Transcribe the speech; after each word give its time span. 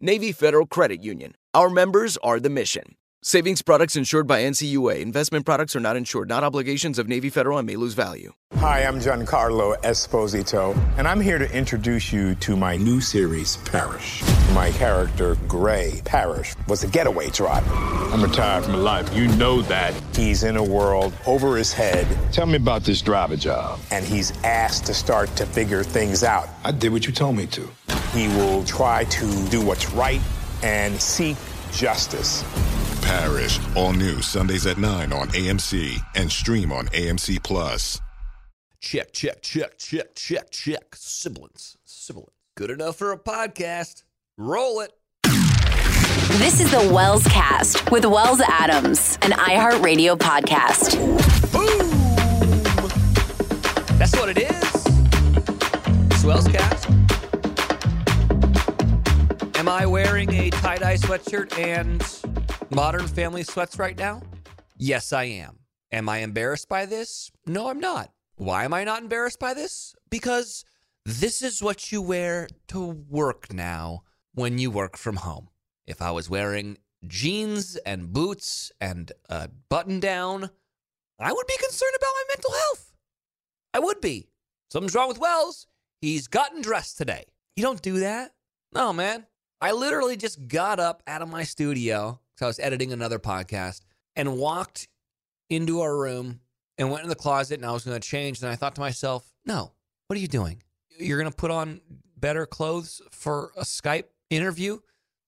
Navy 0.00 0.30
Federal 0.30 0.64
Credit 0.64 1.02
Union. 1.02 1.34
Our 1.54 1.68
members 1.68 2.16
are 2.18 2.38
the 2.38 2.48
mission. 2.48 2.94
Savings 3.22 3.62
products 3.62 3.96
insured 3.96 4.28
by 4.28 4.42
NCUA. 4.42 5.00
Investment 5.00 5.44
products 5.44 5.74
are 5.74 5.80
not 5.80 5.96
insured, 5.96 6.28
not 6.28 6.44
obligations 6.44 7.00
of 7.00 7.08
Navy 7.08 7.28
Federal 7.30 7.58
and 7.58 7.66
may 7.66 7.74
lose 7.74 7.92
value. 7.94 8.32
Hi, 8.58 8.84
I'm 8.84 9.00
Giancarlo 9.00 9.76
Esposito, 9.82 10.76
and 10.96 11.08
I'm 11.08 11.20
here 11.20 11.36
to 11.36 11.52
introduce 11.52 12.12
you 12.12 12.36
to 12.36 12.56
my 12.56 12.76
new 12.76 13.00
series, 13.00 13.56
Parish. 13.58 14.22
My 14.54 14.70
character, 14.70 15.34
Gray 15.48 16.00
Parish, 16.04 16.54
was 16.68 16.84
a 16.84 16.86
getaway 16.86 17.28
driver. 17.30 17.68
I'm 17.74 18.22
retired 18.22 18.64
from 18.64 18.74
life. 18.76 19.12
You 19.12 19.26
know 19.36 19.62
that. 19.62 19.94
He's 20.16 20.44
in 20.44 20.56
a 20.56 20.62
world 20.62 21.12
over 21.26 21.56
his 21.56 21.72
head, 21.72 22.06
Tell 22.32 22.46
me 22.46 22.54
about 22.56 22.84
this 22.84 23.02
driver 23.02 23.36
job. 23.36 23.80
and 23.90 24.04
he's 24.04 24.30
asked 24.44 24.86
to 24.86 24.94
start 24.94 25.28
to 25.36 25.44
figure 25.44 25.82
things 25.82 26.22
out. 26.22 26.48
I 26.64 26.70
did 26.70 26.92
what 26.92 27.04
you 27.04 27.12
told 27.12 27.34
me 27.36 27.46
to. 27.48 27.68
He 28.12 28.28
will 28.28 28.62
try 28.64 29.04
to 29.04 29.48
do 29.48 29.60
what's 29.60 29.90
right 29.90 30.20
and 30.62 31.00
seek 31.00 31.36
justice. 31.72 32.42
Parish, 33.02 33.58
all 33.76 33.92
new 33.92 34.20
Sundays 34.22 34.66
at 34.66 34.78
9 34.78 35.12
on 35.12 35.28
AMC 35.28 35.98
and 36.14 36.30
stream 36.30 36.72
on 36.72 36.86
AMC 36.88 37.42
Plus. 37.42 38.00
Check, 38.80 39.12
check, 39.12 39.42
check, 39.42 39.78
check, 39.78 40.14
check, 40.14 40.50
check. 40.50 40.94
Sibilance. 40.94 41.76
Sibilance. 41.84 42.32
Good 42.56 42.70
enough 42.70 42.96
for 42.96 43.12
a 43.12 43.18
podcast. 43.18 44.02
Roll 44.36 44.80
it. 44.80 44.92
This 46.38 46.60
is 46.60 46.70
the 46.70 46.92
Wells 46.92 47.24
Cast 47.24 47.90
with 47.90 48.04
Wells 48.04 48.40
Adams, 48.40 49.18
an 49.22 49.30
iHeartRadio 49.32 50.16
podcast. 50.18 50.96
Boom! 51.52 51.88
That's 53.98 54.14
what 54.16 54.28
it 54.28 54.38
is. 54.38 56.20
Swells 56.20 56.46
cast. 56.48 56.87
Am 59.68 59.82
I 59.82 59.84
wearing 59.84 60.32
a 60.32 60.48
tie 60.48 60.78
dye 60.78 60.96
sweatshirt 60.96 61.58
and 61.58 62.02
modern 62.74 63.06
family 63.06 63.42
sweats 63.42 63.78
right 63.78 63.98
now? 63.98 64.22
Yes, 64.78 65.12
I 65.12 65.24
am. 65.24 65.58
Am 65.92 66.08
I 66.08 66.20
embarrassed 66.20 66.70
by 66.70 66.86
this? 66.86 67.30
No, 67.44 67.68
I'm 67.68 67.78
not. 67.78 68.10
Why 68.36 68.64
am 68.64 68.72
I 68.72 68.84
not 68.84 69.02
embarrassed 69.02 69.38
by 69.38 69.52
this? 69.52 69.94
Because 70.08 70.64
this 71.04 71.42
is 71.42 71.62
what 71.62 71.92
you 71.92 72.00
wear 72.00 72.48
to 72.68 72.80
work 73.10 73.52
now 73.52 74.04
when 74.32 74.56
you 74.56 74.70
work 74.70 74.96
from 74.96 75.16
home. 75.16 75.50
If 75.86 76.00
I 76.00 76.12
was 76.12 76.30
wearing 76.30 76.78
jeans 77.06 77.76
and 77.84 78.10
boots 78.10 78.72
and 78.80 79.12
a 79.28 79.50
button 79.68 80.00
down, 80.00 80.48
I 81.18 81.30
would 81.30 81.46
be 81.46 81.58
concerned 81.58 81.92
about 81.94 82.14
my 82.14 82.24
mental 82.30 82.52
health. 82.52 82.94
I 83.74 83.80
would 83.80 84.00
be. 84.00 84.30
Something's 84.72 84.94
wrong 84.94 85.08
with 85.08 85.20
Wells. 85.20 85.66
He's 86.00 86.26
gotten 86.26 86.62
dressed 86.62 86.96
today. 86.96 87.26
You 87.54 87.62
don't 87.62 87.82
do 87.82 88.00
that. 88.00 88.32
No, 88.72 88.94
man. 88.94 89.26
I 89.60 89.72
literally 89.72 90.16
just 90.16 90.46
got 90.46 90.78
up 90.78 91.02
out 91.06 91.20
of 91.20 91.28
my 91.28 91.42
studio 91.42 92.20
because 92.34 92.44
I 92.44 92.46
was 92.46 92.58
editing 92.60 92.92
another 92.92 93.18
podcast 93.18 93.80
and 94.14 94.36
walked 94.36 94.88
into 95.50 95.80
our 95.80 95.96
room 95.96 96.40
and 96.76 96.90
went 96.90 97.02
in 97.02 97.08
the 97.08 97.16
closet 97.16 97.58
and 97.58 97.66
I 97.66 97.72
was 97.72 97.84
going 97.84 98.00
to 98.00 98.08
change. 98.08 98.40
And 98.40 98.50
I 98.50 98.56
thought 98.56 98.76
to 98.76 98.80
myself, 98.80 99.32
no, 99.44 99.72
what 100.06 100.16
are 100.16 100.20
you 100.20 100.28
doing? 100.28 100.62
You're 100.98 101.18
going 101.18 101.30
to 101.30 101.36
put 101.36 101.50
on 101.50 101.80
better 102.16 102.46
clothes 102.46 103.02
for 103.10 103.50
a 103.56 103.62
Skype 103.62 104.04
interview 104.30 104.78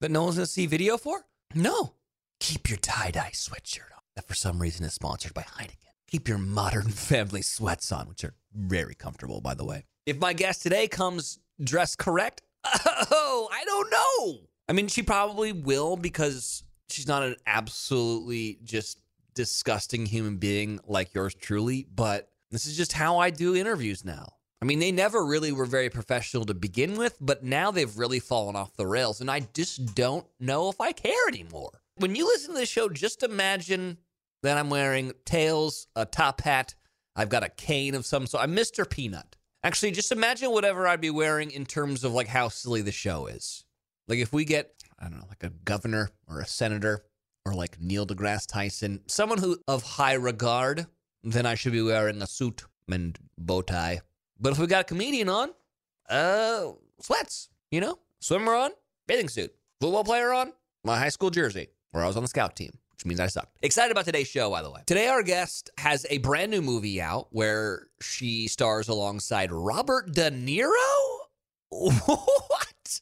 that 0.01 0.11
no 0.11 0.23
one's 0.23 0.37
going 0.37 0.47
to 0.47 0.51
see 0.51 0.67
video 0.67 0.97
for? 0.97 1.27
No. 1.55 1.95
Keep 2.39 2.69
your 2.69 2.79
tie 2.79 3.11
dye 3.11 3.33
sweatshirt 3.35 3.93
on 3.93 4.01
that 4.15 4.29
for 4.29 4.35
some 4.35 4.61
reason 4.61 4.85
is 4.85 4.95
sponsored 4.95 5.35
by 5.35 5.43
Heineken. 5.43 5.77
Keep 6.09 6.29
your 6.29 6.39
modern 6.39 6.89
family 6.89 7.43
sweats 7.43 7.91
on, 7.91 8.09
which 8.09 8.25
are 8.25 8.35
very 8.55 8.95
comfortable, 8.95 9.41
by 9.41 9.55
the 9.55 9.65
way. 9.65 9.87
If 10.07 10.19
my 10.19 10.33
guest 10.33 10.63
today 10.63 10.89
comes 10.89 11.39
dressed 11.63 11.99
correct, 11.99 12.43
oh, 12.65 13.49
I 13.53 13.65
don't 13.65 13.91
know. 13.91 14.41
I 14.69 14.73
mean, 14.73 14.89
she 14.89 15.03
probably 15.03 15.53
will 15.53 15.97
because 15.97 16.63
she's 16.89 17.09
not 17.09 17.23
an 17.23 17.37
absolutely 17.47 18.59
just 18.63 19.01
disgusting 19.35 20.07
human 20.07 20.37
being 20.37 20.81
like 20.87 21.15
yours 21.15 21.35
truly, 21.35 21.87
but 21.95 22.29
this 22.51 22.67
is 22.67 22.77
just 22.77 22.93
how 22.93 23.19
I 23.19 23.31
do 23.31 23.55
interviews 23.55 24.05
now. 24.05 24.35
I 24.63 24.67
mean, 24.67 24.79
they 24.79 24.93
never 24.93 25.25
really 25.25 25.53
were 25.53 25.65
very 25.65 25.89
professional 25.89 26.45
to 26.45 26.55
begin 26.55 26.97
with, 26.97 27.17
but 27.21 27.43
now 27.43 27.71
they've 27.71 27.97
really 27.97 28.21
fallen 28.21 28.57
off 28.57 28.77
the 28.77 28.87
rails, 28.87 29.21
and 29.21 29.31
I 29.31 29.41
just 29.55 29.95
don't 29.95 30.27
know 30.39 30.69
if 30.69 30.81
I 30.81 30.93
care 30.93 31.29
anymore. 31.29 31.81
When 31.97 32.15
you 32.15 32.27
listen 32.27 32.53
to 32.55 32.61
this 32.61 32.69
show, 32.69 32.89
just 32.91 33.23
imagine 33.23 33.97
that 34.43 34.59
I'm 34.59 34.69
wearing 34.69 35.13
tails, 35.25 35.87
a 35.97 36.05
top 36.05 36.43
hat, 36.43 36.75
I've 37.17 37.29
got 37.29 37.43
a 37.43 37.49
cane 37.49 37.95
of 37.95 38.07
some 38.07 38.27
sort. 38.27 38.45
I'm 38.45 38.55
Mr. 38.55 38.89
Peanut. 38.89 39.37
Actually, 39.63 39.91
just 39.91 40.13
imagine 40.13 40.51
whatever 40.51 40.89
I'd 40.89 41.01
be 41.01 41.11
wearing 41.11 41.51
in 41.51 41.67
terms 41.67 42.03
of 42.05 42.13
like 42.13 42.29
how 42.29 42.49
silly 42.49 42.83
the 42.83 42.93
show 42.93 43.27
is. 43.27 43.65
Like 44.09 44.19
if 44.19 44.33
we 44.33 44.45
get, 44.45 44.73
I 44.99 45.05
don't 45.05 45.19
know, 45.19 45.27
like 45.29 45.45
a 45.45 45.51
governor 45.51 46.11
or 46.29 46.41
a 46.41 46.47
senator 46.47 47.05
or 47.45 47.55
like 47.55 47.81
Neil 47.81 48.07
deGrasse 48.07 48.47
Tyson, 48.47 49.01
someone 49.07 49.39
who 49.39 49.59
of 49.69 49.83
high 49.83 50.15
regard, 50.15 50.87
then 51.23 51.45
I 51.45 51.55
should 51.55 51.73
be 51.73 51.83
wearing 51.83 52.23
a 52.23 52.27
suit 52.27 52.65
and 52.91 53.19
bow 53.37 53.63
tie. 53.63 54.01
But 54.41 54.53
if 54.53 54.59
we 54.59 54.67
got 54.67 54.83
a 54.83 54.85
comedian 54.85 55.29
on, 55.29 55.51
uh, 56.09 56.73
sweats, 57.01 57.51
you 57.71 57.81
know, 57.81 57.99
swimmer 58.21 58.55
on, 58.55 58.71
bathing 59.07 59.29
suit, 59.29 59.55
football 59.81 60.05
player 60.05 60.33
on, 60.33 60.53
my 60.85 60.99
high 60.99 61.11
school 61.11 61.31
jersey, 61.31 61.69
where 61.91 62.03
I 62.03 62.07
was 62.07 62.17
on 62.17 62.23
the 62.23 62.29
scout 62.29 62.57
team, 62.57 62.79
which 63.01 63.09
means 63.09 63.21
I 63.21 63.29
sucked. 63.29 63.57
Excited 63.63 63.93
about 63.93 64.05
today's 64.05 64.29
show, 64.29 64.51
by 64.51 64.61
the 64.61 64.71
way. 64.71 64.83
Today, 64.85 65.09
our 65.09 65.23
guest 65.23 65.71
has 65.79 66.05
a 66.11 66.19
brand 66.19 66.51
new 66.51 66.61
movie 66.61 67.01
out 67.01 67.29
where 67.31 67.87
she 68.03 68.47
stars 68.47 68.89
alongside 68.89 69.51
Robert 69.51 70.13
De 70.13 70.31
Niro. 70.31 70.71
What? 72.07 73.01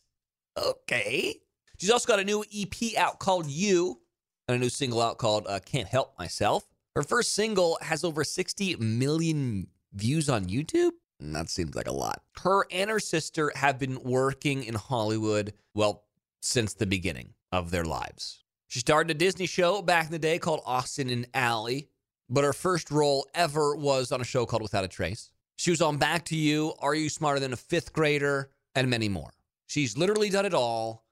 Okay. 0.57 1.37
She's 1.79 1.91
also 1.91 2.07
got 2.07 2.21
a 2.21 2.25
new 2.25 2.45
EP 2.55 2.97
out 2.97 3.19
called 3.19 3.47
You 3.47 4.01
and 4.47 4.57
a 4.57 4.61
new 4.61 4.69
single 4.69 5.01
out 5.01 5.19
called 5.19 5.47
uh, 5.49 5.59
Can't 5.65 5.89
Help 5.89 6.17
Myself. 6.19 6.69
Her 6.95 7.03
first 7.03 7.33
single 7.35 7.79
has 7.81 8.05
over 8.05 8.23
60 8.23 8.77
million 8.77 9.69
views 9.95 10.29
on 10.29 10.45
YouTube. 10.45 10.91
And 11.19 11.35
that 11.35 11.49
seems 11.49 11.75
like 11.75 11.89
a 11.89 11.93
lot. 11.93 12.23
Her 12.43 12.67
and 12.71 12.89
her 12.91 13.01
sister 13.01 13.51
have 13.57 13.79
been 13.79 14.01
working 14.05 14.63
in 14.63 14.75
Hollywood, 14.75 15.55
well, 15.75 16.05
since 16.41 16.75
the 16.75 16.87
beginning 16.87 17.35
of 17.51 17.71
their 17.73 17.85
lives. 17.85 18.45
She 18.69 18.81
starred 18.81 19.11
in 19.11 19.17
a 19.17 19.19
Disney 19.19 19.47
show 19.47 19.83
back 19.83 20.07
in 20.07 20.13
the 20.13 20.19
day 20.19 20.39
called 20.39 20.61
Austin 20.65 21.09
and 21.09 21.27
Ally, 21.35 21.83
but 22.29 22.45
her 22.45 22.53
first 22.53 22.91
role 22.91 23.27
ever 23.35 23.75
was 23.75 24.13
on 24.13 24.21
a 24.21 24.25
show 24.25 24.47
called 24.47 24.63
Without 24.63 24.85
a 24.85 24.89
Trace. 24.89 25.31
She 25.57 25.71
was 25.71 25.81
on 25.81 25.97
Back 25.97 26.27
to 26.27 26.37
You, 26.37 26.75
Are 26.79 26.95
You 26.95 27.09
Smarter 27.09 27.41
Than 27.41 27.53
a 27.53 27.57
Fifth 27.57 27.93
Grader, 27.93 28.51
and 28.75 28.89
many 28.89 29.09
more. 29.09 29.31
She's 29.67 29.97
literally 29.97 30.29
done 30.31 30.47
it 30.47 30.55
all, 30.55 31.05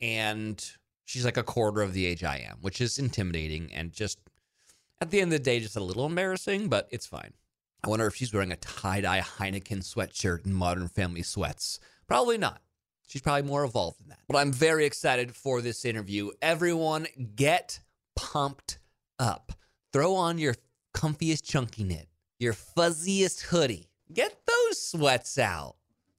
and 0.00 0.62
she's 1.04 1.24
like 1.24 1.36
a 1.36 1.42
quarter 1.42 1.80
of 1.80 1.92
the 1.92 2.04
age 2.06 2.24
I 2.24 2.38
am, 2.38 2.58
which 2.60 2.80
is 2.80 2.98
intimidating 2.98 3.72
and 3.72 3.92
just 3.92 4.18
at 5.00 5.10
the 5.10 5.20
end 5.20 5.32
of 5.32 5.38
the 5.38 5.44
day, 5.44 5.60
just 5.60 5.76
a 5.76 5.82
little 5.82 6.04
embarrassing, 6.04 6.68
but 6.68 6.88
it's 6.90 7.06
fine. 7.06 7.32
I 7.82 7.88
wonder 7.88 8.06
if 8.06 8.14
she's 8.14 8.34
wearing 8.34 8.52
a 8.52 8.56
tie 8.56 9.00
dye 9.00 9.20
Heineken 9.20 9.78
sweatshirt 9.78 10.44
and 10.44 10.54
modern 10.54 10.88
family 10.88 11.22
sweats. 11.22 11.80
Probably 12.06 12.36
not. 12.36 12.60
She's 13.10 13.22
probably 13.22 13.42
more 13.42 13.64
evolved 13.64 13.98
than 13.98 14.10
that. 14.10 14.20
But 14.28 14.36
I'm 14.36 14.52
very 14.52 14.84
excited 14.84 15.34
for 15.34 15.60
this 15.60 15.84
interview. 15.84 16.30
Everyone, 16.40 17.08
get 17.34 17.80
pumped 18.14 18.78
up. 19.18 19.50
Throw 19.92 20.14
on 20.14 20.38
your 20.38 20.54
comfiest 20.94 21.42
chunky 21.42 21.82
knit, 21.82 22.06
your 22.38 22.52
fuzziest 22.52 23.46
hoodie. 23.46 23.88
Get 24.12 24.46
those 24.46 24.80
sweats 24.80 25.40
out. 25.40 25.74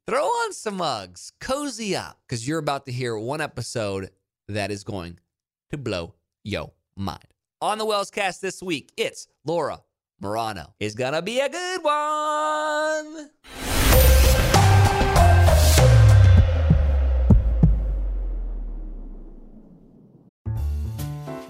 Throw 0.05 0.25
on 0.25 0.51
some 0.51 0.79
Uggs. 0.79 1.31
Cozy 1.39 1.95
up 1.95 2.19
because 2.27 2.45
you're 2.45 2.59
about 2.59 2.85
to 2.87 2.91
hear 2.91 3.17
one 3.17 3.39
episode 3.39 4.09
that 4.49 4.69
is 4.69 4.83
going 4.83 5.17
to 5.69 5.77
blow 5.77 6.15
yo 6.43 6.73
mind. 6.97 7.23
On 7.61 7.77
the 7.77 7.85
Wells 7.85 8.11
cast 8.11 8.41
this 8.41 8.61
week, 8.61 8.91
it's 8.97 9.29
Laura 9.45 9.79
Marano. 10.21 10.73
It's 10.77 10.95
gonna 10.95 11.21
be 11.21 11.39
a 11.39 11.47
good 11.47 11.83
one. 11.85 13.29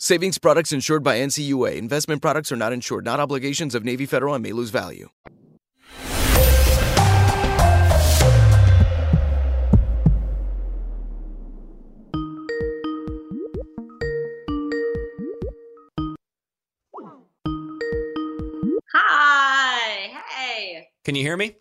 Savings 0.00 0.38
products 0.38 0.72
insured 0.72 1.02
by 1.02 1.18
NCUA. 1.18 1.74
Investment 1.74 2.22
products 2.22 2.52
are 2.52 2.56
not 2.56 2.72
insured, 2.72 3.04
not 3.04 3.18
obligations 3.18 3.74
of 3.74 3.84
Navy 3.84 4.06
Federal 4.06 4.32
and 4.32 4.44
may 4.44 4.52
lose 4.52 4.70
value. 4.70 5.08
Hi. 18.94 20.22
Hey. 20.28 20.88
Can 21.02 21.16
you 21.16 21.22
hear 21.22 21.36
me? 21.36 21.56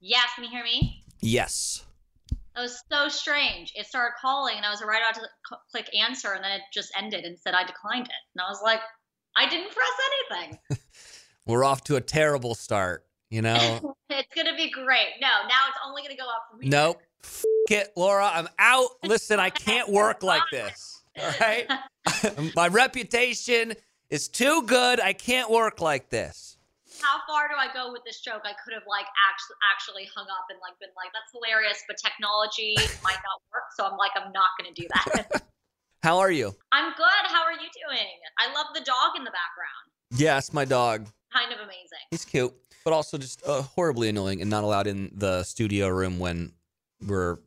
Yes, 0.00 0.26
can 0.34 0.42
you 0.42 0.50
hear 0.50 0.64
me? 0.64 1.04
Yes. 1.20 1.84
That 2.60 2.64
was 2.64 2.82
so 2.92 3.08
strange. 3.08 3.72
It 3.74 3.86
started 3.86 4.16
calling, 4.20 4.56
and 4.58 4.66
I 4.66 4.70
was 4.70 4.82
right 4.82 5.00
about 5.00 5.22
to 5.22 5.56
click 5.70 5.88
answer, 5.98 6.34
and 6.34 6.44
then 6.44 6.52
it 6.52 6.60
just 6.74 6.92
ended 6.94 7.24
and 7.24 7.38
said 7.38 7.54
I 7.54 7.64
declined 7.64 8.04
it. 8.04 8.12
And 8.34 8.42
I 8.46 8.50
was 8.50 8.60
like, 8.62 8.80
I 9.34 9.48
didn't 9.48 9.70
press 9.72 10.38
anything. 10.38 10.58
We're 11.46 11.64
off 11.64 11.84
to 11.84 11.96
a 11.96 12.02
terrible 12.02 12.54
start, 12.54 13.06
you 13.30 13.40
know? 13.40 13.96
it's 14.10 14.28
gonna 14.36 14.54
be 14.56 14.68
great. 14.68 15.08
No, 15.22 15.28
now 15.28 15.68
it's 15.68 15.78
only 15.86 16.02
gonna 16.02 16.16
go 16.16 16.24
up. 16.24 16.60
Here. 16.60 16.70
nope. 16.70 17.00
F- 17.24 17.44
it, 17.70 17.92
Laura. 17.96 18.30
I'm 18.30 18.48
out. 18.58 18.88
Listen, 19.04 19.40
I 19.40 19.48
can't 19.48 19.88
work 19.88 20.22
like 20.22 20.42
this. 20.52 21.02
All 21.18 21.32
right? 21.40 21.66
My 22.54 22.68
reputation 22.68 23.72
is 24.10 24.28
too 24.28 24.64
good. 24.66 25.00
I 25.00 25.14
can't 25.14 25.50
work 25.50 25.80
like 25.80 26.10
this. 26.10 26.49
How 27.02 27.20
far 27.26 27.48
do 27.48 27.56
I 27.56 27.72
go 27.72 27.92
with 27.92 28.04
this 28.04 28.20
joke? 28.20 28.42
I 28.44 28.52
could 28.62 28.74
have 28.74 28.84
like 28.86 29.06
actually 29.24 29.56
actually 29.72 30.06
hung 30.14 30.26
up 30.28 30.46
and 30.50 30.58
like 30.60 30.78
been 30.78 30.92
like, 30.96 31.10
"That's 31.12 31.32
hilarious," 31.32 31.82
but 31.88 31.96
technology 31.96 32.76
might 33.06 33.20
not 33.24 33.38
work, 33.52 33.72
so 33.76 33.84
I'm 33.84 33.96
like, 33.96 34.12
I'm 34.16 34.32
not 34.32 34.52
gonna 34.58 34.74
do 34.74 34.86
that. 34.94 35.42
How 36.02 36.18
are 36.18 36.30
you? 36.30 36.54
I'm 36.72 36.92
good. 36.96 37.24
How 37.28 37.44
are 37.44 37.52
you 37.52 37.68
doing? 37.76 38.08
I 38.38 38.52
love 38.54 38.66
the 38.74 38.80
dog 38.80 39.16
in 39.16 39.24
the 39.24 39.32
background. 39.32 39.84
Yes, 40.12 40.52
my 40.52 40.64
dog. 40.64 41.06
Kind 41.32 41.52
of 41.52 41.58
amazing. 41.60 42.04
He's 42.10 42.24
cute, 42.24 42.52
but 42.84 42.92
also 42.92 43.18
just 43.18 43.42
uh, 43.46 43.62
horribly 43.62 44.08
annoying 44.08 44.40
and 44.40 44.50
not 44.50 44.64
allowed 44.64 44.86
in 44.86 45.10
the 45.14 45.42
studio 45.44 45.88
room 45.88 46.18
when 46.18 46.52
we're 47.06 47.38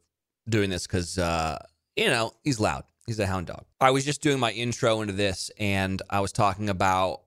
doing 0.47 0.69
this 0.69 0.87
because, 0.87 1.17
uh, 1.17 1.57
you 1.95 2.07
know, 2.07 2.31
he's 2.43 2.59
loud. 2.59 2.83
He's 3.07 3.19
a 3.19 3.25
hound 3.25 3.47
dog. 3.47 3.65
I 3.81 3.91
was 3.91 4.05
just 4.05 4.21
doing 4.21 4.39
my 4.39 4.51
intro 4.51 5.01
into 5.01 5.13
this 5.13 5.51
and 5.59 6.01
I 6.09 6.21
was 6.21 6.31
talking 6.31 6.69
about 6.69 7.23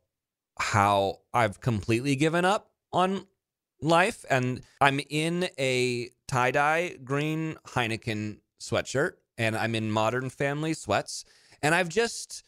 how 0.58 1.20
I've 1.32 1.60
completely 1.60 2.16
given 2.16 2.44
up 2.44 2.70
on 2.92 3.26
life 3.80 4.24
and 4.30 4.62
I'm 4.80 5.00
in 5.10 5.48
a 5.58 6.10
tie 6.26 6.50
dye 6.50 6.96
green 7.04 7.56
Heineken 7.68 8.38
sweatshirt 8.60 9.12
and 9.36 9.56
I'm 9.56 9.74
in 9.74 9.90
modern 9.90 10.30
family 10.30 10.74
sweats 10.74 11.24
and 11.62 11.74
I've 11.74 11.88
just 11.88 12.42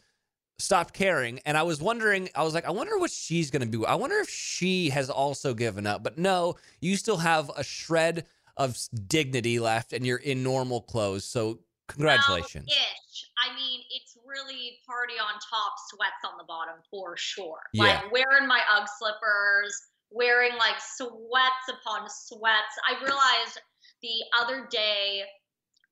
stopped 0.59 0.93
caring 0.93 1.39
and 1.47 1.57
I 1.57 1.63
was 1.63 1.81
wondering 1.81 2.29
I 2.35 2.43
was 2.43 2.55
like 2.55 2.67
I 2.67 2.71
wonder 2.71 2.99
what 2.99 3.11
she's 3.11 3.51
going 3.51 3.63
to 3.63 3.69
do. 3.69 3.85
I 3.85 3.95
wonder 3.95 4.17
if 4.17 4.29
she 4.29 4.91
has 4.91 5.11
also 5.11 5.55
given 5.55 5.87
up. 5.87 6.03
But 6.03 6.19
no, 6.19 6.57
you 6.81 6.97
still 6.97 7.19
have 7.19 7.51
a 7.57 7.63
shred 7.63 8.27
of 8.57 8.77
dignity 9.07 9.61
left 9.61 9.93
and 9.93 10.05
you're 10.07 10.19
in 10.19 10.43
normal 10.43 10.81
clothes. 10.81 11.25
So 11.25 11.61
congratulations. 11.87 12.69
Well, 12.69 12.77
ish. 13.19 13.31
I 13.39 13.55
mean, 13.55 13.81
it's 13.91 14.17
really 14.27 14.79
party 14.87 15.15
on 15.15 15.35
top, 15.35 15.73
sweats 15.91 16.23
on 16.25 16.39
the 16.39 16.45
bottom 16.47 16.81
for 16.91 17.17
sure. 17.17 17.61
Yeah. 17.73 17.85
Like 17.85 18.13
wearing 18.13 18.47
my 18.47 18.61
UGG 18.77 18.89
slippers, 18.99 19.75
wearing 20.11 20.57
like 20.59 20.77
sweats 20.79 21.67
upon 21.69 22.09
sweats. 22.09 22.75
I 22.89 23.03
realized 23.03 23.61
the 24.03 24.25
other 24.41 24.67
day, 24.71 25.23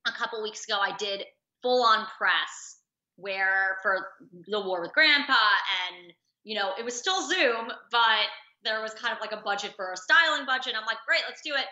a 0.07 0.11
couple 0.11 0.41
weeks 0.41 0.65
ago, 0.65 0.79
I 0.79 0.95
did 0.97 1.23
full 1.61 1.83
on 1.83 2.05
press 2.17 2.77
where 3.17 3.77
for 3.81 4.07
the 4.47 4.61
war 4.61 4.81
with 4.81 4.93
grandpa 4.93 5.33
and 5.33 6.13
you 6.43 6.55
know 6.55 6.71
it 6.77 6.85
was 6.85 6.95
still 6.95 7.27
zoom 7.27 7.67
but 7.91 8.29
there 8.63 8.81
was 8.81 8.93
kind 8.93 9.11
of 9.11 9.19
like 9.19 9.31
a 9.31 9.41
budget 9.43 9.73
for 9.75 9.91
a 9.91 9.97
styling 9.97 10.45
budget 10.45 10.75
i'm 10.79 10.85
like 10.85 10.97
great 11.07 11.21
let's 11.27 11.41
do 11.43 11.53
it 11.53 11.65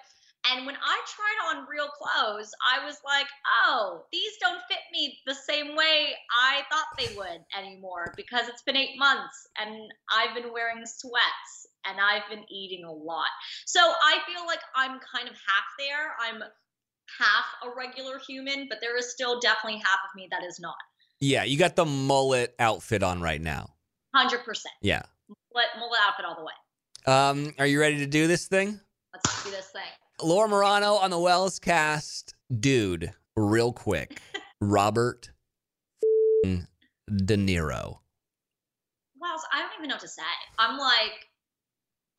and 0.51 0.65
when 0.65 0.75
I 0.75 1.01
tried 1.07 1.57
on 1.57 1.67
real 1.67 1.87
clothes, 1.87 2.51
I 2.61 2.85
was 2.85 2.97
like, 3.05 3.27
oh, 3.65 4.05
these 4.11 4.33
don't 4.39 4.61
fit 4.67 4.79
me 4.91 5.17
the 5.25 5.33
same 5.33 5.75
way 5.75 6.13
I 6.31 6.61
thought 6.69 6.85
they 6.97 7.15
would 7.15 7.41
anymore 7.57 8.13
because 8.15 8.47
it's 8.47 8.61
been 8.61 8.75
eight 8.75 8.97
months 8.97 9.47
and 9.59 9.91
I've 10.11 10.35
been 10.35 10.53
wearing 10.53 10.85
sweats 10.85 11.67
and 11.85 11.97
I've 11.99 12.29
been 12.29 12.45
eating 12.49 12.85
a 12.85 12.91
lot. 12.91 13.29
So 13.65 13.79
I 13.79 14.19
feel 14.27 14.45
like 14.45 14.61
I'm 14.75 14.99
kind 14.99 15.27
of 15.27 15.35
half 15.35 15.65
there. 15.79 16.15
I'm 16.21 16.41
half 17.19 17.45
a 17.63 17.75
regular 17.75 18.19
human, 18.19 18.67
but 18.69 18.79
there 18.81 18.97
is 18.97 19.11
still 19.11 19.39
definitely 19.39 19.79
half 19.79 19.99
of 20.09 20.15
me 20.15 20.27
that 20.31 20.43
is 20.43 20.59
not. 20.59 20.75
Yeah, 21.19 21.43
you 21.43 21.57
got 21.57 21.75
the 21.75 21.85
mullet 21.85 22.53
outfit 22.59 23.01
on 23.01 23.21
right 23.21 23.41
now. 23.41 23.73
100%. 24.15 24.37
Yeah. 24.81 25.01
Mullet, 25.53 25.67
mullet 25.79 25.99
outfit 26.05 26.25
all 26.25 26.35
the 26.35 26.43
way. 26.43 26.53
Um, 27.07 27.53
are 27.59 27.67
you 27.67 27.79
ready 27.79 27.97
to 27.99 28.07
do 28.07 28.27
this 28.27 28.47
thing? 28.47 28.79
Let's 29.13 29.43
do 29.43 29.51
this 29.51 29.67
thing. 29.67 29.81
Laura 30.21 30.47
Marano 30.47 30.99
on 31.01 31.09
the 31.11 31.19
Wells 31.19 31.59
cast. 31.59 32.33
Dude, 32.59 33.11
real 33.35 33.73
quick. 33.73 34.21
Robert 34.61 35.31
De 36.43 37.37
Niro. 37.37 37.99
Wow, 39.19 39.35
I 39.51 39.59
don't 39.61 39.71
even 39.77 39.89
know 39.89 39.95
what 39.95 40.01
to 40.01 40.07
say. 40.07 40.21
I'm 40.59 40.77
like, 40.77 41.27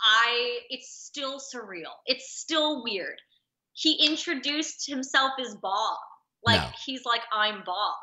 I 0.01 0.59
it's 0.71 0.91
still 1.05 1.39
surreal. 1.39 1.93
It's 2.07 2.39
still 2.39 2.83
weird. 2.83 3.21
He 3.73 4.07
introduced 4.07 4.87
himself 4.87 5.33
as 5.41 5.55
Bob. 5.55 5.99
Like 6.45 6.61
No. 6.61 6.69
he's 6.85 7.05
like 7.05 7.23
I'm 7.33 7.63
Bob. 7.65 7.95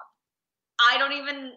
I 0.91 0.97
don't 0.97 1.13
even 1.13 1.53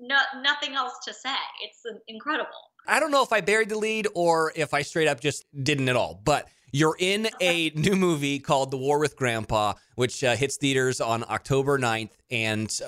no 0.00 0.16
nothing 0.42 0.74
else 0.74 0.94
to 1.06 1.12
say. 1.14 1.34
It's 1.64 1.80
uh, 1.90 1.98
incredible. 2.08 2.50
I 2.86 3.00
don't 3.00 3.10
know 3.10 3.22
if 3.22 3.32
I 3.32 3.40
buried 3.40 3.68
the 3.68 3.78
lead 3.78 4.08
or 4.14 4.52
if 4.56 4.74
I 4.74 4.82
straight 4.82 5.08
up 5.08 5.20
just 5.20 5.44
didn't 5.62 5.88
at 5.88 5.96
all, 5.96 6.20
but 6.24 6.48
you're 6.72 6.96
in 6.98 7.28
a 7.40 7.70
new 7.70 7.94
movie 7.94 8.38
called 8.38 8.70
The 8.70 8.78
War 8.78 8.98
with 8.98 9.16
Grandpa, 9.16 9.74
which 9.94 10.24
uh, 10.24 10.34
hits 10.36 10.56
theaters 10.56 11.00
on 11.00 11.24
October 11.28 11.78
9th. 11.78 12.12
And 12.30 12.80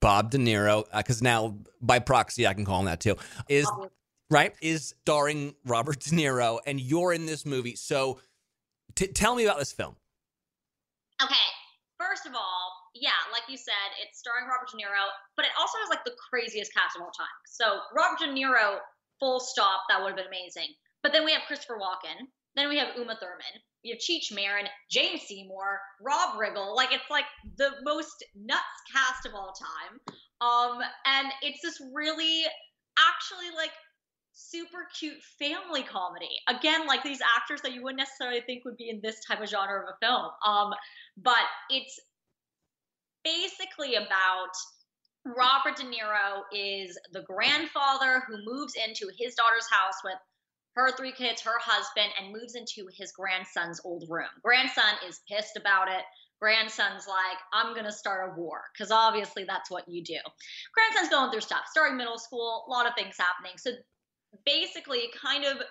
Bob 0.00 0.30
De 0.30 0.38
Niro, 0.38 0.84
because 0.94 1.22
now 1.22 1.56
by 1.80 1.98
proxy 1.98 2.46
I 2.46 2.54
can 2.54 2.64
call 2.64 2.80
him 2.80 2.86
that 2.86 3.00
too, 3.00 3.16
is 3.48 3.70
right 4.30 4.54
is 4.60 4.94
starring 5.00 5.54
Robert 5.64 6.00
De 6.00 6.10
Niro, 6.10 6.58
and 6.66 6.80
you're 6.80 7.12
in 7.12 7.26
this 7.26 7.46
movie. 7.46 7.76
So 7.76 8.20
t- 8.94 9.08
tell 9.08 9.34
me 9.34 9.44
about 9.44 9.58
this 9.58 9.72
film. 9.72 9.96
Okay, 11.22 11.34
first 11.98 12.26
of 12.26 12.34
all, 12.34 12.72
yeah, 12.94 13.18
like 13.32 13.42
you 13.48 13.56
said, 13.56 13.88
it's 14.04 14.18
starring 14.18 14.46
Robert 14.46 14.68
De 14.70 14.76
Niro, 14.76 15.08
but 15.36 15.44
it 15.44 15.52
also 15.58 15.78
has 15.80 15.88
like 15.90 16.04
the 16.04 16.14
craziest 16.28 16.72
cast 16.74 16.96
of 16.96 17.02
all 17.02 17.10
time. 17.10 17.26
So 17.46 17.80
Robert 17.96 18.18
De 18.20 18.28
Niro, 18.28 18.78
full 19.18 19.40
stop, 19.40 19.82
that 19.88 20.00
would 20.00 20.08
have 20.08 20.16
been 20.16 20.28
amazing. 20.28 20.74
But 21.02 21.12
then 21.12 21.24
we 21.24 21.32
have 21.32 21.42
Christopher 21.46 21.78
Walken, 21.80 22.26
then 22.56 22.68
we 22.68 22.78
have 22.78 22.88
Uma 22.96 23.16
Thurman, 23.20 23.60
we 23.84 23.90
have 23.90 24.00
Cheech 24.00 24.34
Marin, 24.34 24.66
Jane 24.90 25.18
Seymour, 25.18 25.80
Rob 26.00 26.40
Riggle. 26.40 26.74
Like 26.74 26.92
it's 26.92 27.08
like 27.10 27.26
the 27.56 27.70
most 27.84 28.24
nuts 28.34 28.62
cast 28.92 29.26
of 29.26 29.34
all 29.34 29.52
time. 29.52 30.00
Um, 30.40 30.80
and 31.06 31.28
it's 31.42 31.60
this 31.62 31.80
really 31.94 32.44
actually 32.98 33.54
like 33.54 33.70
super 34.32 34.88
cute 34.98 35.22
family 35.38 35.82
comedy. 35.82 36.30
Again, 36.48 36.86
like 36.86 37.02
these 37.04 37.20
actors 37.36 37.60
that 37.62 37.72
you 37.72 37.82
wouldn't 37.82 38.00
necessarily 38.00 38.40
think 38.40 38.64
would 38.64 38.76
be 38.76 38.90
in 38.90 39.00
this 39.02 39.16
type 39.24 39.40
of 39.40 39.48
genre 39.48 39.82
of 39.82 39.88
a 39.88 40.04
film. 40.04 40.30
Um, 40.44 40.74
but 41.16 41.46
it's 41.70 42.00
basically 43.22 43.94
about 43.94 44.52
Robert 45.24 45.76
De 45.76 45.84
Niro 45.84 46.42
is 46.52 46.98
the 47.12 47.22
grandfather 47.22 48.22
who 48.26 48.36
moves 48.44 48.74
into 48.74 49.10
his 49.18 49.34
daughter's 49.34 49.66
house 49.70 49.96
with 50.04 50.18
her 50.76 50.94
three 50.96 51.12
kids, 51.12 51.40
her 51.42 51.58
husband, 51.58 52.12
and 52.20 52.32
moves 52.32 52.54
into 52.54 52.88
his 52.92 53.10
grandson's 53.12 53.80
old 53.84 54.04
room. 54.08 54.28
Grandson 54.42 54.94
is 55.08 55.20
pissed 55.28 55.56
about 55.56 55.88
it. 55.88 56.04
Grandson's 56.38 57.06
like, 57.08 57.38
I'm 57.54 57.72
going 57.72 57.86
to 57.86 57.92
start 57.92 58.30
a 58.30 58.38
war 58.40 58.60
because 58.72 58.90
obviously 58.90 59.44
that's 59.44 59.70
what 59.70 59.88
you 59.88 60.04
do. 60.04 60.18
Grandson's 60.74 61.08
going 61.08 61.30
through 61.30 61.40
stuff, 61.40 61.62
starting 61.70 61.96
middle 61.96 62.18
school, 62.18 62.66
a 62.68 62.70
lot 62.70 62.86
of 62.86 62.94
things 62.94 63.16
happening. 63.18 63.56
So 63.56 63.70
basically, 64.44 65.04
kind 65.20 65.44
of 65.44 65.62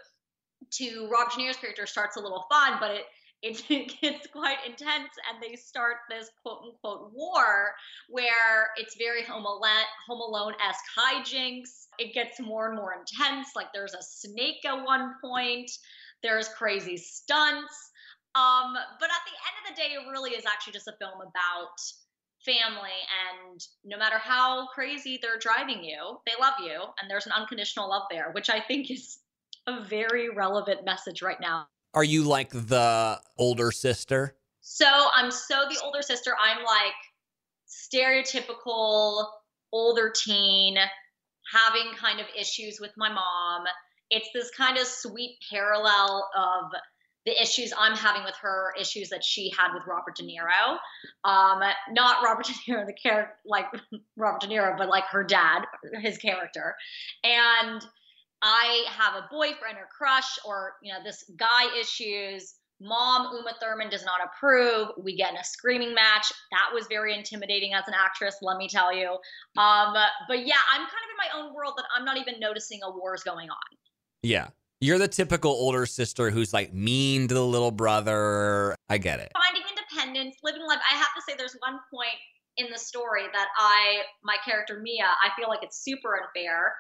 to 0.72 1.08
Rob 1.12 1.32
De 1.32 1.54
character 1.54 1.86
starts 1.86 2.18
a 2.18 2.20
little 2.20 2.46
fun, 2.50 2.78
but 2.80 2.92
it 2.92 3.04
it 3.70 3.94
gets 4.02 4.28
quite 4.28 4.58
intense, 4.66 5.10
and 5.30 5.42
they 5.42 5.56
start 5.56 5.98
this 6.10 6.30
quote 6.42 6.62
unquote 6.66 7.12
war 7.14 7.74
where 8.10 8.70
it's 8.76 8.96
very 8.98 9.24
Home 9.24 9.46
alone 9.46 10.54
esque 10.68 10.84
hijinks. 10.98 11.88
It 12.00 12.14
gets 12.14 12.40
more 12.40 12.68
and 12.68 12.76
more 12.76 12.94
intense. 12.94 13.50
Like 13.56 13.68
there's 13.74 13.94
a 13.94 14.02
snake 14.02 14.66
at 14.66 14.84
one 14.84 15.14
point. 15.24 15.70
There's 16.24 16.48
crazy 16.50 16.98
stunts. 16.98 17.92
Um, 18.34 18.74
but 19.00 19.10
at 19.10 19.24
the 19.26 19.38
end 19.46 19.56
of 19.62 19.76
the 19.76 19.82
day, 19.82 19.94
it 19.94 20.12
really 20.12 20.32
is 20.32 20.46
actually 20.46 20.74
just 20.74 20.88
a 20.88 20.96
film 21.00 21.22
about 21.22 21.78
family 22.46 22.98
and 23.28 23.60
no 23.84 23.98
matter 23.98 24.18
how 24.20 24.68
crazy 24.68 25.18
they're 25.20 25.40
driving 25.40 25.84
you 25.84 26.20
they 26.28 26.34
love 26.40 26.54
you 26.64 26.80
and 27.02 27.10
there's 27.10 27.26
an 27.26 27.32
unconditional 27.32 27.90
love 27.90 28.04
there 28.12 28.30
which 28.34 28.52
i 28.52 28.60
think 28.60 28.92
is 28.92 29.18
a 29.66 29.84
very 29.84 30.30
relevant 30.30 30.86
message 30.86 31.24
right 31.24 31.42
now 31.42 31.66
Are 31.96 32.04
you 32.04 32.24
like 32.24 32.52
the 32.52 33.20
older 33.38 33.72
sister? 33.72 34.36
so 34.68 34.88
i'm 35.16 35.30
so 35.30 35.66
the 35.70 35.80
older 35.84 36.02
sister 36.02 36.32
i'm 36.44 36.64
like 36.64 36.96
stereotypical 37.70 39.28
older 39.72 40.12
teen 40.12 40.76
having 41.54 41.94
kind 41.96 42.20
of 42.20 42.26
issues 42.36 42.80
with 42.82 42.92
my 42.98 43.08
mom 43.08 43.64
it's 44.10 44.28
this 44.34 44.50
kind 44.58 44.78
of 44.78 44.88
sweet 44.88 45.38
parallel 45.52 46.28
of 46.36 46.72
the 47.26 47.42
issues 47.42 47.74
I'm 47.76 47.98
having 47.98 48.24
with 48.24 48.36
her, 48.44 48.72
issues 48.80 49.10
that 49.10 49.24
she 49.24 49.52
had 49.58 49.74
with 49.74 49.82
Robert 49.88 50.16
De 50.16 50.22
Niro. 50.22 50.78
Um, 51.24 51.60
not 51.90 52.24
Robert 52.24 52.46
De 52.46 52.54
Niro, 52.54 52.86
the 52.86 52.94
character, 52.94 53.34
like 53.48 53.66
Robert 54.16 54.42
De 54.42 54.48
Niro, 54.48 54.78
but 54.78 54.90
like 54.90 55.06
her 55.06 55.24
dad, 55.24 55.64
his 56.04 56.20
character. 56.20 56.76
And 57.24 57.84
I 58.46 58.86
have 58.90 59.16
a 59.16 59.28
boyfriend 59.32 59.78
or 59.78 59.90
crush, 59.92 60.38
or 60.46 60.74
you 60.84 60.94
know, 60.94 61.00
this 61.04 61.24
guy 61.36 61.66
issues. 61.80 62.54
Mom 62.80 63.34
Uma 63.34 63.54
Thurman 63.60 63.90
does 63.90 64.06
not 64.06 64.20
approve. 64.24 64.90
We 65.02 65.16
get 65.16 65.32
in 65.32 65.38
a 65.38 65.44
screaming 65.44 65.96
match. 65.96 66.32
That 66.52 66.70
was 66.74 66.86
very 66.88 67.16
intimidating 67.16 67.74
as 67.74 67.88
an 67.88 67.96
actress, 67.98 68.36
let 68.42 68.58
me 68.58 68.68
tell 68.68 68.96
you. 68.96 69.08
Um, 69.58 69.94
but 70.28 70.46
yeah, 70.46 70.62
I'm 70.72 70.82
kind 70.82 70.86
of 70.86 71.10
in 71.10 71.18
my 71.18 71.40
own 71.40 71.56
world 71.56 71.74
that 71.78 71.86
I'm 71.98 72.06
not 72.06 72.18
even 72.18 72.40
noticing 72.40 72.82
a 72.84 72.92
war 72.92 73.16
is 73.16 73.24
going 73.24 73.50
on. 73.50 73.78
Yeah. 74.22 74.50
You're 74.82 75.00
the 75.00 75.08
typical 75.08 75.52
older 75.52 75.86
sister 75.86 76.30
who's 76.30 76.54
like 76.54 76.74
mean 76.74 77.30
to 77.30 77.34
the 77.34 77.46
little 77.46 77.72
brother. 77.72 78.76
I 78.90 78.98
get 78.98 79.22
it. 79.22 79.32
finding 79.34 79.64
independence, 79.70 80.36
living 80.44 80.68
life. 80.68 80.80
I 80.92 80.98
have 80.98 81.14
to 81.16 81.22
say, 81.28 81.34
there's 81.38 81.56
one 81.60 81.80
point 81.92 82.20
in 82.58 82.68
the 82.72 82.78
story 82.78 83.24
that 83.34 83.48
I, 83.58 84.02
my 84.24 84.36
character 84.44 84.82
Mia, 84.84 85.06
I 85.06 85.30
feel 85.40 85.48
like 85.48 85.64
it's 85.64 85.84
super 85.84 86.20
unfair. 86.22 86.74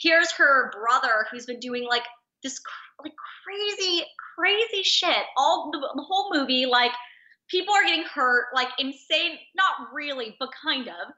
Here's 0.00 0.32
her 0.32 0.70
brother 0.70 1.26
who's 1.30 1.46
been 1.46 1.60
doing 1.60 1.86
like 1.88 2.04
this 2.42 2.58
cr- 2.58 3.02
like 3.04 3.14
crazy, 3.44 4.04
crazy 4.36 4.82
shit 4.82 5.24
all 5.36 5.70
the, 5.72 5.78
the 5.78 6.02
whole 6.02 6.32
movie. 6.32 6.66
Like 6.66 6.92
people 7.48 7.74
are 7.74 7.84
getting 7.84 8.04
hurt, 8.04 8.46
like 8.54 8.68
insane. 8.78 9.38
Not 9.54 9.92
really, 9.92 10.36
but 10.38 10.50
kind 10.64 10.88
of. 10.88 11.12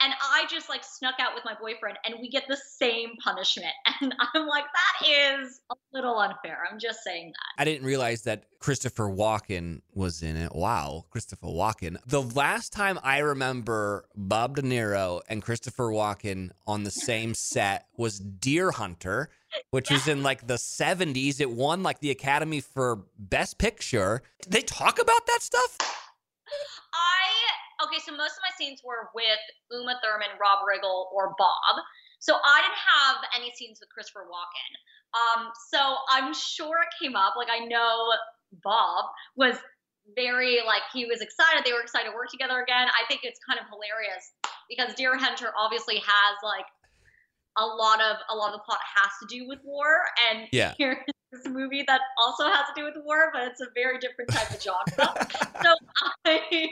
And 0.00 0.12
I 0.20 0.44
just 0.48 0.68
like 0.68 0.84
snuck 0.84 1.14
out 1.20 1.34
with 1.34 1.44
my 1.44 1.54
boyfriend, 1.60 1.98
and 2.04 2.14
we 2.20 2.28
get 2.28 2.44
the 2.48 2.56
same 2.56 3.10
punishment. 3.22 3.72
And 4.00 4.14
I'm 4.32 4.46
like, 4.46 4.62
that 4.62 5.08
is 5.08 5.60
a 5.72 5.74
little 5.92 6.16
unfair. 6.20 6.58
I'm 6.70 6.78
just 6.78 7.02
saying 7.02 7.32
that. 7.32 7.60
I 7.60 7.64
didn't 7.64 7.84
realize 7.84 8.22
that 8.22 8.44
Christopher 8.60 9.08
Walken 9.08 9.80
was 9.92 10.22
in 10.22 10.36
it. 10.36 10.54
Wow, 10.54 11.06
Christopher 11.10 11.48
Walken. 11.48 11.96
The 12.06 12.22
last 12.22 12.72
time 12.72 13.00
I 13.02 13.18
remember 13.18 14.04
Bob 14.14 14.54
De 14.54 14.62
Niro 14.62 15.20
and 15.28 15.42
Christopher 15.42 15.88
Walken 15.88 16.50
on 16.64 16.84
the 16.84 16.92
same 16.92 17.34
set 17.34 17.86
was 17.96 18.20
Deer 18.20 18.70
Hunter, 18.70 19.30
which 19.72 19.90
was 19.90 20.06
in 20.06 20.22
like 20.22 20.46
the 20.46 20.54
70s. 20.54 21.40
It 21.40 21.50
won 21.50 21.82
like 21.82 21.98
the 21.98 22.12
Academy 22.12 22.60
for 22.60 23.06
Best 23.18 23.58
Picture. 23.58 24.22
Did 24.42 24.52
they 24.52 24.62
talk 24.62 25.00
about 25.02 25.26
that 25.26 25.42
stuff? 25.42 25.76
I 26.92 27.37
okay, 27.84 27.98
so 28.04 28.12
most 28.12 28.34
of 28.38 28.42
my 28.42 28.52
scenes 28.58 28.80
were 28.84 29.10
with 29.14 29.42
Uma 29.70 29.98
Thurman, 30.02 30.34
Rob 30.40 30.64
Riggle, 30.66 31.06
or 31.14 31.34
Bob. 31.38 31.82
So 32.18 32.34
I 32.34 32.60
didn't 32.62 32.82
have 32.82 33.16
any 33.38 33.52
scenes 33.54 33.78
with 33.80 33.88
Christopher 33.94 34.26
Walken. 34.26 34.72
Um, 35.14 35.50
so 35.70 35.78
I'm 36.10 36.34
sure 36.34 36.82
it 36.82 36.92
came 37.02 37.16
up. 37.16 37.34
Like 37.36 37.48
I 37.50 37.64
know 37.64 38.10
Bob 38.64 39.06
was 39.36 39.56
very 40.16 40.58
like 40.66 40.82
he 40.92 41.06
was 41.06 41.20
excited. 41.20 41.64
They 41.64 41.72
were 41.72 41.82
excited 41.82 42.10
to 42.10 42.14
work 42.14 42.30
together 42.30 42.60
again. 42.60 42.88
I 42.88 43.06
think 43.08 43.20
it's 43.22 43.38
kind 43.48 43.58
of 43.60 43.66
hilarious 43.70 44.32
because 44.68 44.94
Deer 44.94 45.16
Hunter 45.16 45.52
obviously 45.58 45.96
has 45.96 46.34
like 46.42 46.66
a 47.58 47.64
lot 47.64 48.00
of 48.00 48.16
a 48.30 48.34
lot 48.34 48.52
of 48.52 48.60
the 48.60 48.64
plot 48.64 48.78
has 48.82 49.10
to 49.22 49.26
do 49.34 49.46
with 49.48 49.58
war, 49.64 50.02
and 50.30 50.48
Yeah. 50.52 50.74
here's 50.78 50.98
this 51.32 51.46
movie 51.46 51.84
that 51.86 52.00
also 52.18 52.44
has 52.44 52.66
to 52.68 52.72
do 52.76 52.84
with 52.84 52.94
war, 53.04 53.30
but 53.32 53.42
it's 53.48 53.60
a 53.60 53.66
very 53.74 53.98
different 53.98 54.30
type 54.30 54.50
of 54.50 54.62
genre. 54.62 55.26
so 55.62 55.74
I. 56.24 56.70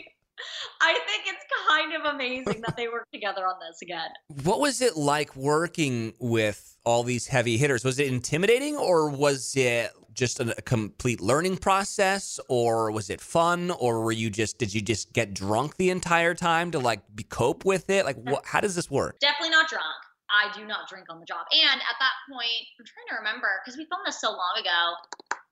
I 0.80 0.92
think 1.06 1.24
it's 1.26 1.44
kind 1.68 1.94
of 1.94 2.14
amazing 2.14 2.62
that 2.66 2.76
they 2.76 2.88
work 2.88 3.06
together 3.12 3.46
on 3.46 3.54
this 3.66 3.82
again. 3.82 4.10
What 4.44 4.60
was 4.60 4.80
it 4.80 4.96
like 4.96 5.34
working 5.36 6.14
with 6.18 6.76
all 6.84 7.02
these 7.02 7.26
heavy 7.26 7.56
hitters? 7.56 7.84
Was 7.84 7.98
it 7.98 8.08
intimidating 8.08 8.76
or 8.76 9.08
was 9.08 9.54
it 9.56 9.92
just 10.12 10.40
a, 10.40 10.54
complete 10.62 11.20
learning 11.20 11.58
process 11.58 12.40
or 12.48 12.90
was 12.90 13.10
it 13.10 13.20
fun 13.20 13.70
or 13.70 14.02
were 14.02 14.12
you 14.12 14.30
just 14.30 14.58
did 14.58 14.74
you 14.74 14.80
just 14.80 15.12
get 15.12 15.34
drunk 15.34 15.76
the 15.76 15.90
entire 15.90 16.34
time 16.34 16.70
to 16.70 16.78
like 16.78 17.00
be, 17.14 17.22
cope 17.22 17.64
with 17.64 17.90
it? 17.90 18.04
Like 18.04 18.16
what 18.16 18.44
how 18.46 18.60
does 18.60 18.74
this 18.74 18.90
work? 18.90 19.18
Definitely 19.20 19.50
not 19.50 19.68
drunk. 19.68 19.84
I 20.26 20.50
do 20.56 20.66
not 20.66 20.88
drink 20.88 21.06
on 21.08 21.20
the 21.20 21.26
job. 21.26 21.46
And 21.52 21.80
at 21.80 21.96
that 22.00 22.14
point, 22.28 22.66
I'm 22.78 22.84
trying 22.84 23.06
to 23.10 23.16
remember 23.22 23.48
because 23.64 23.78
we 23.78 23.86
filmed 23.86 24.06
this 24.06 24.20
so 24.20 24.30
long 24.30 24.54
ago. 24.58 24.96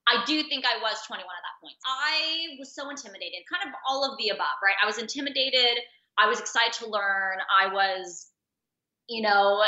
I 0.06 0.24
do 0.26 0.42
think 0.42 0.64
I 0.66 0.80
was 0.82 0.98
21 1.06 1.24
at 1.24 1.42
that 1.42 1.60
point. 1.60 1.76
I 1.86 2.56
was 2.58 2.74
so 2.74 2.90
intimidated, 2.90 3.40
kind 3.50 3.68
of 3.68 3.74
all 3.88 4.04
of 4.10 4.18
the 4.18 4.28
above, 4.28 4.58
right? 4.62 4.76
I 4.82 4.86
was 4.86 4.98
intimidated. 4.98 5.78
I 6.18 6.28
was 6.28 6.40
excited 6.40 6.74
to 6.84 6.88
learn. 6.88 7.38
I 7.50 7.72
was, 7.72 8.28
you 9.08 9.22
know, 9.22 9.62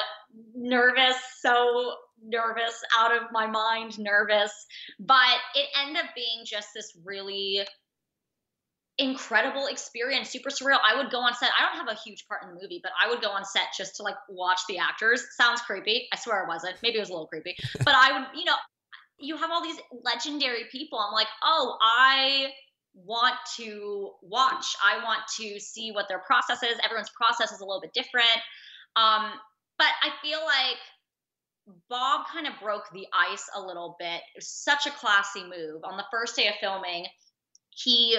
nervous, 0.54 1.16
so 1.40 1.94
nervous, 2.22 2.82
out 2.98 3.16
of 3.16 3.22
my 3.32 3.46
mind, 3.46 3.98
nervous. 3.98 4.52
But 5.00 5.38
it 5.54 5.68
ended 5.80 6.04
up 6.04 6.10
being 6.14 6.44
just 6.44 6.68
this 6.74 6.92
really 7.04 7.66
incredible 8.98 9.66
experience, 9.66 10.30
super 10.30 10.48
surreal. 10.48 10.78
I 10.84 10.96
would 10.96 11.10
go 11.10 11.18
on 11.18 11.34
set. 11.34 11.50
I 11.58 11.66
don't 11.66 11.86
have 11.86 11.94
a 11.94 12.00
huge 12.00 12.26
part 12.28 12.42
in 12.42 12.48
the 12.48 12.60
movie, 12.60 12.80
but 12.82 12.92
I 13.02 13.08
would 13.08 13.20
go 13.20 13.28
on 13.28 13.44
set 13.44 13.68
just 13.76 13.96
to 13.96 14.02
like 14.02 14.16
watch 14.28 14.60
the 14.68 14.78
actors. 14.78 15.24
Sounds 15.36 15.60
creepy. 15.60 16.08
I 16.12 16.16
swear 16.16 16.42
it 16.42 16.48
wasn't. 16.48 16.76
Maybe 16.82 16.96
it 16.96 17.00
was 17.00 17.10
a 17.10 17.12
little 17.12 17.26
creepy. 17.26 17.56
But 17.84 17.94
I 17.94 18.12
would, 18.12 18.38
you 18.38 18.44
know, 18.44 18.54
you 19.18 19.36
have 19.36 19.50
all 19.50 19.62
these 19.62 19.78
legendary 20.04 20.64
people. 20.70 20.98
I'm 20.98 21.12
like, 21.12 21.28
oh, 21.42 21.76
I 21.80 22.48
want 22.94 23.36
to 23.58 24.10
watch. 24.22 24.76
I 24.84 25.02
want 25.04 25.20
to 25.38 25.60
see 25.60 25.90
what 25.92 26.06
their 26.08 26.20
process 26.20 26.62
is. 26.62 26.78
Everyone's 26.84 27.10
process 27.10 27.52
is 27.52 27.60
a 27.60 27.64
little 27.64 27.80
bit 27.80 27.92
different. 27.94 28.40
Um, 28.96 29.30
but 29.78 29.88
I 30.02 30.10
feel 30.22 30.40
like 30.44 30.78
Bob 31.88 32.26
kind 32.32 32.46
of 32.46 32.54
broke 32.62 32.84
the 32.92 33.06
ice 33.12 33.48
a 33.54 33.60
little 33.60 33.96
bit. 33.98 34.20
It 34.34 34.36
was 34.36 34.48
such 34.48 34.86
a 34.86 34.90
classy 34.90 35.42
move. 35.42 35.82
On 35.84 35.96
the 35.96 36.04
first 36.10 36.36
day 36.36 36.48
of 36.48 36.54
filming, 36.60 37.06
he 37.70 38.18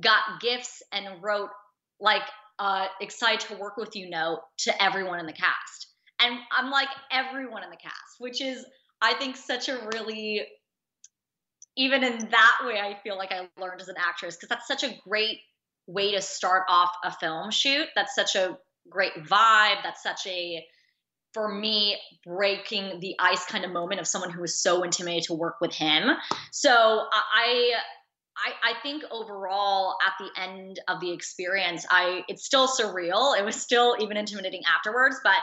got 0.00 0.40
gifts 0.40 0.82
and 0.92 1.22
wrote 1.22 1.50
like 2.00 2.22
uh 2.58 2.86
excited 3.00 3.40
to 3.40 3.56
work 3.56 3.76
with 3.76 3.94
you 3.94 4.10
note 4.10 4.40
to 4.58 4.82
everyone 4.82 5.20
in 5.20 5.26
the 5.26 5.32
cast. 5.32 5.88
And 6.20 6.38
I'm 6.50 6.70
like 6.70 6.88
everyone 7.10 7.62
in 7.62 7.70
the 7.70 7.76
cast, 7.76 8.16
which 8.18 8.40
is 8.40 8.64
I 9.00 9.14
think 9.14 9.36
such 9.36 9.68
a 9.68 9.78
really 9.92 10.46
even 11.76 12.02
in 12.02 12.18
that 12.30 12.58
way 12.64 12.80
I 12.80 12.96
feel 13.02 13.16
like 13.16 13.32
I 13.32 13.48
learned 13.60 13.80
as 13.80 13.88
an 13.88 13.96
actress 13.98 14.36
because 14.36 14.48
that's 14.48 14.66
such 14.66 14.82
a 14.82 14.96
great 15.06 15.40
way 15.86 16.12
to 16.12 16.22
start 16.22 16.64
off 16.68 16.90
a 17.04 17.12
film 17.12 17.50
shoot. 17.50 17.86
That's 17.94 18.14
such 18.14 18.34
a 18.34 18.58
great 18.88 19.14
vibe. 19.14 19.82
That's 19.82 20.02
such 20.02 20.26
a 20.26 20.64
for 21.34 21.52
me 21.52 21.98
breaking 22.24 23.00
the 23.00 23.14
ice 23.18 23.44
kind 23.44 23.64
of 23.64 23.70
moment 23.70 24.00
of 24.00 24.06
someone 24.06 24.30
who 24.30 24.40
was 24.40 24.54
so 24.54 24.82
intimidated 24.82 25.24
to 25.24 25.34
work 25.34 25.56
with 25.60 25.74
him. 25.74 26.10
So 26.50 26.72
I 26.72 27.72
I, 28.38 28.72
I 28.72 28.80
think 28.82 29.02
overall 29.10 29.96
at 30.06 30.12
the 30.18 30.30
end 30.40 30.80
of 30.88 31.00
the 31.00 31.12
experience, 31.12 31.86
I 31.90 32.22
it's 32.28 32.44
still 32.44 32.68
surreal. 32.68 33.38
It 33.38 33.44
was 33.44 33.56
still 33.56 33.96
even 34.00 34.16
intimidating 34.16 34.62
afterwards, 34.74 35.16
but 35.22 35.36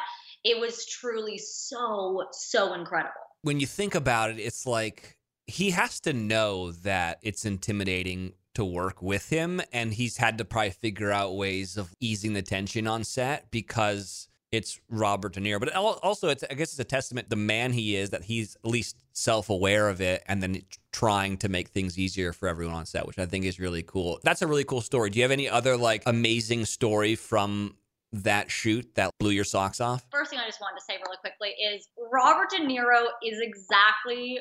it 0.43 0.59
was 0.59 0.85
truly 0.85 1.37
so, 1.37 2.25
so 2.31 2.73
incredible. 2.73 3.13
When 3.43 3.59
you 3.59 3.67
think 3.67 3.93
about 3.93 4.31
it, 4.31 4.39
it's 4.39 4.65
like 4.65 5.17
he 5.45 5.71
has 5.71 5.99
to 6.01 6.13
know 6.13 6.71
that 6.71 7.19
it's 7.21 7.45
intimidating 7.45 8.33
to 8.55 8.63
work 8.63 9.01
with 9.01 9.29
him 9.29 9.61
and 9.71 9.93
he's 9.93 10.17
had 10.17 10.37
to 10.37 10.45
probably 10.45 10.71
figure 10.71 11.11
out 11.11 11.35
ways 11.35 11.75
of 11.75 11.93
easing 11.99 12.33
the 12.33 12.41
tension 12.41 12.87
on 12.87 13.03
set 13.03 13.49
because 13.51 14.27
it's 14.53 14.79
Robert 14.87 15.33
De 15.33 15.41
Niro. 15.41 15.59
But 15.59 15.73
also, 15.75 16.29
it's 16.29 16.43
I 16.49 16.53
guess 16.53 16.71
it's 16.71 16.79
a 16.79 16.83
testament 16.83 17.29
the 17.29 17.35
man 17.35 17.73
he 17.73 17.95
is 17.95 18.11
that 18.11 18.23
he's 18.23 18.55
at 18.63 18.69
least 18.69 18.97
self 19.11 19.49
aware 19.49 19.89
of 19.89 19.99
it 19.99 20.23
and 20.27 20.41
then 20.43 20.61
trying 20.91 21.37
to 21.37 21.49
make 21.49 21.69
things 21.69 21.97
easier 21.97 22.31
for 22.31 22.47
everyone 22.47 22.75
on 22.75 22.85
set, 22.85 23.07
which 23.07 23.17
I 23.17 23.25
think 23.25 23.45
is 23.45 23.59
really 23.59 23.81
cool. 23.81 24.19
That's 24.23 24.43
a 24.43 24.47
really 24.47 24.63
cool 24.63 24.81
story. 24.81 25.09
Do 25.09 25.17
you 25.17 25.23
have 25.23 25.31
any 25.31 25.49
other 25.49 25.75
like 25.75 26.03
amazing 26.05 26.65
story 26.65 27.15
from 27.15 27.75
that 28.13 28.51
shoot 28.51 28.93
that 28.95 29.11
blew 29.19 29.31
your 29.31 29.43
socks 29.43 29.81
off? 29.81 30.05
First 30.11 30.29
thing 30.29 30.39
I 30.39 30.45
just 30.45 30.61
wanted 30.61 30.79
to 30.79 30.85
say 30.87 30.97
really 31.05 31.17
quickly 31.19 31.49
is 31.49 31.87
Robert 32.11 32.49
De 32.51 32.59
Niro 32.59 33.05
is 33.23 33.39
exactly 33.41 34.39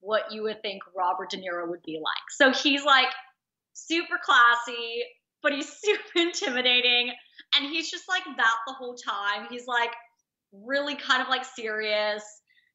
what 0.00 0.30
you 0.30 0.42
would 0.42 0.60
think 0.62 0.82
Robert 0.96 1.30
De 1.30 1.38
Niro 1.38 1.68
would 1.68 1.82
be 1.82 2.00
like. 2.02 2.24
So 2.30 2.52
he's 2.52 2.84
like 2.84 3.08
super 3.72 4.18
classy, 4.22 5.02
but 5.42 5.52
he's 5.52 5.68
super 5.80 6.28
intimidating. 6.28 7.12
And 7.56 7.66
he's 7.66 7.90
just 7.90 8.04
like 8.08 8.24
that 8.24 8.54
the 8.66 8.74
whole 8.74 8.96
time. 8.96 9.46
He's 9.48 9.66
like 9.66 9.92
really 10.52 10.96
kind 10.96 11.22
of 11.22 11.28
like 11.28 11.44
serious. 11.44 12.22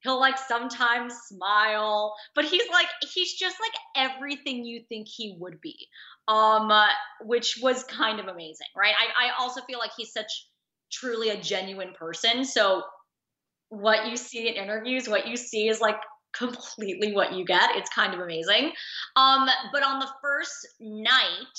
He'll 0.01 0.19
like 0.19 0.37
sometimes 0.37 1.13
smile, 1.27 2.15
but 2.35 2.45
he's 2.45 2.69
like, 2.71 2.87
he's 3.13 3.33
just 3.33 3.57
like 3.59 4.09
everything 4.11 4.63
you 4.63 4.81
think 4.87 5.07
he 5.07 5.35
would 5.39 5.59
be, 5.59 5.75
um, 6.27 6.71
which 7.21 7.59
was 7.61 7.83
kind 7.83 8.19
of 8.19 8.27
amazing, 8.27 8.67
right? 8.77 8.93
I, 8.97 9.27
I 9.27 9.31
also 9.39 9.61
feel 9.61 9.79
like 9.79 9.91
he's 9.97 10.13
such 10.13 10.47
truly 10.91 11.29
a 11.29 11.41
genuine 11.41 11.93
person. 11.93 12.45
So 12.45 12.83
what 13.69 14.07
you 14.07 14.17
see 14.17 14.47
in 14.47 14.55
interviews, 14.55 15.07
what 15.07 15.27
you 15.27 15.35
see 15.35 15.67
is 15.67 15.81
like 15.81 15.97
completely 16.33 17.13
what 17.13 17.33
you 17.33 17.45
get. 17.45 17.75
It's 17.75 17.89
kind 17.89 18.13
of 18.13 18.19
amazing. 18.19 18.71
Um, 19.15 19.49
but 19.71 19.83
on 19.83 19.99
the 19.99 20.09
first 20.21 20.67
night 20.79 21.57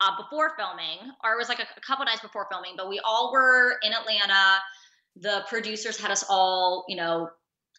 uh, 0.00 0.16
before 0.22 0.52
filming, 0.58 1.12
or 1.24 1.32
it 1.32 1.38
was 1.38 1.48
like 1.48 1.60
a, 1.60 1.66
a 1.76 1.80
couple 1.86 2.04
nights 2.04 2.20
before 2.20 2.46
filming, 2.50 2.72
but 2.76 2.88
we 2.88 3.00
all 3.04 3.32
were 3.32 3.76
in 3.82 3.92
Atlanta. 3.92 4.58
The 5.16 5.44
producers 5.48 5.98
had 5.98 6.10
us 6.10 6.24
all, 6.28 6.84
you 6.88 6.96
know, 6.96 7.30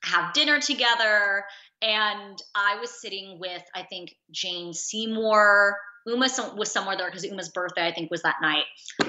have 0.03 0.33
dinner 0.33 0.60
together. 0.60 1.45
And 1.81 2.41
I 2.55 2.77
was 2.79 3.01
sitting 3.01 3.38
with, 3.39 3.63
I 3.75 3.83
think, 3.83 4.15
Jane 4.31 4.73
Seymour. 4.73 5.77
Uma 6.07 6.29
was 6.55 6.71
somewhere 6.71 6.95
there 6.95 7.07
because 7.07 7.25
Uma's 7.25 7.49
birthday, 7.49 7.86
I 7.86 7.91
think, 7.91 8.10
was 8.10 8.21
that 8.21 8.38
night. 8.41 8.63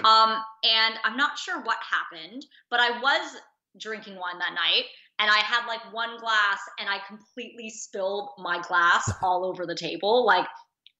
Um, 0.04 0.36
and 0.64 0.94
I'm 1.04 1.16
not 1.16 1.38
sure 1.38 1.62
what 1.62 1.78
happened, 1.88 2.44
but 2.70 2.80
I 2.80 3.00
was 3.00 3.36
drinking 3.80 4.16
wine 4.16 4.38
that 4.38 4.54
night 4.54 4.86
and 5.18 5.30
I 5.30 5.38
had 5.38 5.66
like 5.66 5.92
one 5.92 6.18
glass 6.18 6.58
and 6.78 6.88
I 6.88 6.98
completely 7.06 7.70
spilled 7.70 8.30
my 8.38 8.60
glass 8.62 9.10
all 9.22 9.44
over 9.44 9.66
the 9.66 9.74
table, 9.74 10.24
like 10.24 10.46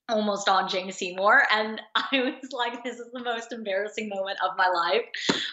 almost 0.09 0.49
on 0.49 0.69
Jane 0.69 0.91
Seymour. 0.91 1.43
And 1.53 1.81
I 1.95 2.09
was 2.13 2.53
like, 2.53 2.83
this 2.85 2.99
is 2.99 3.11
the 3.13 3.23
most 3.23 3.53
embarrassing 3.53 4.09
moment 4.09 4.39
of 4.45 4.57
my 4.57 4.69
life. 4.69 5.03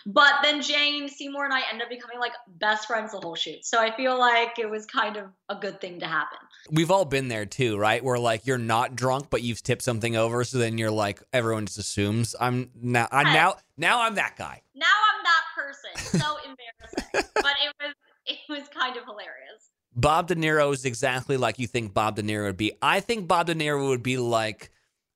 But 0.06 0.34
then 0.44 0.62
Jane 0.62 1.10
Seymour 1.10 1.46
and 1.46 1.54
I 1.54 1.62
ended 1.70 1.84
up 1.84 1.90
becoming 1.90 2.20
like 2.20 2.34
best 2.48 2.88
friends 2.88 3.12
the 3.12 3.20
whole 3.20 3.36
shoot. 3.36 3.66
So 3.66 3.80
I 3.80 3.96
feel 3.96 4.18
like 4.18 4.58
it 4.60 4.70
was 4.70 4.86
kind 4.86 5.18
of 5.18 5.26
a 5.50 5.56
good 5.56 5.82
thing 5.82 6.00
to 6.00 6.08
happen. 6.08 6.40
We've 6.72 6.92
all 6.92 7.06
been 7.06 7.28
there 7.28 7.46
too, 7.46 7.78
right? 7.78 8.04
Where 8.04 8.20
like 8.20 8.46
you're 8.48 8.58
not 8.58 8.96
drunk, 8.96 9.28
but 9.30 9.44
you've 9.44 9.62
tipped 9.62 9.82
something 9.82 10.16
over. 10.16 10.44
So 10.44 10.58
then 10.58 10.78
you're 10.78 10.92
like, 10.92 11.22
everyone 11.34 11.66
just 11.66 11.78
assumes 11.78 12.36
I'm 12.40 12.72
now, 12.82 13.08
I'm 13.12 13.34
now, 13.34 13.56
now 13.78 14.02
I'm 14.02 14.16
that 14.16 14.36
guy. 14.38 14.62
Now 14.76 14.86
I'm 14.86 15.24
that 15.24 15.44
person. 15.56 16.20
So 16.20 16.38
embarrassing. 16.46 17.32
but 17.36 17.56
it 17.64 17.74
was 17.80 17.94
it 18.28 18.40
was 18.50 18.68
kind 18.70 18.98
of 18.98 19.04
hilarious. 19.06 19.70
Bob 19.96 20.28
De 20.28 20.36
Niro 20.36 20.74
is 20.74 20.86
exactly 20.86 21.38
like 21.38 21.58
you 21.58 21.68
think 21.68 21.94
Bob 21.94 22.16
De 22.16 22.24
Niro 22.24 22.48
would 22.48 22.58
be. 22.58 22.74
I 22.82 23.00
think 23.00 23.28
Bob 23.28 23.48
De 23.48 23.56
Niro 23.56 23.90
would 23.90 24.04
be 24.04 24.18
like 24.18 24.72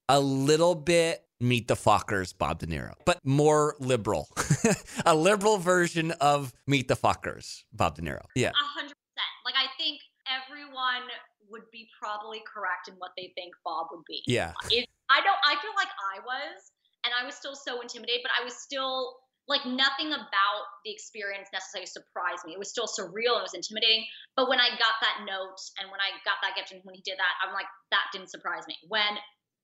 a 0.07 0.19
little 0.19 0.75
bit 0.75 1.23
Meet 1.41 1.69
the 1.69 1.75
Fockers 1.75 2.37
Bob 2.37 2.59
De 2.59 2.67
Niro, 2.67 2.93
but 3.05 3.19
more 3.23 3.75
liberal. 3.79 4.27
a 5.05 5.15
liberal 5.15 5.57
version 5.57 6.11
of 6.19 6.51
Meet 6.67 6.89
the 6.89 6.95
Fockers 6.95 7.63
Bob 7.71 7.95
De 7.95 8.01
Niro. 8.01 8.23
Yeah. 8.35 8.49
A 8.49 8.67
hundred 8.75 8.95
percent. 8.95 9.31
Like 9.45 9.55
I 9.55 9.67
think 9.77 10.01
everyone 10.27 11.07
would 11.49 11.63
be 11.71 11.87
probably 11.97 12.41
correct 12.45 12.89
in 12.89 12.95
what 12.95 13.11
they 13.15 13.31
think 13.35 13.53
Bob 13.63 13.87
would 13.91 14.03
be. 14.05 14.21
Yeah. 14.27 14.51
It, 14.69 14.87
I 15.09 15.21
don't 15.21 15.39
I 15.45 15.55
feel 15.61 15.71
like 15.77 15.87
I 16.13 16.19
was 16.25 16.71
and 17.05 17.13
I 17.15 17.25
was 17.25 17.35
still 17.35 17.55
so 17.55 17.79
intimidated, 17.79 18.21
but 18.23 18.31
I 18.39 18.43
was 18.43 18.55
still 18.55 19.15
like 19.49 19.65
nothing 19.65 20.13
about 20.13 20.63
the 20.85 20.93
experience 20.93 21.49
necessarily 21.51 21.89
surprised 21.89 22.45
me. 22.45 22.53
It 22.53 22.59
was 22.59 22.69
still 22.69 22.85
surreal. 22.85 23.41
It 23.41 23.49
was 23.49 23.57
intimidating. 23.57 24.05
But 24.37 24.47
when 24.47 24.59
I 24.61 24.69
got 24.77 25.01
that 25.01 25.25
note 25.25 25.57
and 25.81 25.89
when 25.89 25.99
I 25.99 26.13
got 26.23 26.37
that 26.45 26.55
gift 26.55 26.71
and 26.71 26.81
when 26.85 26.93
he 26.93 27.01
did 27.01 27.17
that, 27.17 27.33
I'm 27.41 27.51
like, 27.51 27.65
that 27.89 28.13
didn't 28.13 28.29
surprise 28.29 28.63
me. 28.67 28.77
When, 28.87 29.17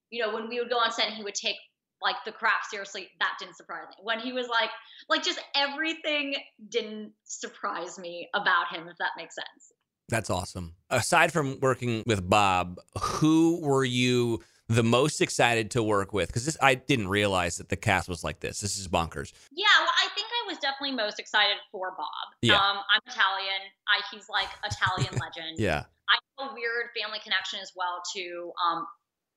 you 0.09 0.25
know, 0.25 0.33
when 0.33 0.49
we 0.49 0.59
would 0.59 0.71
go 0.71 0.77
on 0.77 0.91
set 0.91 1.05
and 1.05 1.15
he 1.15 1.23
would 1.23 1.35
take 1.35 1.55
like 2.01 2.15
the 2.25 2.31
crap 2.31 2.65
seriously, 2.69 3.09
that 3.19 3.37
didn't 3.39 3.55
surprise 3.55 3.85
me. 3.89 3.95
When 4.01 4.19
he 4.19 4.33
was 4.33 4.47
like, 4.49 4.71
like 5.07 5.23
just 5.23 5.39
everything 5.55 6.35
didn't 6.67 7.13
surprise 7.23 7.99
me 7.99 8.27
about 8.33 8.73
him, 8.73 8.87
if 8.89 8.97
that 8.97 9.11
makes 9.15 9.35
sense. 9.35 9.71
That's 10.09 10.29
awesome. 10.29 10.75
Aside 10.89 11.31
from 11.31 11.59
working 11.61 12.03
with 12.05 12.27
Bob, 12.27 12.79
who 12.99 13.61
were 13.61 13.85
you 13.85 14.41
the 14.67 14.83
most 14.83 15.21
excited 15.21 15.71
to 15.71 15.83
work 15.83 16.13
with? 16.13 16.27
Because 16.27 16.57
I 16.61 16.75
didn't 16.75 17.07
realize 17.07 17.57
that 17.57 17.69
the 17.69 17.75
cast 17.75 18.09
was 18.09 18.23
like 18.23 18.39
this. 18.39 18.59
This 18.61 18.77
is 18.77 18.87
bonkers. 18.87 19.33
Yeah, 19.51 19.65
well, 19.79 19.93
I 20.03 20.09
think 20.15 20.27
I 20.27 20.47
was 20.47 20.57
definitely 20.57 20.95
most 20.95 21.19
excited 21.19 21.57
for 21.71 21.91
Bob. 21.97 22.07
Yeah. 22.41 22.55
Um, 22.55 22.77
I'm 22.93 23.01
Italian. 23.07 23.61
I, 23.87 24.01
he's 24.11 24.27
like 24.29 24.49
Italian 24.63 25.13
legend. 25.21 25.57
Yeah. 25.57 25.83
I 26.09 26.17
have 26.39 26.51
a 26.51 26.53
weird 26.53 26.87
family 26.99 27.19
connection 27.23 27.59
as 27.61 27.71
well 27.75 28.01
to 28.15 28.51
um, 28.65 28.85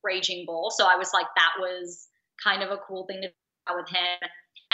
Raging 0.03 0.45
Bull. 0.47 0.71
So 0.71 0.87
I 0.87 0.97
was 0.97 1.12
like, 1.12 1.27
that 1.37 1.53
was 1.59 2.09
kind 2.43 2.62
of 2.62 2.71
a 2.71 2.79
cool 2.79 3.07
thing 3.07 3.23
to 3.23 3.29
do 3.29 3.75
with 3.75 3.88
him. 3.88 4.19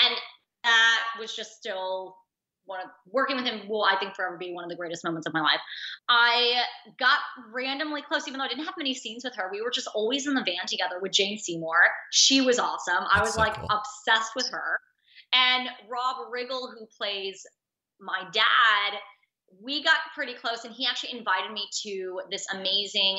And 0.03 0.17
that 0.65 1.01
was 1.19 1.35
just 1.35 1.53
still 1.53 2.17
one 2.67 2.81
of 2.81 2.87
working 3.11 3.37
with 3.37 3.45
him 3.45 3.69
will 3.69 3.85
I 3.85 3.97
think 3.99 4.15
forever 4.15 4.37
be 4.37 4.53
one 4.53 4.65
of 4.65 4.71
the 4.71 4.77
greatest 4.77 5.05
moments 5.05 5.27
of 5.27 5.35
my 5.35 5.41
life. 5.41 5.61
I 6.09 6.63
got 6.99 7.19
randomly 7.53 8.03
close, 8.03 8.27
even 8.27 8.39
though 8.39 8.45
I 8.45 8.49
didn't 8.49 8.65
have 8.65 8.75
many 8.79 8.95
scenes 8.95 9.25
with 9.25 9.35
her. 9.37 9.49
We 9.53 9.63
were 9.63 9.71
just 9.71 9.89
always 9.95 10.27
in 10.27 10.35
the 10.35 10.43
van 10.43 10.67
together 10.67 10.99
with 11.01 11.13
Jane 11.13 11.39
Seymour. 11.39 11.77
She 12.11 12.41
was 12.41 12.59
awesome. 12.59 13.05
I 13.13 13.21
was 13.21 13.35
so 13.35 13.41
like 13.41 13.55
cool. 13.55 13.69
obsessed 13.71 14.33
with 14.35 14.49
her. 14.51 14.81
And 15.33 15.69
Rob 15.89 16.17
Riggle, 16.33 16.71
who 16.73 16.87
plays 16.97 17.45
my 18.01 18.23
dad, 18.33 18.99
we 19.63 19.83
got 19.83 19.97
pretty 20.15 20.35
close, 20.35 20.65
and 20.65 20.75
he 20.75 20.87
actually 20.87 21.19
invited 21.19 21.53
me 21.53 21.67
to 21.83 22.21
this 22.31 22.47
amazing 22.53 23.19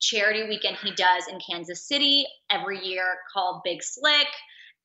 charity 0.00 0.46
weekend 0.46 0.76
he 0.82 0.92
does 0.92 1.26
in 1.28 1.38
Kansas 1.50 1.86
City 1.86 2.26
every 2.50 2.84
year 2.84 3.16
called 3.32 3.62
Big 3.64 3.82
Slick. 3.82 4.28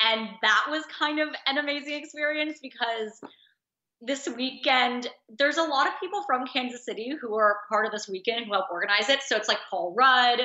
And 0.04 0.30
that 0.42 0.66
was 0.70 0.84
kind 0.98 1.20
of 1.20 1.30
an 1.46 1.58
amazing 1.58 1.94
experience 1.94 2.60
because 2.62 3.20
this 4.02 4.28
weekend, 4.36 5.08
there's 5.38 5.58
a 5.58 5.64
lot 5.64 5.88
of 5.88 5.94
people 6.00 6.24
from 6.24 6.46
Kansas 6.48 6.84
City 6.84 7.14
who 7.22 7.38
are 7.38 7.58
part 7.70 7.86
of 7.86 7.92
this 7.92 8.08
weekend 8.08 8.46
who 8.46 8.54
help 8.54 8.66
organize 8.72 9.10
it. 9.10 9.20
So 9.26 9.36
it's 9.36 9.48
like 9.48 9.60
Paul 9.70 9.94
Rudd, 9.96 10.42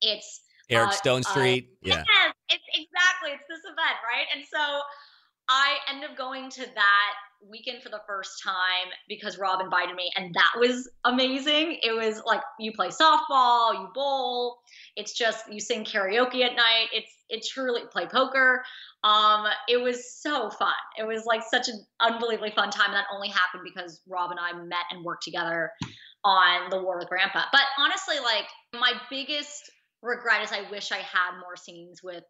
it's 0.00 0.40
Eric 0.68 0.88
uh, 0.88 0.92
Stone 0.92 1.22
uh, 1.26 1.30
Street. 1.30 1.70
yeah. 1.82 2.04
Yes, 2.14 2.34
it's 2.50 2.64
exactly. 2.74 3.30
It's 3.32 3.44
this 3.48 3.60
event, 3.64 3.98
right? 4.02 4.26
And 4.34 4.44
so 4.44 4.80
I 5.48 5.76
end 5.90 6.04
up 6.04 6.16
going 6.16 6.50
to 6.50 6.60
that 6.60 7.12
Weekend 7.40 7.82
for 7.82 7.88
the 7.88 8.00
first 8.06 8.42
time 8.42 8.92
because 9.08 9.38
Rob 9.38 9.60
invited 9.60 9.94
me, 9.94 10.10
and 10.16 10.34
that 10.34 10.52
was 10.58 10.88
amazing. 11.04 11.78
It 11.82 11.92
was 11.92 12.22
like 12.26 12.40
you 12.58 12.72
play 12.72 12.88
softball, 12.88 13.74
you 13.74 13.88
bowl. 13.94 14.58
It's 14.96 15.12
just 15.12 15.50
you 15.50 15.60
sing 15.60 15.84
karaoke 15.84 16.44
at 16.44 16.56
night. 16.56 16.88
It's 16.92 17.10
it 17.28 17.46
truly 17.46 17.82
play 17.90 18.06
poker. 18.06 18.64
Um, 19.04 19.46
it 19.68 19.80
was 19.80 20.12
so 20.20 20.50
fun. 20.50 20.72
It 20.98 21.06
was 21.06 21.24
like 21.26 21.42
such 21.48 21.68
an 21.68 21.84
unbelievably 22.00 22.52
fun 22.56 22.70
time. 22.70 22.92
That 22.92 23.06
only 23.12 23.28
happened 23.28 23.62
because 23.64 24.00
Rob 24.08 24.30
and 24.30 24.40
I 24.40 24.52
met 24.52 24.86
and 24.90 25.04
worked 25.04 25.24
together 25.24 25.70
on 26.24 26.70
the 26.70 26.82
War 26.82 26.98
with 26.98 27.08
Grandpa. 27.08 27.44
But 27.52 27.62
honestly, 27.78 28.16
like 28.18 28.46
my 28.74 28.92
biggest 29.10 29.70
regret 30.02 30.42
is 30.42 30.52
I 30.52 30.68
wish 30.70 30.92
I 30.92 30.98
had 30.98 31.38
more 31.40 31.56
scenes 31.56 32.02
with 32.02 32.24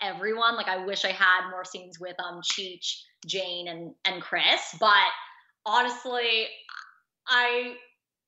everyone. 0.00 0.56
Like 0.56 0.68
I 0.68 0.84
wish 0.84 1.04
I 1.04 1.12
had 1.12 1.50
more 1.50 1.64
scenes 1.64 1.98
with 2.00 2.16
um 2.20 2.40
Cheech, 2.42 3.00
Jane, 3.26 3.68
and 3.68 3.94
and 4.04 4.22
Chris. 4.22 4.76
But 4.80 4.92
honestly, 5.66 6.48
I 7.26 7.74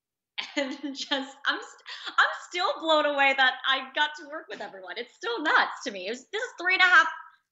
am 0.57 0.95
just 0.95 1.37
I'm 1.47 1.59
I'm 1.59 2.33
still 2.49 2.73
blown 2.81 3.07
away 3.07 3.35
that 3.37 3.55
I 3.69 3.89
got 3.95 4.11
to 4.21 4.29
work 4.31 4.47
with 4.49 4.61
everyone. 4.61 4.95
It's 4.97 5.15
still 5.15 5.43
nuts 5.43 5.83
to 5.85 5.91
me. 5.91 6.07
Was, 6.09 6.27
this 6.33 6.43
is 6.43 6.51
three 6.61 6.75
and 6.75 6.83
a 6.83 6.87
half 6.87 7.07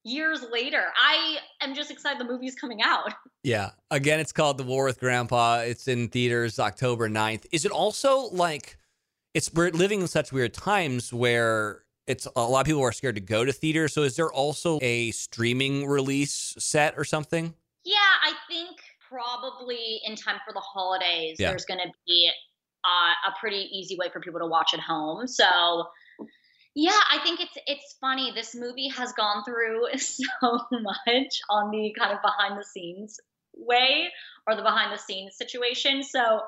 years 0.04 0.44
later. 0.50 0.84
I 0.96 1.38
am 1.60 1.74
just 1.74 1.90
excited 1.90 2.20
the 2.20 2.30
movie's 2.30 2.54
coming 2.54 2.82
out. 2.82 3.12
Yeah. 3.44 3.70
Again, 3.92 4.18
it's 4.18 4.32
called 4.32 4.58
The 4.58 4.64
War 4.64 4.84
with 4.84 4.98
Grandpa. 4.98 5.60
It's 5.60 5.86
in 5.86 6.08
theaters 6.08 6.58
October 6.58 7.08
9th. 7.08 7.46
Is 7.52 7.64
it 7.64 7.70
also 7.70 8.22
like 8.30 8.76
it's 9.32 9.54
we're 9.54 9.70
living 9.70 10.00
in 10.00 10.08
such 10.08 10.32
weird 10.32 10.52
times 10.52 11.12
where 11.12 11.84
it's 12.08 12.26
a 12.34 12.40
lot 12.42 12.60
of 12.60 12.66
people 12.66 12.82
are 12.82 12.92
scared 12.92 13.14
to 13.16 13.20
go 13.20 13.44
to 13.44 13.52
theaters. 13.52 13.92
So 13.92 14.02
is 14.02 14.16
there 14.16 14.32
also 14.32 14.78
a 14.82 15.10
streaming 15.12 15.86
release 15.86 16.54
set 16.58 16.94
or 16.96 17.04
something? 17.04 17.54
Yeah, 17.84 17.96
I 18.24 18.32
think 18.48 18.78
probably 19.08 20.00
in 20.04 20.16
time 20.16 20.36
for 20.46 20.52
the 20.52 20.60
holidays, 20.60 21.36
Yeah. 21.38 21.50
there's 21.50 21.64
going 21.64 21.80
to 21.80 21.90
be 22.06 22.30
uh, 22.84 23.30
a 23.30 23.38
pretty 23.38 23.68
easy 23.72 23.96
way 23.98 24.08
for 24.12 24.20
people 24.20 24.40
to 24.40 24.46
watch 24.46 24.72
at 24.74 24.80
home. 24.80 25.26
So 25.26 25.44
yeah, 26.74 26.98
I 27.12 27.18
think 27.24 27.40
it's 27.40 27.56
it's 27.66 27.96
funny. 28.00 28.32
This 28.34 28.54
movie 28.54 28.88
has 28.88 29.12
gone 29.12 29.44
through 29.44 29.86
so 29.98 30.26
much 30.72 31.40
on 31.50 31.70
the 31.70 31.94
kind 31.98 32.12
of 32.12 32.22
behind 32.22 32.58
the 32.58 32.64
scenes 32.64 33.18
way 33.58 34.08
or 34.46 34.56
the 34.56 34.62
behind 34.62 34.92
the 34.92 34.98
scenes 34.98 35.36
situation. 35.36 36.02
So 36.02 36.40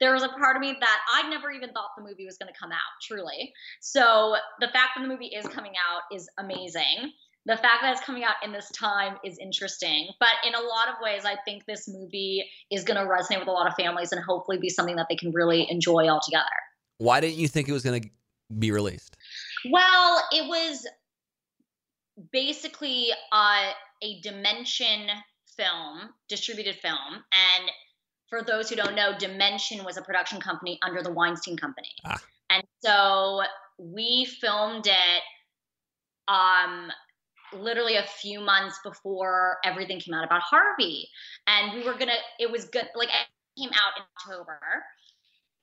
there 0.00 0.12
was 0.12 0.22
a 0.22 0.28
part 0.28 0.56
of 0.56 0.60
me 0.60 0.76
that 0.78 0.98
I 1.14 1.28
never 1.28 1.50
even 1.50 1.72
thought 1.72 1.90
the 1.96 2.04
movie 2.04 2.26
was 2.26 2.38
going 2.38 2.52
to 2.52 2.58
come 2.58 2.70
out, 2.70 2.78
truly. 3.02 3.52
So 3.80 4.36
the 4.60 4.68
fact 4.68 4.90
that 4.96 5.02
the 5.02 5.08
movie 5.08 5.26
is 5.26 5.46
coming 5.48 5.72
out 5.72 6.14
is 6.14 6.28
amazing. 6.38 7.12
The 7.46 7.56
fact 7.56 7.82
that 7.82 7.92
it's 7.92 8.04
coming 8.04 8.22
out 8.22 8.34
in 8.44 8.52
this 8.52 8.70
time 8.70 9.16
is 9.24 9.38
interesting. 9.38 10.08
But 10.20 10.28
in 10.46 10.54
a 10.54 10.60
lot 10.60 10.88
of 10.88 10.96
ways, 11.02 11.24
I 11.24 11.36
think 11.44 11.64
this 11.64 11.88
movie 11.88 12.44
is 12.70 12.84
going 12.84 12.98
to 12.98 13.10
resonate 13.10 13.40
with 13.40 13.48
a 13.48 13.52
lot 13.52 13.66
of 13.66 13.74
families 13.74 14.12
and 14.12 14.22
hopefully 14.22 14.58
be 14.58 14.68
something 14.68 14.96
that 14.96 15.06
they 15.08 15.16
can 15.16 15.32
really 15.32 15.66
enjoy 15.70 16.08
all 16.08 16.20
together. 16.22 16.44
Why 16.98 17.20
didn't 17.20 17.36
you 17.36 17.48
think 17.48 17.68
it 17.68 17.72
was 17.72 17.82
going 17.82 18.02
to 18.02 18.08
be 18.58 18.70
released? 18.70 19.16
Well, 19.70 20.22
it 20.32 20.46
was 20.46 20.86
basically 22.30 23.08
uh, 23.32 23.70
a 24.02 24.20
Dimension 24.20 25.08
film, 25.60 26.10
distributed 26.28 26.76
film. 26.76 26.96
And 27.14 27.70
for 28.28 28.42
those 28.42 28.70
who 28.70 28.76
don't 28.76 28.94
know, 28.94 29.12
Dimension 29.18 29.84
was 29.84 29.96
a 29.96 30.02
production 30.02 30.40
company 30.40 30.78
under 30.82 31.02
the 31.02 31.10
Weinstein 31.10 31.56
Company. 31.56 31.88
And 32.48 32.62
so 32.82 33.42
we 33.78 34.24
filmed 34.24 34.86
it 34.86 35.22
um, 36.28 36.90
literally 37.52 37.96
a 37.96 38.04
few 38.04 38.40
months 38.40 38.78
before 38.84 39.58
everything 39.64 40.00
came 40.00 40.14
out 40.14 40.24
about 40.24 40.42
Harvey. 40.42 41.08
And 41.46 41.74
we 41.74 41.84
were 41.84 41.94
going 41.94 42.08
to, 42.08 42.16
it 42.38 42.50
was 42.50 42.66
good, 42.66 42.88
like, 42.94 43.08
it 43.08 43.60
came 43.60 43.70
out 43.70 43.98
in 43.98 44.04
October 44.16 44.60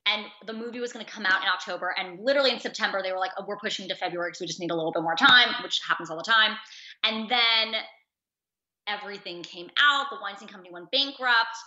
and 0.06 0.26
the 0.46 0.54
movie 0.54 0.80
was 0.80 0.94
going 0.94 1.06
to 1.06 1.12
come 1.12 1.26
out 1.26 1.42
in 1.42 1.50
October. 1.50 1.94
And 1.98 2.20
literally 2.24 2.52
in 2.52 2.60
September, 2.60 3.02
they 3.04 3.12
were 3.12 3.20
like, 3.20 3.32
oh, 3.38 3.44
"We're 3.48 3.58
pushing 3.58 3.88
to 3.90 3.96
February 3.96 4.30
because 4.30 4.42
we 4.42 4.48
just 4.48 4.60
need 4.60 4.72
a 4.72 4.76
little 4.76 4.92
bit 4.92 5.04
more 5.04 5.16
time," 5.16 5.54
which 5.64 5.82
happens 5.88 6.10
all 6.10 6.18
the 6.18 6.24
time. 6.24 6.56
And 7.04 7.30
then 7.30 7.82
everything 8.88 9.44
came 9.44 9.70
out. 9.80 10.08
The 10.10 10.18
Weinstein 10.22 10.48
Company 10.48 10.72
went 10.72 10.92
bankrupt. 10.92 11.58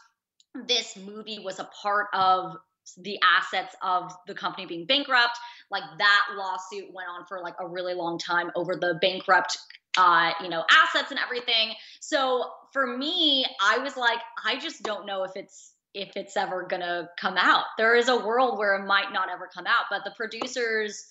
This 0.66 0.96
movie 0.96 1.38
was 1.38 1.58
a 1.58 1.68
part 1.82 2.06
of 2.12 2.56
the 2.98 3.18
assets 3.22 3.74
of 3.82 4.12
the 4.26 4.34
company 4.34 4.66
being 4.66 4.86
bankrupt. 4.86 5.38
Like 5.70 5.84
that 5.98 6.26
lawsuit 6.36 6.92
went 6.92 7.08
on 7.08 7.26
for 7.26 7.40
like 7.40 7.54
a 7.60 7.68
really 7.68 7.94
long 7.94 8.18
time 8.18 8.50
over 8.56 8.74
the 8.74 8.98
bankrupt 9.00 9.58
uh, 9.96 10.32
you 10.42 10.48
know, 10.48 10.64
assets 10.70 11.10
and 11.10 11.18
everything. 11.18 11.74
So 12.00 12.44
for 12.72 12.86
me, 12.86 13.44
I 13.60 13.78
was 13.78 13.96
like, 13.96 14.18
I 14.44 14.58
just 14.58 14.82
don't 14.82 15.06
know 15.06 15.24
if 15.24 15.32
it's 15.34 15.74
if 15.92 16.16
it's 16.16 16.36
ever 16.36 16.66
gonna 16.70 17.08
come 17.18 17.36
out. 17.36 17.64
There 17.76 17.96
is 17.96 18.08
a 18.08 18.16
world 18.16 18.58
where 18.58 18.76
it 18.76 18.86
might 18.86 19.12
not 19.12 19.28
ever 19.28 19.48
come 19.52 19.66
out, 19.66 19.86
but 19.90 20.04
the 20.04 20.12
producers 20.16 21.04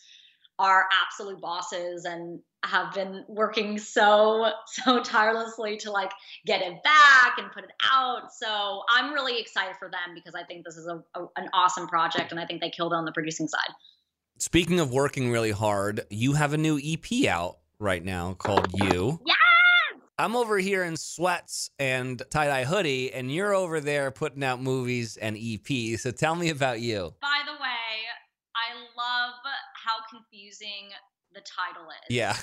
are 0.59 0.85
absolute 1.03 1.41
bosses 1.41 2.05
and 2.05 2.39
have 2.65 2.93
been 2.93 3.23
working 3.27 3.77
so 3.79 4.51
so 4.67 5.01
tirelessly 5.01 5.77
to 5.77 5.91
like 5.91 6.11
get 6.45 6.61
it 6.61 6.83
back 6.83 7.37
and 7.37 7.51
put 7.51 7.63
it 7.63 7.71
out. 7.91 8.33
So 8.33 8.83
I'm 8.89 9.13
really 9.13 9.39
excited 9.39 9.75
for 9.79 9.89
them 9.89 10.13
because 10.13 10.35
I 10.35 10.43
think 10.43 10.65
this 10.65 10.77
is 10.77 10.85
a, 10.85 11.01
a 11.15 11.25
an 11.37 11.49
awesome 11.53 11.87
project 11.87 12.31
and 12.31 12.39
I 12.39 12.45
think 12.45 12.61
they 12.61 12.69
killed 12.69 12.93
it 12.93 12.95
on 12.95 13.05
the 13.05 13.11
producing 13.13 13.47
side. 13.47 13.69
Speaking 14.37 14.79
of 14.79 14.91
working 14.91 15.31
really 15.31 15.51
hard, 15.51 16.01
you 16.09 16.33
have 16.33 16.53
a 16.53 16.57
new 16.57 16.79
EP 16.83 17.27
out 17.27 17.57
right 17.79 18.03
now 18.03 18.33
called 18.33 18.67
You. 18.73 19.19
Yeah. 19.25 19.33
I'm 20.19 20.35
over 20.35 20.57
here 20.57 20.83
in 20.83 20.97
sweats 20.97 21.71
and 21.79 22.21
tie 22.29 22.47
dye 22.47 22.65
hoodie, 22.65 23.13
and 23.13 23.33
you're 23.33 23.53
over 23.53 23.79
there 23.79 24.11
putting 24.11 24.43
out 24.43 24.61
movies 24.61 25.15
and 25.15 25.37
EPs. 25.37 25.99
So 26.01 26.11
tell 26.11 26.35
me 26.35 26.49
about 26.49 26.81
you. 26.81 27.13
By 27.21 27.39
the 27.45 27.53
way, 27.53 27.57
I 27.59 27.63
love 27.63 27.63
how 27.63 27.78
confusing 30.09 30.89
the 31.33 31.41
title 31.41 31.87
is. 31.89 32.15
Yeah. 32.15 32.35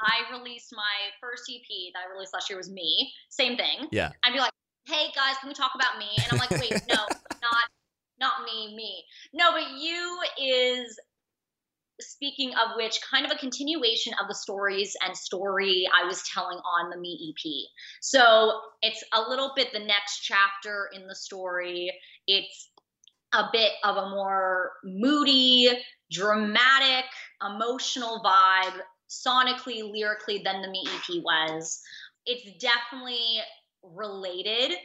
I 0.00 0.36
released 0.36 0.72
my 0.72 1.12
first 1.20 1.44
EP 1.50 1.92
that 1.94 2.00
I 2.06 2.12
released 2.12 2.34
last 2.34 2.48
year 2.50 2.58
was 2.58 2.70
me. 2.70 3.12
Same 3.30 3.56
thing. 3.56 3.88
Yeah. 3.90 4.10
I'd 4.24 4.32
be 4.32 4.38
like, 4.38 4.52
"Hey 4.86 5.08
guys, 5.14 5.36
can 5.40 5.48
we 5.48 5.54
talk 5.54 5.72
about 5.74 5.98
me?" 5.98 6.08
And 6.16 6.26
I'm 6.32 6.38
like, 6.38 6.50
"Wait, 6.60 6.72
no, 6.88 6.96
not 7.42 7.64
not 8.20 8.44
me, 8.44 8.74
me. 8.74 9.04
No, 9.32 9.52
but 9.52 9.78
you 9.78 10.20
is 10.38 10.98
speaking 12.00 12.52
of 12.54 12.76
which 12.76 13.00
kind 13.10 13.26
of 13.26 13.32
a 13.32 13.36
continuation 13.36 14.12
of 14.20 14.28
the 14.28 14.34
stories 14.34 14.96
and 15.04 15.16
story 15.16 15.88
I 15.92 16.06
was 16.06 16.22
telling 16.32 16.58
on 16.58 16.90
the 16.90 16.96
Me 16.96 17.34
EP. 17.34 17.52
So 18.00 18.60
it's 18.82 19.02
a 19.12 19.20
little 19.28 19.52
bit 19.56 19.72
the 19.72 19.80
next 19.80 20.20
chapter 20.20 20.90
in 20.92 21.06
the 21.06 21.14
story. 21.14 21.92
It's 22.26 22.70
a 23.32 23.44
bit 23.52 23.72
of 23.84 23.96
a 23.96 24.10
more 24.10 24.72
moody, 24.84 25.70
dramatic, 26.10 27.04
emotional 27.44 28.22
vibe, 28.24 28.80
sonically, 29.08 29.90
lyrically, 29.90 30.42
than 30.44 30.62
the 30.62 30.70
Me 30.70 30.84
EP 30.86 31.22
was. 31.22 31.80
It's 32.26 32.62
definitely 32.62 33.40
related 33.82 34.76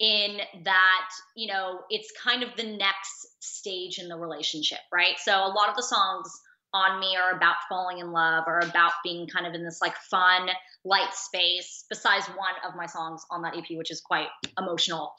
in 0.00 0.40
that, 0.64 1.08
you 1.36 1.46
know, 1.46 1.80
it's 1.88 2.12
kind 2.22 2.42
of 2.42 2.50
the 2.56 2.76
next 2.76 3.26
stage 3.40 3.98
in 3.98 4.08
the 4.08 4.16
relationship, 4.16 4.80
right? 4.92 5.14
So 5.18 5.32
a 5.32 5.54
lot 5.54 5.68
of 5.68 5.76
the 5.76 5.82
songs 5.82 6.30
on 6.74 6.98
me 6.98 7.16
are 7.16 7.36
about 7.36 7.54
falling 7.68 7.98
in 7.98 8.10
love 8.10 8.44
or 8.48 8.58
about 8.58 8.92
being 9.04 9.28
kind 9.28 9.46
of 9.46 9.54
in 9.54 9.64
this 9.64 9.78
like 9.80 9.96
fun, 9.96 10.48
light 10.84 11.14
space, 11.14 11.84
besides 11.88 12.26
one 12.26 12.54
of 12.68 12.76
my 12.76 12.84
songs 12.84 13.24
on 13.30 13.42
that 13.42 13.56
EP, 13.56 13.64
which 13.70 13.92
is 13.92 14.00
quite 14.00 14.26
emotional. 14.58 15.14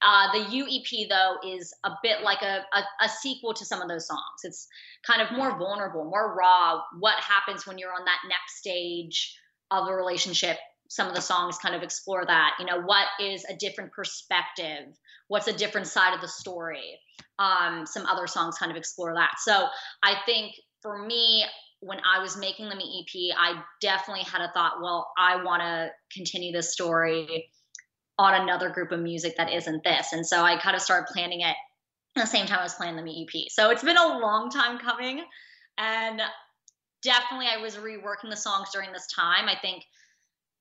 Uh, 0.00 0.32
the 0.32 0.50
U 0.52 0.66
EP, 0.66 1.08
though, 1.08 1.36
is 1.46 1.74
a 1.84 1.90
bit 2.02 2.22
like 2.22 2.42
a, 2.42 2.64
a, 2.72 3.04
a 3.04 3.08
sequel 3.08 3.52
to 3.54 3.64
some 3.64 3.82
of 3.82 3.88
those 3.88 4.06
songs. 4.06 4.20
It's 4.44 4.68
kind 5.04 5.20
of 5.20 5.36
more 5.36 5.58
vulnerable, 5.58 6.04
more 6.04 6.36
raw. 6.38 6.80
What 7.00 7.18
happens 7.22 7.66
when 7.66 7.76
you're 7.76 7.92
on 7.92 8.04
that 8.04 8.20
next 8.28 8.58
stage 8.58 9.36
of 9.72 9.88
a 9.88 9.94
relationship? 9.94 10.58
Some 10.88 11.08
of 11.08 11.14
the 11.14 11.20
songs 11.20 11.58
kind 11.58 11.74
of 11.74 11.82
explore 11.82 12.24
that. 12.24 12.52
You 12.60 12.66
know, 12.66 12.80
what 12.82 13.06
is 13.20 13.44
a 13.44 13.56
different 13.56 13.92
perspective? 13.92 14.86
What's 15.26 15.48
a 15.48 15.52
different 15.52 15.88
side 15.88 16.14
of 16.14 16.20
the 16.20 16.28
story? 16.28 16.98
Um, 17.38 17.84
some 17.86 18.06
other 18.06 18.26
songs 18.26 18.58
kind 18.58 18.70
of 18.70 18.76
explore 18.76 19.14
that. 19.14 19.34
So 19.38 19.66
I 20.02 20.14
think 20.26 20.54
for 20.82 20.98
me, 21.06 21.44
when 21.80 21.98
I 22.04 22.20
was 22.20 22.36
making 22.36 22.68
the 22.68 22.76
Me 22.76 23.04
EP, 23.04 23.36
I 23.38 23.62
definitely 23.80 24.24
had 24.24 24.42
a 24.42 24.52
thought, 24.52 24.82
well, 24.82 25.10
I 25.16 25.42
want 25.42 25.62
to 25.62 25.90
continue 26.12 26.52
this 26.52 26.72
story 26.72 27.50
on 28.18 28.42
another 28.42 28.68
group 28.68 28.92
of 28.92 29.00
music 29.00 29.36
that 29.38 29.50
isn't 29.50 29.82
this. 29.82 30.12
And 30.12 30.26
so 30.26 30.42
I 30.42 30.58
kind 30.58 30.76
of 30.76 30.82
started 30.82 31.10
planning 31.12 31.40
it 31.40 31.56
at 32.16 32.22
the 32.22 32.26
same 32.26 32.46
time 32.46 32.58
I 32.58 32.64
was 32.64 32.74
planning 32.74 32.96
the 32.96 33.02
Me 33.02 33.26
EP. 33.26 33.50
So 33.50 33.70
it's 33.70 33.82
been 33.82 33.96
a 33.96 34.18
long 34.18 34.50
time 34.50 34.78
coming. 34.78 35.22
And 35.78 36.20
definitely 37.02 37.46
I 37.46 37.62
was 37.62 37.76
reworking 37.76 38.28
the 38.28 38.36
songs 38.36 38.68
during 38.72 38.92
this 38.92 39.06
time. 39.06 39.48
I 39.48 39.56
think 39.60 39.84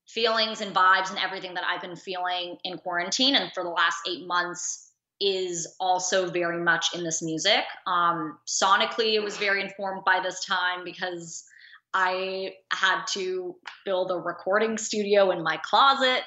feelings 0.07 0.61
and 0.61 0.73
vibes 0.73 1.09
and 1.09 1.19
everything 1.19 1.53
that 1.53 1.63
I've 1.65 1.81
been 1.81 1.97
feeling 1.97 2.57
in 2.63 2.77
quarantine 2.77 3.35
and 3.35 3.51
for 3.53 3.63
the 3.63 3.69
last 3.69 3.97
eight 4.09 4.25
months 4.25 4.88
is 5.21 5.75
also 5.79 6.29
very 6.29 6.63
much 6.63 6.95
in 6.95 7.03
this 7.03 7.21
music. 7.21 7.63
Um, 7.85 8.37
sonically, 8.47 9.15
it 9.15 9.23
was 9.23 9.37
very 9.37 9.61
informed 9.61 10.03
by 10.05 10.19
this 10.23 10.45
time 10.45 10.83
because 10.83 11.43
I 11.93 12.53
had 12.71 13.05
to 13.13 13.55
build 13.85 14.11
a 14.11 14.15
recording 14.15 14.77
studio 14.77 15.31
in 15.31 15.43
my 15.43 15.57
closet. 15.57 16.23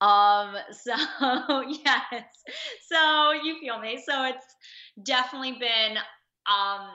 Um, 0.00 0.56
so 0.72 1.62
yes, 1.84 2.24
so 2.90 3.32
you 3.32 3.58
feel 3.60 3.78
me. 3.78 4.02
So 4.04 4.24
it's 4.24 4.46
definitely 5.04 5.52
been 5.52 5.98
um, 6.46 6.88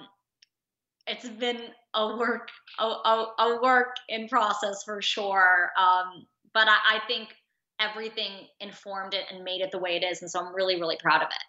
it's 1.08 1.28
been 1.30 1.62
a 1.94 2.18
work 2.18 2.50
a, 2.80 2.84
a, 2.84 3.34
a 3.40 3.60
work 3.62 3.96
in 4.10 4.28
process 4.28 4.84
for 4.84 5.02
sure. 5.02 5.72
Um, 5.80 6.28
but 6.54 6.68
I, 6.68 6.98
I 6.98 7.00
think 7.08 7.30
everything 7.80 8.48
informed 8.60 9.14
it 9.14 9.26
and 9.32 9.44
made 9.44 9.62
it 9.62 9.72
the 9.72 9.80
way 9.80 9.96
it 9.96 10.04
is, 10.04 10.22
and 10.22 10.30
so 10.30 10.40
I'm 10.40 10.56
really 10.56 10.80
really 10.80 10.98
proud 11.02 11.22
of 11.22 11.28
it. 11.30 11.44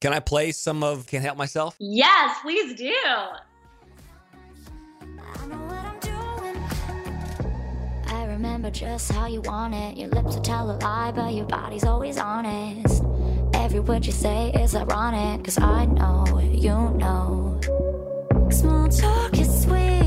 Can 0.00 0.12
I 0.12 0.20
play 0.20 0.52
some 0.52 0.82
of 0.82 1.06
Can't 1.06 1.24
Help 1.24 1.38
Myself? 1.38 1.76
Yes, 1.78 2.38
please 2.42 2.74
do. 2.74 2.92
I 8.06 8.24
remember 8.26 8.70
just 8.70 9.12
how 9.12 9.26
you 9.26 9.40
want 9.42 9.74
it. 9.74 9.96
Your 9.96 10.08
lips 10.08 10.34
will 10.34 10.42
tell 10.42 10.70
a 10.70 10.76
lie, 10.78 11.12
but 11.14 11.34
your 11.34 11.46
body's 11.46 11.84
always 11.84 12.18
honest. 12.18 13.02
Every 13.54 13.80
word 13.80 14.04
you 14.04 14.12
say 14.12 14.50
is 14.52 14.74
ironic, 14.74 15.44
cause 15.44 15.58
I 15.58 15.84
know 15.86 16.38
you 16.38 16.74
know. 16.98 17.60
Small 18.50 18.88
talk 18.88 19.38
is 19.38 19.62
sweet. 19.62 20.01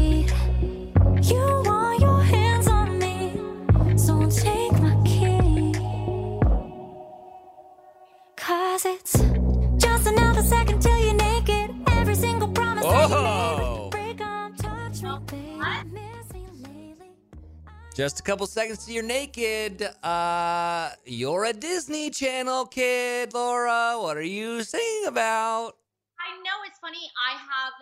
Cause 8.85 8.93
it's 8.97 9.83
just 9.83 10.05
another 10.05 10.43
second 10.43 10.79
till 10.79 10.95
you're 10.99 11.15
naked. 11.15 11.71
Every 11.87 12.13
single 12.13 12.47
promise 12.49 12.83
that 12.83 13.09
you 13.09 13.15
Oh, 13.15 13.89
made. 13.91 13.91
Break 13.91 14.21
on, 14.21 14.53
touch 14.57 15.01
me, 15.01 15.09
baby. 15.25 15.59
Miss 15.91 16.33
me 16.33 16.45
lately. 16.61 17.09
just 17.95 18.19
a 18.19 18.23
couple 18.23 18.45
seconds 18.45 18.85
to 18.85 18.93
you're 18.93 19.01
naked. 19.01 19.81
Uh, 20.03 20.91
you're 21.03 21.45
a 21.45 21.53
Disney 21.53 22.11
Channel 22.11 22.67
kid, 22.67 23.33
Laura. 23.33 23.97
What 23.99 24.17
are 24.17 24.21
you 24.21 24.61
singing 24.61 25.07
about? 25.07 25.73
I 26.19 26.37
know 26.43 26.57
it's 26.67 26.77
funny. 26.77 27.09
I 27.27 27.31
have 27.39 27.73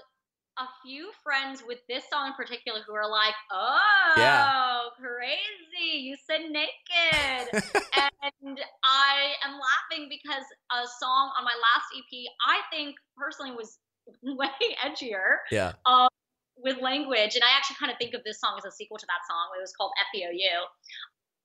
a 0.59 0.67
few 0.85 1.09
friends 1.23 1.63
with 1.65 1.79
this 1.89 2.03
song 2.11 2.27
in 2.27 2.33
particular 2.33 2.81
who 2.85 2.93
are 2.93 3.09
like, 3.09 3.33
"Oh, 3.51 4.11
Yeah. 4.17 4.89
crazy! 4.99 5.97
You 5.99 6.15
said 6.29 6.41
naked," 6.49 7.49
and 7.93 8.59
I 8.83 9.33
am 9.43 9.59
laughing 9.59 10.09
because 10.09 10.43
a 10.71 10.87
song 10.99 11.31
on 11.37 11.43
my 11.43 11.53
last 11.53 11.85
EP, 11.95 12.27
I 12.47 12.61
think 12.71 12.95
personally 13.17 13.51
was 13.55 13.79
way 14.23 14.49
edgier 14.83 15.37
Yeah. 15.51 15.73
um, 15.85 16.09
with 16.57 16.77
language, 16.77 17.35
and 17.35 17.43
I 17.43 17.55
actually 17.57 17.77
kind 17.77 17.91
of 17.91 17.97
think 17.97 18.13
of 18.13 18.23
this 18.23 18.39
song 18.39 18.55
as 18.57 18.65
a 18.65 18.71
sequel 18.71 18.97
to 18.97 19.05
that 19.07 19.25
song. 19.27 19.49
It 19.57 19.61
was 19.61 19.73
called 19.73 19.91
FEOU. 20.13 20.65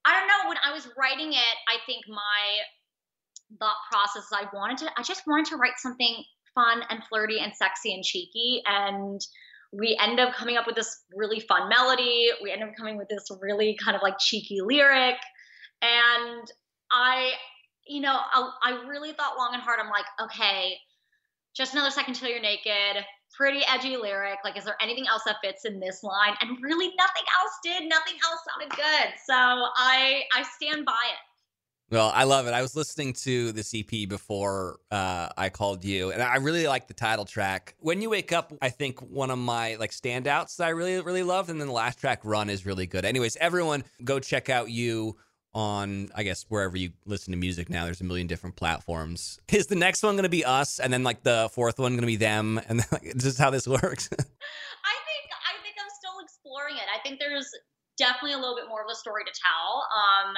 I 0.04 0.18
don't 0.18 0.28
know. 0.28 0.48
When 0.48 0.58
I 0.64 0.72
was 0.72 0.88
writing 0.96 1.32
it, 1.32 1.56
I 1.68 1.78
think 1.86 2.04
my 2.08 3.58
thought 3.58 3.76
process 3.90 4.24
is 4.24 4.32
I 4.32 4.44
wanted 4.52 4.78
to, 4.78 4.90
I 4.98 5.02
just 5.02 5.22
wanted 5.26 5.46
to 5.46 5.56
write 5.56 5.78
something 5.78 6.24
fun 6.58 6.82
and 6.90 7.00
flirty 7.08 7.38
and 7.38 7.52
sexy 7.54 7.94
and 7.94 8.02
cheeky. 8.02 8.62
And 8.66 9.20
we 9.72 9.96
end 10.00 10.18
up 10.18 10.34
coming 10.34 10.56
up 10.56 10.66
with 10.66 10.76
this 10.76 11.04
really 11.14 11.40
fun 11.40 11.68
melody. 11.68 12.30
We 12.42 12.50
end 12.50 12.62
up 12.62 12.70
coming 12.76 12.96
with 12.96 13.08
this 13.08 13.30
really 13.40 13.76
kind 13.82 13.96
of 13.96 14.02
like 14.02 14.18
cheeky 14.18 14.60
lyric. 14.60 15.16
And 15.82 16.50
I, 16.90 17.32
you 17.86 18.00
know, 18.00 18.18
I, 18.32 18.50
I 18.62 18.70
really 18.88 19.12
thought 19.12 19.36
long 19.38 19.50
and 19.52 19.62
hard. 19.62 19.78
I'm 19.80 19.90
like, 19.90 20.06
okay, 20.20 20.74
just 21.54 21.74
another 21.74 21.90
second 21.90 22.14
till 22.14 22.28
you're 22.28 22.40
naked. 22.40 23.04
Pretty 23.36 23.60
edgy 23.68 23.96
lyric. 23.96 24.38
Like, 24.42 24.56
is 24.56 24.64
there 24.64 24.76
anything 24.80 25.06
else 25.06 25.22
that 25.26 25.36
fits 25.44 25.64
in 25.64 25.78
this 25.78 26.02
line? 26.02 26.34
And 26.40 26.56
really, 26.62 26.86
nothing 26.98 27.24
else 27.38 27.52
did. 27.62 27.88
Nothing 27.88 28.14
else 28.24 28.40
sounded 28.48 28.74
good. 28.74 29.12
So 29.26 29.34
I 29.34 30.22
I 30.34 30.44
stand 30.56 30.86
by 30.86 30.92
it. 30.92 31.27
Well, 31.90 32.12
I 32.14 32.24
love 32.24 32.46
it. 32.46 32.52
I 32.52 32.60
was 32.60 32.76
listening 32.76 33.14
to 33.14 33.50
this 33.52 33.74
EP 33.74 34.06
before 34.06 34.78
uh, 34.90 35.30
I 35.38 35.48
called 35.48 35.84
you, 35.86 36.12
and 36.12 36.22
I 36.22 36.36
really 36.36 36.66
like 36.66 36.86
the 36.86 36.92
title 36.92 37.24
track. 37.24 37.76
When 37.78 38.02
you 38.02 38.10
wake 38.10 38.30
up, 38.30 38.52
I 38.60 38.68
think 38.68 39.00
one 39.00 39.30
of 39.30 39.38
my 39.38 39.76
like 39.76 39.92
standouts 39.92 40.56
that 40.56 40.66
I 40.66 40.70
really 40.70 41.00
really 41.00 41.22
loved, 41.22 41.48
and 41.48 41.58
then 41.58 41.68
the 41.68 41.72
last 41.72 41.98
track, 41.98 42.20
"Run," 42.24 42.50
is 42.50 42.66
really 42.66 42.86
good. 42.86 43.06
Anyways, 43.06 43.36
everyone 43.36 43.84
go 44.04 44.20
check 44.20 44.50
out 44.50 44.70
you 44.70 45.16
on 45.54 46.10
I 46.14 46.24
guess 46.24 46.44
wherever 46.50 46.76
you 46.76 46.90
listen 47.06 47.30
to 47.32 47.38
music 47.38 47.70
now. 47.70 47.86
There's 47.86 48.02
a 48.02 48.04
million 48.04 48.26
different 48.26 48.56
platforms. 48.56 49.40
Is 49.48 49.68
the 49.68 49.74
next 49.74 50.02
one 50.02 50.14
going 50.14 50.24
to 50.24 50.28
be 50.28 50.44
us, 50.44 50.80
and 50.80 50.92
then 50.92 51.04
like 51.04 51.22
the 51.22 51.48
fourth 51.54 51.78
one 51.78 51.92
going 51.92 52.02
to 52.02 52.06
be 52.06 52.16
them, 52.16 52.60
and 52.68 52.80
then, 52.80 52.86
like, 52.92 53.14
this 53.14 53.24
is 53.24 53.38
how 53.38 53.48
this 53.48 53.66
works? 53.82 54.10
I 54.12 54.16
think 54.18 55.24
I 55.32 55.56
think 55.62 55.76
I'm 55.80 55.90
still 55.98 56.20
exploring 56.22 56.76
it. 56.76 56.84
I 56.94 57.00
think 57.02 57.18
there's 57.18 57.48
definitely 57.96 58.34
a 58.34 58.38
little 58.38 58.56
bit 58.56 58.68
more 58.68 58.82
of 58.82 58.88
a 58.92 58.94
story 58.94 59.24
to 59.24 59.32
tell. 59.32 59.86
Um, 59.88 60.34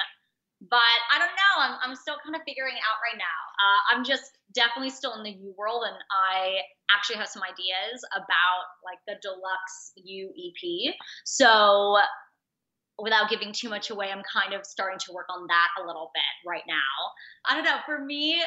but 0.69 0.97
I 1.09 1.17
don't 1.17 1.33
know. 1.33 1.55
I'm 1.57 1.75
I'm 1.81 1.95
still 1.95 2.15
kind 2.23 2.35
of 2.35 2.41
figuring 2.45 2.75
it 2.75 2.83
out 2.85 3.01
right 3.01 3.17
now. 3.17 3.39
Uh, 3.57 3.79
I'm 3.95 4.03
just 4.03 4.37
definitely 4.53 4.91
still 4.91 5.15
in 5.15 5.23
the 5.23 5.31
U 5.31 5.55
world, 5.57 5.83
and 5.87 5.97
I 6.11 6.61
actually 6.93 7.17
have 7.17 7.27
some 7.27 7.41
ideas 7.41 8.05
about 8.13 8.69
like 8.85 8.99
the 9.07 9.15
deluxe 9.21 9.93
U 9.95 10.29
EP. 10.29 10.93
So 11.25 11.97
without 12.99 13.29
giving 13.29 13.51
too 13.51 13.69
much 13.69 13.89
away, 13.89 14.09
I'm 14.11 14.23
kind 14.31 14.53
of 14.53 14.65
starting 14.65 14.99
to 14.99 15.13
work 15.13 15.27
on 15.29 15.47
that 15.47 15.69
a 15.81 15.87
little 15.87 16.11
bit 16.13 16.47
right 16.47 16.63
now. 16.67 16.93
I 17.49 17.55
don't 17.55 17.65
know. 17.65 17.77
For 17.85 18.03
me, 18.03 18.41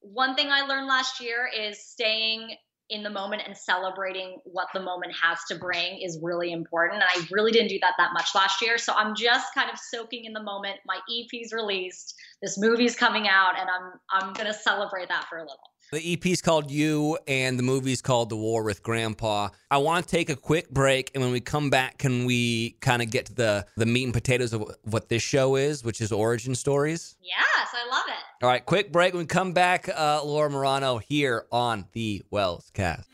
one 0.00 0.36
thing 0.36 0.48
I 0.50 0.62
learned 0.62 0.86
last 0.86 1.20
year 1.20 1.48
is 1.48 1.84
staying 1.84 2.54
in 2.88 3.02
the 3.02 3.10
moment 3.10 3.42
and 3.44 3.56
celebrating 3.56 4.38
what 4.44 4.68
the 4.72 4.80
moment 4.80 5.12
has 5.20 5.38
to 5.48 5.56
bring 5.56 6.00
is 6.00 6.18
really 6.22 6.52
important. 6.52 7.02
And 7.02 7.04
I 7.08 7.26
really 7.32 7.50
didn't 7.50 7.68
do 7.68 7.78
that 7.80 7.94
that 7.98 8.12
much 8.12 8.34
last 8.34 8.62
year. 8.62 8.78
So 8.78 8.92
I'm 8.94 9.14
just 9.14 9.52
kind 9.54 9.70
of 9.70 9.78
soaking 9.78 10.24
in 10.24 10.32
the 10.32 10.42
moment. 10.42 10.76
My 10.86 10.98
EP's 11.10 11.52
released, 11.52 12.14
this 12.42 12.58
movie's 12.58 12.94
coming 12.94 13.26
out, 13.28 13.58
and 13.58 13.68
I'm 13.68 13.92
I'm 14.10 14.32
gonna 14.34 14.54
celebrate 14.54 15.08
that 15.08 15.26
for 15.28 15.38
a 15.38 15.42
little. 15.42 15.58
The 15.92 16.14
EP's 16.14 16.42
called 16.42 16.68
You, 16.68 17.16
and 17.28 17.56
the 17.56 17.62
movie's 17.62 18.02
called 18.02 18.28
The 18.28 18.36
War 18.36 18.64
with 18.64 18.82
Grandpa. 18.82 19.50
I 19.70 19.78
want 19.78 20.04
to 20.04 20.10
take 20.10 20.28
a 20.28 20.34
quick 20.34 20.68
break, 20.68 21.12
and 21.14 21.22
when 21.22 21.30
we 21.30 21.38
come 21.38 21.70
back, 21.70 21.98
can 21.98 22.24
we 22.24 22.72
kind 22.80 23.02
of 23.02 23.10
get 23.10 23.26
to 23.26 23.34
the 23.34 23.66
the 23.76 23.86
meat 23.86 24.02
and 24.02 24.12
potatoes 24.12 24.52
of 24.52 24.64
what 24.82 25.08
this 25.08 25.22
show 25.22 25.54
is, 25.54 25.84
which 25.84 26.00
is 26.00 26.10
origin 26.10 26.56
stories? 26.56 27.14
Yes, 27.22 27.68
I 27.72 27.88
love 27.88 28.04
it. 28.08 28.44
All 28.44 28.50
right, 28.50 28.66
quick 28.66 28.90
break. 28.90 29.12
When 29.12 29.22
we 29.22 29.26
come 29.26 29.52
back, 29.52 29.88
uh, 29.88 30.22
Laura 30.24 30.50
Marano 30.50 31.00
here 31.00 31.46
on 31.52 31.84
the 31.92 32.24
Wells 32.32 32.68
Cast. 32.74 33.08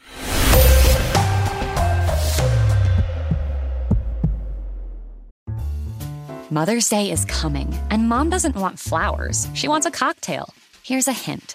Mother's 6.51 6.89
Day 6.89 7.11
is 7.11 7.27
coming, 7.27 7.79
and 7.91 8.09
mom 8.09 8.31
doesn't 8.31 8.57
want 8.57 8.79
flowers. 8.79 9.47
She 9.53 9.69
wants 9.69 9.87
a 9.87 9.91
cocktail. 9.91 10.55
Here's 10.83 11.07
a 11.07 11.13
hint 11.13 11.55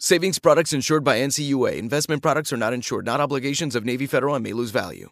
Savings 0.00 0.38
products 0.38 0.72
insured 0.72 1.02
by 1.02 1.18
NCUA. 1.18 1.76
Investment 1.76 2.22
products 2.22 2.52
are 2.52 2.56
not 2.56 2.72
insured, 2.72 3.04
not 3.04 3.20
obligations 3.20 3.74
of 3.74 3.84
Navy 3.84 4.06
Federal 4.06 4.36
and 4.36 4.44
may 4.44 4.52
lose 4.52 4.70
value. 4.70 5.10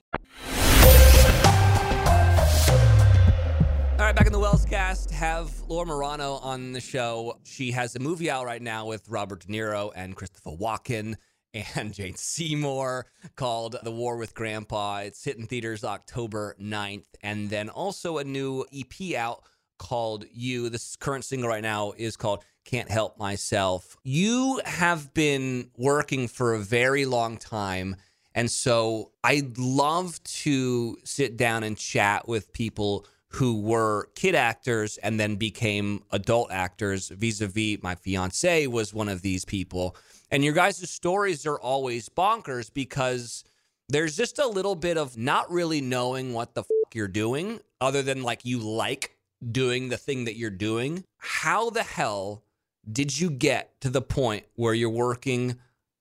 All 3.99 4.05
right, 4.05 4.15
back 4.15 4.29
in 4.29 4.33
the 4.33 4.39
Wells 4.39 4.65
cast, 4.65 5.11
have 5.11 5.51
Laura 5.63 5.89
Marano 5.89 6.41
on 6.41 6.71
the 6.71 6.81
show. 6.81 7.41
She 7.43 7.73
has 7.73 7.97
a 7.97 7.99
movie 7.99 8.31
out 8.31 8.47
right 8.47 8.63
now 8.63 8.87
with 8.87 9.09
Robert 9.09 9.41
De 9.41 9.49
Niro 9.49 9.91
and 9.97 10.15
Christopher 10.15 10.51
Walken 10.51 11.17
and 11.53 11.93
Jane 11.93 12.15
Seymour 12.15 13.07
called 13.35 13.75
The 13.83 13.91
War 13.91 14.17
with 14.17 14.35
Grandpa. 14.35 14.99
It's 14.99 15.25
hitting 15.25 15.49
theaters 15.49 15.83
October 15.83 16.55
9th. 16.63 17.07
And 17.23 17.51
then 17.51 17.71
also 17.71 18.19
a 18.19 18.25
new 18.25 18.65
EP 18.73 19.17
out 19.17 19.43
called 19.79 20.25
You. 20.33 20.69
This 20.69 20.97
current 20.97 21.25
single 21.25 21.49
right 21.49 21.63
now 21.63 21.93
is 21.97 22.17
called 22.17 22.45
Can't 22.65 22.91
Help 22.91 23.19
Myself. 23.19 23.97
You 24.05 24.61
have 24.65 25.13
been 25.15 25.71
working 25.77 26.29
for 26.29 26.55
a 26.55 26.59
very 26.59 27.07
long 27.07 27.37
time. 27.37 27.97
And 28.35 28.51
so 28.51 29.13
I'd 29.25 29.57
love 29.57 30.23
to 30.23 30.99
sit 31.05 31.37
down 31.37 31.63
and 31.63 31.77
chat 31.77 32.29
with 32.29 32.53
people 32.53 33.07
who 33.29 33.61
were 33.61 34.11
kid 34.15 34.35
actors 34.35 34.99
and 34.99 35.19
then 35.19 35.37
became 35.37 36.03
adult 36.11 36.53
actors. 36.53 37.09
Vis 37.09 37.41
a 37.41 37.47
vis, 37.47 37.83
my 37.83 37.95
fiance 37.95 38.67
was 38.67 38.95
one 38.95 39.09
of 39.09 39.23
these 39.23 39.45
people. 39.45 39.97
And 40.31 40.45
your 40.45 40.55
guys' 40.55 40.89
stories 40.91 41.47
are 41.47 41.59
always 41.59 42.09
bonkers 42.09 42.73
because 42.73 43.45
there's 43.89 44.17
just 44.17 44.39
a 44.39 44.47
little 44.47 44.75
bit 44.75 44.99
of 44.99 45.17
not 45.17 45.51
really 45.51 45.81
knowing 45.81 46.33
what 46.33 46.55
the 46.55 46.63
fuck 46.63 46.95
you're 46.95 47.09
doing, 47.09 47.61
other 47.81 48.03
than 48.03 48.23
like 48.23 48.45
you 48.45 48.59
like 48.59 49.16
doing 49.51 49.89
the 49.89 49.97
thing 49.97 50.25
that 50.25 50.37
you're 50.37 50.51
doing. 50.51 51.05
How 51.19 51.71
the 51.71 51.83
hell 51.83 52.45
did 52.91 53.19
you 53.19 53.31
get 53.31 53.81
to 53.81 53.91
the 53.91 54.03
point 54.03 54.45
where 54.55 54.75
you're 54.75 54.91
working 54.91 55.59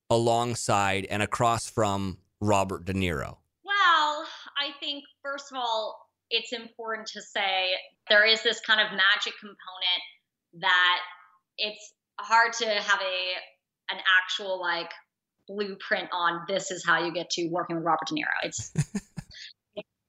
alongside 0.10 1.06
and 1.10 1.22
across 1.22 1.70
from 1.70 2.18
Robert 2.40 2.86
De 2.86 2.94
Niro? 2.94 3.38
Well, 3.64 4.28
I 4.58 4.72
think, 4.80 5.04
first 5.24 5.52
of 5.52 5.58
all, 5.58 6.10
it's 6.30 6.54
important 6.54 7.08
to 7.08 7.22
say 7.22 7.72
there 8.10 8.26
is 8.26 8.42
this 8.44 8.60
kind 8.62 8.82
of 8.82 8.88
magic 8.92 9.34
component 9.40 10.02
that 10.62 11.00
it's 11.58 11.94
hard 12.20 12.54
to 12.54 12.66
have 12.66 13.02
a 13.02 13.94
an 13.94 14.00
actual 14.20 14.60
like 14.60 14.90
blueprint 15.48 16.10
on 16.12 16.42
this 16.48 16.72
is 16.72 16.84
how 16.84 17.06
you 17.06 17.14
get 17.14 17.30
to 17.30 17.48
working 17.50 17.76
with 17.76 17.86
Robert 17.86 18.08
De 18.08 18.16
Niro. 18.16 18.26
It's 18.44 18.72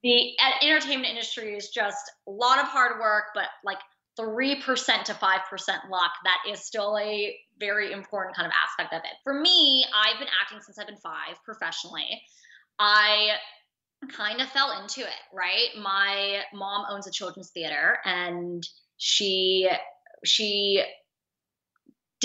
the 0.03 0.33
uh, 0.43 0.65
entertainment 0.65 1.11
industry 1.11 1.57
is 1.57 1.69
just 1.71 2.11
a 2.29 2.31
lot 2.31 2.59
of 2.59 2.67
hard 2.67 3.01
work, 3.01 3.27
but 3.35 3.47
like 3.65 3.79
3% 4.19 5.05
to 5.05 5.13
5% 5.13 5.21
luck. 5.91 6.11
That 6.25 6.39
is 6.51 6.61
still 6.61 6.97
a 6.99 7.37
very 7.59 7.93
important 7.93 8.37
kind 8.37 8.47
of 8.47 8.53
aspect 8.63 8.95
of 8.95 9.01
it. 9.05 9.17
For 9.25 9.35
me, 9.35 9.85
I've 9.95 10.19
been 10.19 10.29
acting 10.41 10.61
since 10.63 10.79
I've 10.79 10.87
been 10.87 10.97
five 10.97 11.37
professionally. 11.45 12.23
I 12.79 13.31
kind 14.13 14.41
of 14.41 14.49
fell 14.49 14.79
into 14.81 15.01
it, 15.01 15.21
right? 15.33 15.69
My 15.81 16.43
mom 16.53 16.87
owns 16.91 17.07
a 17.07 17.11
children's 17.11 17.51
theater 17.51 17.99
and 18.05 18.67
she 18.99 19.69
she 20.25 20.83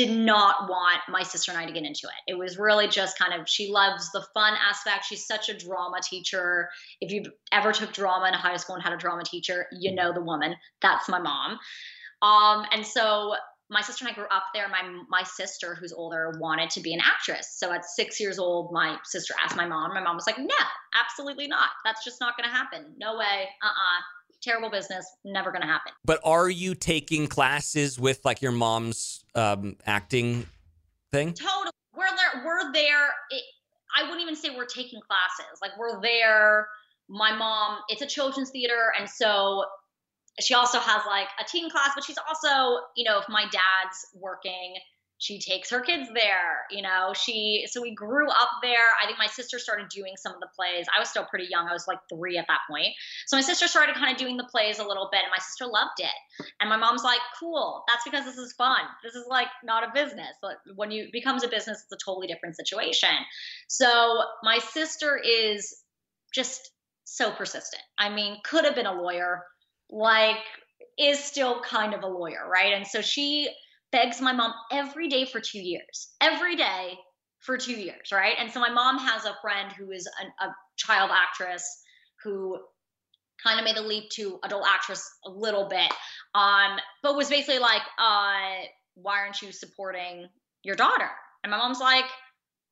did 0.06 0.16
not 0.16 0.70
want 0.70 1.02
my 1.10 1.24
sister 1.24 1.52
and 1.52 1.60
I 1.60 1.66
to 1.66 1.72
get 1.72 1.84
into 1.84 2.08
it. 2.08 2.32
It 2.32 2.38
was 2.38 2.58
really 2.58 2.88
just 2.88 3.18
kind 3.18 3.40
of 3.40 3.48
she 3.48 3.72
loves 3.72 4.12
the 4.12 4.26
fun 4.34 4.54
aspect. 4.70 5.06
She's 5.06 5.26
such 5.26 5.50
a 5.50 5.58
drama 5.58 5.98
teacher. 6.04 6.70
If 7.00 7.12
you 7.12 7.24
ever 7.52 7.72
took 7.72 7.94
drama 7.94 8.28
in 8.28 8.34
high 8.34 8.58
school 8.58 8.76
and 8.76 8.84
had 8.84 8.94
a 8.94 8.98
drama 8.98 9.24
teacher, 9.24 9.68
you 9.72 9.94
know 9.94 10.14
the 10.14 10.22
woman. 10.22 10.56
That's 10.82 11.08
my 11.08 11.20
mom. 11.20 11.60
Um, 12.22 12.66
and 12.72 12.86
so 12.86 13.36
my 13.70 13.82
sister 13.82 14.06
and 14.06 14.12
I 14.12 14.16
grew 14.16 14.28
up 14.32 14.44
there. 14.54 14.68
My 14.70 14.82
my 15.10 15.24
sister, 15.24 15.76
who's 15.76 15.94
older, 15.94 16.34
wanted 16.40 16.70
to 16.72 16.82
be 16.82 16.94
an 16.94 17.00
actress. 17.00 17.56
So 17.58 17.72
at 17.72 17.86
six 17.86 18.20
years 18.20 18.40
old, 18.40 18.72
my 18.74 18.98
sister 19.06 19.34
asked 19.44 19.56
my 19.56 19.66
mom. 19.68 19.94
My 19.94 20.02
mom 20.02 20.16
was 20.16 20.28
like, 20.28 20.38
"No, 20.38 20.66
absolutely 21.00 21.48
not. 21.48 21.70
That's 21.86 22.04
just 22.04 22.20
not 22.20 22.38
going 22.38 22.50
to 22.50 22.56
happen. 22.56 22.94
No 22.98 23.18
way. 23.18 23.50
Uh 23.64 23.68
uh 23.68 24.02
Terrible 24.42 24.72
business. 24.72 25.06
Never 25.24 25.52
going 25.52 25.62
to 25.62 25.68
happen." 25.68 25.94
But 26.04 26.20
are 26.24 26.50
you 26.50 26.74
taking 26.74 27.28
classes 27.28 28.00
with 28.00 28.26
like 28.26 28.42
your 28.42 28.52
mom's 28.52 29.21
um, 29.36 29.78
acting 29.86 30.46
thing? 31.12 31.34
Totally. 31.34 31.72
We're 31.96 32.06
there. 32.06 32.44
We're 32.46 32.74
there. 32.74 33.08
It, 33.30 33.44
I 33.98 34.04
wouldn't 34.04 34.22
even 34.22 34.36
say 34.36 34.50
we're 34.56 34.66
taking 34.66 35.02
classes. 35.02 35.60
Like 35.62 35.72
we're 35.78 36.02
there. 36.02 36.68
My 37.10 37.36
mom. 37.36 37.80
It's 37.90 38.02
a 38.02 38.08
children's 38.08 38.50
theater, 38.52 38.94
and 38.98 39.10
so 39.10 39.66
she 40.40 40.54
also 40.54 40.80
has 40.80 41.02
like 41.06 41.28
a 41.40 41.48
teen 41.48 41.70
class, 41.70 41.92
but 41.94 42.04
she's 42.04 42.18
also, 42.28 42.82
you 42.96 43.04
know, 43.04 43.20
if 43.20 43.26
my 43.28 43.44
dad's 43.44 44.08
working, 44.16 44.76
she 45.22 45.40
takes 45.40 45.70
her 45.70 45.82
kids 45.82 46.10
there, 46.16 46.66
you 46.72 46.82
know. 46.82 47.14
She 47.14 47.68
so 47.70 47.80
we 47.80 47.94
grew 47.94 48.28
up 48.28 48.50
there. 48.64 48.88
I 49.02 49.06
think 49.06 49.20
my 49.20 49.28
sister 49.28 49.60
started 49.60 49.88
doing 49.90 50.14
some 50.18 50.34
of 50.34 50.40
the 50.40 50.48
plays. 50.56 50.88
I 50.96 51.00
was 51.00 51.10
still 51.10 51.26
pretty 51.26 51.46
young. 51.48 51.68
I 51.70 51.74
was 51.74 51.86
like 51.88 52.00
3 52.12 52.40
at 52.40 52.48
that 52.48 52.62
point. 52.68 52.88
So 53.28 53.38
my 53.38 53.42
sister 53.42 53.68
started 53.68 53.96
kind 53.96 54.12
of 54.12 54.18
doing 54.18 54.36
the 54.36 54.46
plays 54.46 54.80
a 54.80 54.84
little 54.84 55.10
bit 55.12 55.22
and 55.22 55.30
my 55.30 55.38
sister 55.38 55.68
loved 55.68 56.00
it. 56.00 56.48
And 56.60 56.68
my 56.72 56.78
mom's 56.78 57.04
like, 57.04 57.20
"Cool. 57.40 57.84
That's 57.88 58.04
because 58.04 58.26
this 58.26 58.38
is 58.38 58.54
fun. 58.54 58.82
This 59.04 59.14
is 59.14 59.28
like 59.30 59.50
not 59.64 59.84
a 59.84 59.92
business. 59.94 60.36
But 60.42 60.58
when 60.74 60.90
you 60.90 61.10
becomes 61.14 61.44
a 61.44 61.48
business, 61.48 61.84
it's 61.84 62.02
a 62.02 62.04
totally 62.04 62.26
different 62.26 62.56
situation." 62.56 63.16
So 63.68 64.24
my 64.42 64.58
sister 64.58 65.22
is 65.24 65.84
just 66.34 66.72
so 67.04 67.30
persistent. 67.32 67.84
I 68.00 68.10
mean, 68.10 68.40
could 68.44 68.66
have 68.66 68.74
been 68.74 68.88
a 68.88 69.00
lawyer, 69.00 69.46
like 69.92 70.44
is 70.98 71.24
still 71.24 71.62
kind 71.62 71.94
of 71.94 72.02
a 72.02 72.08
lawyer, 72.08 72.50
right? 72.50 72.74
And 72.74 72.88
so 72.88 73.02
she 73.02 73.50
begs 73.92 74.22
my 74.22 74.34
mom 74.34 74.54
every 74.72 75.08
day 75.08 75.26
for 75.26 75.40
two 75.40 75.60
years, 75.60 76.10
every 76.22 76.56
day 76.56 76.98
for 77.40 77.58
two 77.58 77.74
years, 77.74 78.12
right? 78.12 78.36
And 78.40 78.52
so 78.52 78.60
my 78.60 78.70
mom 78.70 78.98
has 79.00 79.26
a 79.26 79.36
friend 79.42 79.72
who 79.72 79.92
is 79.92 80.08
an, 80.22 80.32
a 80.40 80.54
child 80.78 81.12
actress 81.14 81.64
who 82.24 82.60
kind 83.44 83.60
of 83.60 83.66
made 83.66 83.76
the 83.76 83.82
leap 83.82 84.10
to 84.12 84.40
adult 84.44 84.66
actress 84.68 85.04
a 85.26 85.30
little 85.30 85.68
bit, 85.68 85.92
um, 86.36 86.78
but 87.02 87.16
was 87.16 87.30
basically 87.30 87.60
like, 87.60 87.82
uh, 87.98 88.64
why 88.96 89.20
aren't 89.20 89.42
you 89.42 89.52
supporting 89.52 90.28
your 90.64 90.76
daughter? 90.76 91.10
And 91.44 91.52
my 91.52 91.58
mom's 91.58 91.80
like, 91.80 92.06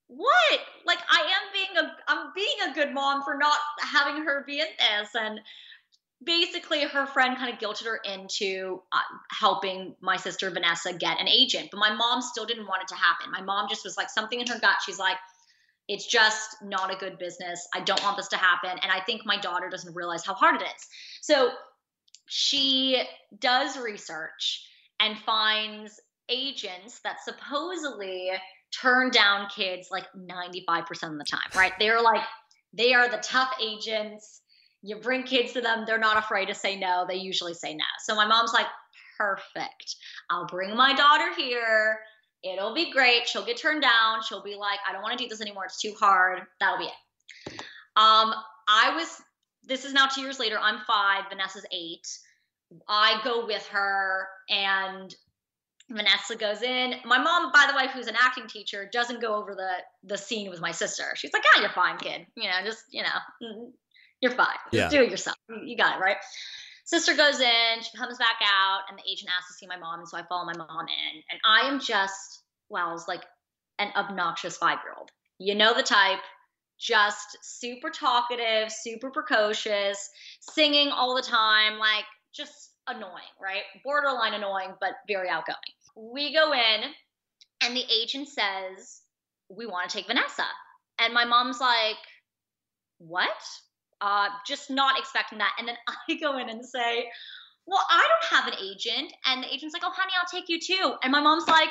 what? 0.08 0.60
Like 0.86 1.00
I 1.10 1.22
am 1.22 1.54
being 1.54 1.78
a 1.78 1.92
I'm 2.08 2.32
being 2.36 2.70
a 2.70 2.74
good 2.74 2.94
mom 2.94 3.24
for 3.24 3.38
not 3.38 3.58
having 3.80 4.24
her 4.24 4.44
be 4.46 4.60
in 4.60 4.66
this 4.66 5.10
and 5.14 5.40
basically 6.24 6.84
her 6.84 7.06
friend 7.06 7.38
kind 7.38 7.54
of 7.54 7.60
guilted 7.60 7.86
her 7.86 8.00
into 8.04 8.82
uh, 8.92 9.00
helping 9.32 9.96
my 10.02 10.18
sister 10.18 10.50
Vanessa 10.50 10.94
get 10.94 11.20
an 11.20 11.28
agent. 11.28 11.70
But 11.72 11.80
my 11.80 11.94
mom 11.94 12.22
still 12.22 12.46
didn't 12.46 12.68
want 12.68 12.82
it 12.82 12.88
to 12.90 12.96
happen. 12.96 13.32
My 13.32 13.42
mom 13.42 13.68
just 13.70 13.86
was 13.86 13.96
like 13.96 14.10
something 14.10 14.40
in 14.40 14.48
her 14.48 14.60
gut. 14.60 14.78
She's 14.86 15.00
like, 15.00 15.18
it's 15.88 16.06
just 16.06 16.58
not 16.62 16.94
a 16.94 16.98
good 16.98 17.18
business. 17.18 17.68
I 17.74 17.80
don't 17.82 18.02
want 18.04 18.18
this 18.18 18.28
to 18.30 18.38
happen. 18.38 18.72
And 18.84 18.92
I 18.92 19.00
think 19.06 19.22
my 19.26 19.38
daughter 19.38 19.70
doesn't 19.70 19.96
realize 19.96 20.26
how 20.26 20.34
hard 20.34 20.62
it 20.62 20.66
is. 20.66 20.88
So 21.22 21.52
she 22.28 23.02
does 23.40 23.78
research 23.78 24.68
and 25.00 25.18
finds 25.26 26.00
agents 26.30 27.00
that 27.04 27.24
supposedly 27.24 28.30
turn 28.72 29.10
down 29.10 29.48
kids 29.48 29.88
like 29.90 30.06
95% 30.16 30.90
of 31.12 31.18
the 31.18 31.24
time, 31.24 31.50
right? 31.56 31.74
They're 31.80 32.02
like, 32.02 32.22
they 32.74 32.94
are 32.94 33.10
the 33.10 33.18
tough 33.18 33.52
agents 33.60 34.42
you 34.82 34.96
bring 34.98 35.24
kids 35.24 35.54
to 35.54 35.62
them, 35.62 35.84
they're 35.86 35.98
not 35.98 36.18
afraid 36.18 36.48
to 36.48 36.56
say 36.56 36.78
no. 36.78 37.06
They 37.08 37.16
usually 37.16 37.54
say 37.54 37.74
no. 37.74 37.84
So 38.04 38.16
my 38.16 38.26
mom's 38.26 38.54
like, 38.54 38.68
perfect. 39.18 39.96
I'll 40.30 40.48
bring 40.48 40.76
my 40.76 40.96
daughter 40.96 41.34
here. 41.36 42.00
It'll 42.44 42.74
be 42.74 42.92
great. 42.92 43.28
She'll 43.28 43.46
get 43.46 43.58
turned 43.58 43.82
down. 43.82 44.22
She'll 44.28 44.44
be 44.44 44.56
like, 44.56 44.80
I 44.88 44.94
don't 44.94 45.02
want 45.02 45.18
to 45.18 45.24
do 45.24 45.30
this 45.30 45.42
anymore. 45.42 45.66
It's 45.66 45.82
too 45.82 45.94
hard. 46.00 46.42
That'll 46.60 46.78
be 46.78 46.86
it. 46.86 47.62
Um, 47.98 48.34
I 48.70 48.96
was, 48.96 49.22
this 49.66 49.84
is 49.84 49.94
now 49.94 50.06
two 50.08 50.22
years 50.22 50.40
later. 50.40 50.58
I'm 50.60 50.80
five. 50.88 51.26
Vanessa's 51.30 51.66
eight. 51.72 52.08
I 52.88 53.20
go 53.24 53.46
with 53.46 53.68
her 53.68 54.28
and 54.50 55.14
Vanessa 55.90 56.36
goes 56.36 56.62
in. 56.62 56.94
My 57.04 57.18
mom, 57.18 57.52
by 57.52 57.68
the 57.70 57.76
way, 57.76 57.92
who's 57.92 58.08
an 58.08 58.16
acting 58.16 58.48
teacher, 58.48 58.88
doesn't 58.92 59.22
go 59.22 59.36
over 59.36 59.56
the 59.56 59.72
the 60.04 60.18
scene 60.18 60.50
with 60.50 60.62
my 60.62 60.72
sister. 60.72 61.04
She's 61.16 61.34
like, 61.34 61.42
"Ah, 61.56 61.62
you're 61.62 61.72
fine, 61.72 61.98
kid. 61.98 62.28
You 62.36 62.44
know, 62.44 62.58
just 62.64 62.84
you 62.92 63.02
know, 63.02 63.72
you're 64.22 64.32
fine. 64.32 64.58
Just 64.74 64.92
do 64.92 65.02
it 65.02 65.10
yourself. 65.12 65.38
You 65.64 65.78
got 65.78 65.98
it, 65.98 66.02
right? 66.02 66.18
Sister 66.86 67.16
goes 67.16 67.40
in, 67.40 67.82
she 67.82 67.96
comes 67.98 68.18
back 68.18 68.38
out, 68.44 68.82
and 68.90 68.98
the 68.98 69.04
agent 69.10 69.30
asks 69.38 69.52
to 69.52 69.58
see 69.60 69.68
my 69.68 69.78
mom. 69.78 70.00
And 70.00 70.08
so 70.10 70.18
I 70.18 70.24
follow 70.24 70.46
my 70.46 70.58
mom 70.58 70.88
in. 70.88 71.22
And 71.30 71.40
I 71.46 71.68
am 71.68 71.80
just, 71.80 72.44
well, 72.70 72.94
it's 72.96 73.08
like 73.08 73.24
an 73.78 73.92
obnoxious 73.96 74.58
five 74.58 74.80
year 74.84 74.94
old. 74.98 75.12
You 75.38 75.56
know 75.56 75.74
the 75.74 75.84
type. 75.84 76.20
just 76.80 77.38
super 77.42 77.90
talkative, 77.90 78.72
super 78.72 79.10
precocious, 79.12 80.10
singing 80.40 80.90
all 80.90 81.16
the 81.16 81.22
time, 81.22 81.78
like 81.78 82.06
just 82.34 82.72
annoying, 82.88 83.36
right? 83.42 83.64
Borderline 83.84 84.34
annoying, 84.34 84.74
but 84.80 84.92
very 85.08 85.30
outgoing. 85.30 85.58
We 85.96 86.34
go 86.34 86.54
in, 86.54 86.84
and 87.62 87.76
the 87.76 87.84
agent 88.02 88.30
says, 88.30 89.02
We 89.50 89.66
want 89.66 89.90
to 89.90 89.98
take 89.98 90.08
Vanessa. 90.08 90.46
And 91.00 91.14
my 91.14 91.26
mom's 91.26 91.60
like, 91.60 91.98
What? 93.00 93.28
Uh, 94.02 94.28
just 94.48 94.70
not 94.70 94.98
expecting 94.98 95.38
that. 95.40 95.52
And 95.60 95.68
then 95.68 95.76
I 96.10 96.16
go 96.16 96.38
in 96.38 96.50
and 96.50 96.66
say, 96.66 97.10
Well, 97.66 97.84
I 97.90 98.08
don't 98.08 98.42
have 98.42 98.54
an 98.54 98.60
agent. 98.64 99.14
And 99.26 99.44
the 99.44 99.54
agent's 99.54 99.74
like, 99.74 99.84
Oh, 99.86 99.92
honey, 99.94 100.14
I'll 100.20 100.30
take 100.30 100.50
you 100.50 100.60
too. 100.60 100.94
And 101.04 101.12
my 101.12 101.22
mom's 101.22 101.48
like, 101.48 101.70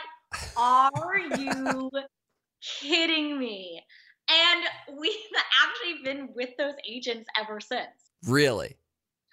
Are 0.57 1.19
you 1.19 1.91
kidding 2.81 3.39
me? 3.39 3.83
And 4.31 4.99
we've 4.99 5.13
actually 5.63 6.05
been 6.05 6.29
with 6.35 6.51
those 6.59 6.75
agents 6.89 7.29
ever 7.41 7.61
since. 7.61 7.87
Really? 8.27 8.77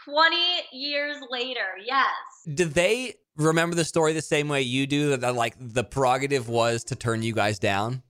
20 0.04 0.38
years 0.72 1.18
later, 1.30 1.78
yes. 1.84 2.08
Do 2.54 2.66
they 2.66 3.16
remember 3.38 3.76
the 3.76 3.86
story 3.86 4.14
the 4.14 4.22
same 4.22 4.48
way 4.48 4.62
you 4.62 4.86
do? 4.88 5.10
That, 5.10 5.22
that 5.22 5.36
like 5.36 5.56
the 5.60 5.84
prerogative 5.84 6.48
was 6.48 6.84
to 6.86 6.96
turn 6.96 7.24
you 7.24 7.34
guys 7.34 7.60
down? 7.60 8.04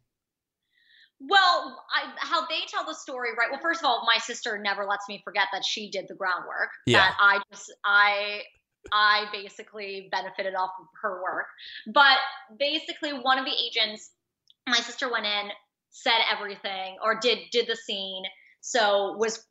Well, 1.19 1.83
I, 1.95 2.11
how 2.17 2.45
they 2.47 2.59
tell 2.67 2.85
the 2.85 2.93
story, 2.93 3.29
right? 3.37 3.47
Well, 3.49 3.61
first 3.61 3.81
of 3.81 3.85
all, 3.85 4.03
my 4.05 4.19
sister 4.19 4.59
never 4.61 4.85
lets 4.85 5.07
me 5.07 5.21
forget 5.23 5.47
that 5.53 5.63
she 5.65 5.89
did 5.89 6.05
the 6.07 6.15
groundwork. 6.15 6.69
Yeah. 6.85 6.99
That 6.99 7.15
I 7.19 7.39
just, 7.51 7.73
I, 7.85 8.41
I 8.91 9.25
basically 9.31 10.09
benefited 10.11 10.55
off 10.55 10.71
of 10.79 10.87
her 11.01 11.21
work. 11.23 11.47
But 11.93 12.17
basically, 12.59 13.11
one 13.11 13.39
of 13.39 13.45
the 13.45 13.53
agents, 13.53 14.11
my 14.67 14.77
sister 14.77 15.09
went 15.11 15.25
in, 15.25 15.49
said 15.89 16.19
everything, 16.31 16.97
or 17.01 17.17
did 17.19 17.39
did 17.51 17.67
the 17.67 17.75
scene, 17.75 18.23
so 18.59 19.15
was 19.17 19.41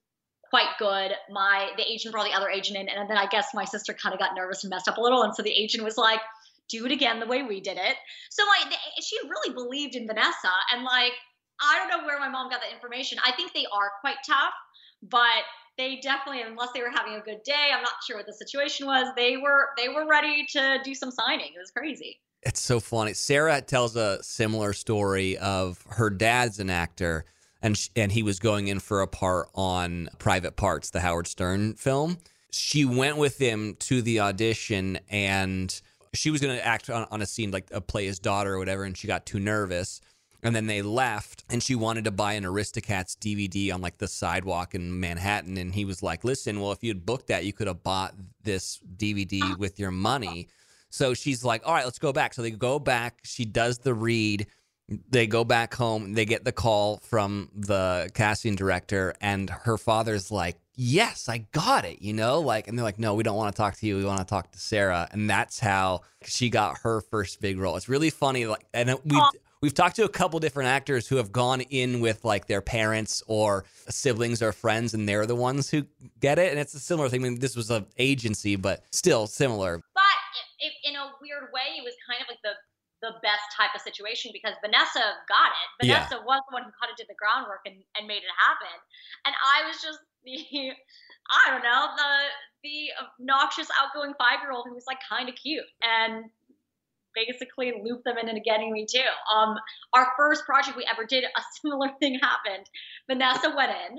quite 0.50 0.68
good. 0.78 1.12
My 1.30 1.70
the 1.78 1.82
agent 1.90 2.12
brought 2.12 2.26
the 2.26 2.36
other 2.36 2.50
agent 2.50 2.78
in, 2.78 2.88
and 2.88 3.08
then 3.08 3.16
I 3.16 3.26
guess 3.26 3.48
my 3.54 3.64
sister 3.64 3.94
kind 3.94 4.12
of 4.12 4.20
got 4.20 4.32
nervous 4.36 4.62
and 4.62 4.70
messed 4.70 4.86
up 4.86 4.98
a 4.98 5.00
little, 5.00 5.22
and 5.22 5.34
so 5.34 5.42
the 5.42 5.50
agent 5.50 5.82
was 5.82 5.96
like, 5.96 6.20
"Do 6.68 6.84
it 6.84 6.92
again 6.92 7.18
the 7.18 7.26
way 7.26 7.42
we 7.42 7.60
did 7.60 7.78
it." 7.78 7.96
So 8.30 8.44
like 8.44 8.70
the- 8.70 9.02
she 9.02 9.16
really 9.26 9.54
believed 9.54 9.94
in 9.94 10.06
Vanessa, 10.06 10.52
and 10.72 10.84
like 10.84 11.12
I 11.61 11.78
don't 11.78 11.88
know 11.88 12.07
where 12.07 12.18
my 12.18 12.28
mom 12.28 12.50
got 12.50 12.61
that 12.61 12.72
information. 12.72 13.18
I 13.24 13.32
think 13.32 13.52
they 13.52 13.66
are 13.72 13.92
quite 14.00 14.16
tough, 14.26 14.52
but 15.02 15.44
they 15.76 15.96
definitely, 15.96 16.42
unless 16.42 16.70
they 16.72 16.82
were 16.82 16.90
having 16.90 17.14
a 17.14 17.20
good 17.20 17.42
day, 17.44 17.70
I'm 17.74 17.82
not 17.82 17.94
sure 18.07 18.16
what 18.16 18.26
the 18.26 18.32
situation 18.32 18.86
was. 18.86 19.09
They 19.16 19.36
were 19.36 19.68
they 19.76 19.88
were 19.88 20.07
ready 20.07 20.46
to 20.50 20.78
do 20.84 20.94
some 20.94 21.11
signing. 21.11 21.52
It 21.55 21.59
was 21.59 21.70
crazy. 21.70 22.20
It's 22.42 22.61
so 22.61 22.78
funny. 22.78 23.14
Sarah 23.14 23.61
tells 23.62 23.96
a 23.96 24.22
similar 24.22 24.72
story 24.72 25.38
of 25.38 25.82
her 25.88 26.11
dad's 26.11 26.61
an 26.61 26.70
actor, 26.70 27.24
and 27.62 27.76
sh- 27.76 27.88
and 27.96 28.12
he 28.12 28.22
was 28.22 28.38
going 28.38 28.68
in 28.68 28.80
for 28.80 29.00
a 29.00 29.07
part 29.09 29.48
on 29.55 30.09
Private 30.18 30.57
Parts, 30.57 30.90
the 30.90 31.00
Howard 31.00 31.26
Stern 31.26 31.74
film. 31.74 32.18
She 32.50 32.84
went 32.84 33.16
with 33.16 33.38
him 33.38 33.76
to 33.80 34.02
the 34.02 34.20
audition, 34.20 34.98
and 35.09 35.80
she 36.12 36.30
was 36.30 36.40
going 36.40 36.57
to 36.57 36.64
act 36.64 36.88
on, 36.88 37.07
on 37.11 37.20
a 37.20 37.26
scene 37.26 37.50
like 37.50 37.66
a 37.72 37.80
play 37.80 38.07
his 38.07 38.20
daughter 38.20 38.55
or 38.55 38.59
whatever, 38.59 38.84
and 38.84 38.96
she 38.96 39.09
got 39.09 39.26
too 39.26 39.40
nervous. 39.40 40.00
And 40.45 40.55
then 40.55 40.66
they 40.66 40.82
left, 40.82 41.42
and 41.49 41.62
she 41.62 41.74
wanted 41.74 42.05
to 42.05 42.11
buy 42.11 42.34
an 42.34 42.45
Aristocats 42.45 43.16
DVD 43.16 43.72
on 43.72 43.80
like 43.80 43.99
the 43.99 44.07
sidewalk 44.07 44.74
in 44.74 45.01
Manhattan. 45.01 45.57
And 45.57 45.74
he 45.74 45.84
was 45.84 46.03
like, 46.03 46.22
"Listen, 46.22 46.61
well, 46.61 46.72
if 46.72 46.84
you 46.84 46.90
had 46.90 47.07
booked 47.07 47.28
that, 47.28 47.45
you 47.45 47.53
could 47.53 47.66
have 47.66 47.82
bought 47.82 48.14
this 48.42 48.78
DVD 48.97 49.40
ah. 49.42 49.57
with 49.59 49.80
your 49.80 49.90
money." 49.90 50.49
So 50.95 51.12
she's 51.12 51.45
like, 51.45 51.66
all 51.66 51.74
right, 51.74 51.84
let's 51.84 51.99
go 51.99 52.12
back. 52.12 52.34
So 52.34 52.42
they 52.42 52.53
go 52.53 52.78
back. 52.78 53.18
She 53.24 53.45
does 53.45 53.78
the 53.78 53.92
read. 53.92 54.47
They 55.11 55.26
go 55.26 55.42
back 55.42 55.74
home. 55.74 56.12
They 56.12 56.24
get 56.24 56.45
the 56.45 56.53
call 56.53 56.99
from 56.99 57.51
the 57.53 58.12
casting 58.14 58.55
director, 58.55 59.12
and 59.20 59.51
her 59.51 59.76
father's 59.76 60.30
like, 60.30 60.57
yes, 60.76 61.28
I 61.28 61.38
got 61.51 61.84
it, 61.84 62.01
you 62.01 62.12
know? 62.12 62.38
Like, 62.38 62.68
and 62.68 62.78
they're 62.78 62.84
like, 62.84 63.01
no, 63.01 63.14
we 63.14 63.24
don't 63.24 63.36
want 63.36 63.53
to 63.53 63.57
talk 63.57 63.76
to 63.78 63.86
you. 63.86 63.97
We 63.97 64.05
want 64.05 64.20
to 64.20 64.24
talk 64.24 64.53
to 64.53 64.59
Sarah. 64.61 65.09
And 65.11 65.28
that's 65.28 65.59
how 65.59 66.03
she 66.22 66.49
got 66.49 66.78
her 66.82 67.01
first 67.01 67.40
big 67.40 67.59
role. 67.59 67.76
It's 67.76 67.88
really 67.88 68.11
funny. 68.11 68.47
Like, 68.47 68.64
and 68.72 68.90
we've, 69.05 69.22
we've 69.64 69.72
talked 69.72 69.96
to 69.96 70.04
a 70.04 70.08
couple 70.10 70.38
different 70.40 70.68
actors 70.68 71.08
who 71.08 71.16
have 71.16 71.32
gone 71.32 71.62
in 71.62 72.00
with 72.00 72.22
like 72.22 72.44
their 72.46 72.60
parents 72.60 73.22
or 73.26 73.64
siblings 73.88 74.42
or 74.42 74.52
friends, 74.52 74.92
and 74.92 75.08
they're 75.08 75.24
the 75.24 75.34
ones 75.34 75.70
who 75.70 75.86
get 76.20 76.38
it. 76.38 76.52
And 76.52 76.60
it's 76.60 76.74
a 76.74 76.78
similar 76.78 77.08
thing. 77.08 77.22
I 77.22 77.24
mean, 77.24 77.38
this 77.40 77.56
was 77.56 77.70
an 77.70 77.86
agency, 77.96 78.56
but 78.56 78.84
still 78.92 79.26
similar. 79.26 79.80
But 79.94 80.18
it, 80.60 80.68
it, 80.68 80.90
in 80.90 80.96
a 80.96 81.16
weird 81.16 81.48
way, 81.48 81.80
it 81.80 81.82
was 81.82 81.96
kind 82.04 82.20
of 82.20 82.28
like 82.28 82.44
the 82.44 82.52
the 83.00 83.16
best 83.24 83.44
type 83.56 83.72
of 83.74 83.80
situation 83.80 84.32
because 84.32 84.52
Vanessa 84.60 85.04
got 85.28 85.52
it. 85.52 85.88
Yeah. 85.88 86.04
Vanessa 86.04 86.20
was 86.24 86.40
the 86.48 86.52
one 86.52 86.64
who 86.64 86.72
kind 86.76 86.92
of 86.92 86.96
did 86.96 87.08
the 87.08 87.16
groundwork 87.16 87.60
and, 87.64 87.76
and 87.96 88.08
made 88.08 88.24
it 88.24 88.36
happen. 88.36 88.72
And 89.24 89.32
I 89.32 89.64
was 89.64 89.80
just 89.80 90.00
the 90.28 90.76
I 91.32 91.42
don't 91.48 91.64
know 91.64 91.88
the 91.96 92.12
the 92.68 92.92
obnoxious 93.00 93.68
outgoing 93.80 94.12
five 94.20 94.44
year 94.44 94.52
old 94.52 94.68
who 94.68 94.76
was 94.76 94.84
like 94.86 95.00
kind 95.08 95.28
of 95.28 95.34
cute 95.36 95.64
and 95.80 96.28
basically 97.14 97.72
loop 97.84 98.04
them 98.04 98.18
into 98.18 98.40
getting 98.40 98.72
me 98.72 98.86
too. 98.90 99.00
Um, 99.34 99.56
our 99.92 100.08
first 100.16 100.44
project 100.44 100.76
we 100.76 100.86
ever 100.90 101.04
did, 101.04 101.24
a 101.24 101.42
similar 101.60 101.90
thing 102.00 102.18
happened. 102.20 102.66
Vanessa 103.08 103.52
went 103.56 103.72
in. 103.90 103.98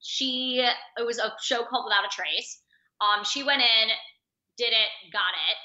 She 0.00 0.66
it 0.98 1.06
was 1.06 1.18
a 1.18 1.32
show 1.42 1.64
called 1.64 1.86
Without 1.86 2.04
a 2.04 2.08
Trace. 2.08 2.60
Um, 3.00 3.24
she 3.24 3.42
went 3.42 3.62
in, 3.62 3.88
did 4.56 4.72
it, 4.72 5.12
got 5.12 5.32
it, 5.48 5.56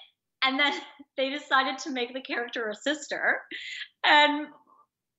and 0.43 0.59
then 0.59 0.73
they 1.17 1.29
decided 1.29 1.77
to 1.79 1.91
make 1.91 2.13
the 2.13 2.21
character 2.21 2.69
a 2.69 2.75
sister. 2.75 3.41
And 4.03 4.47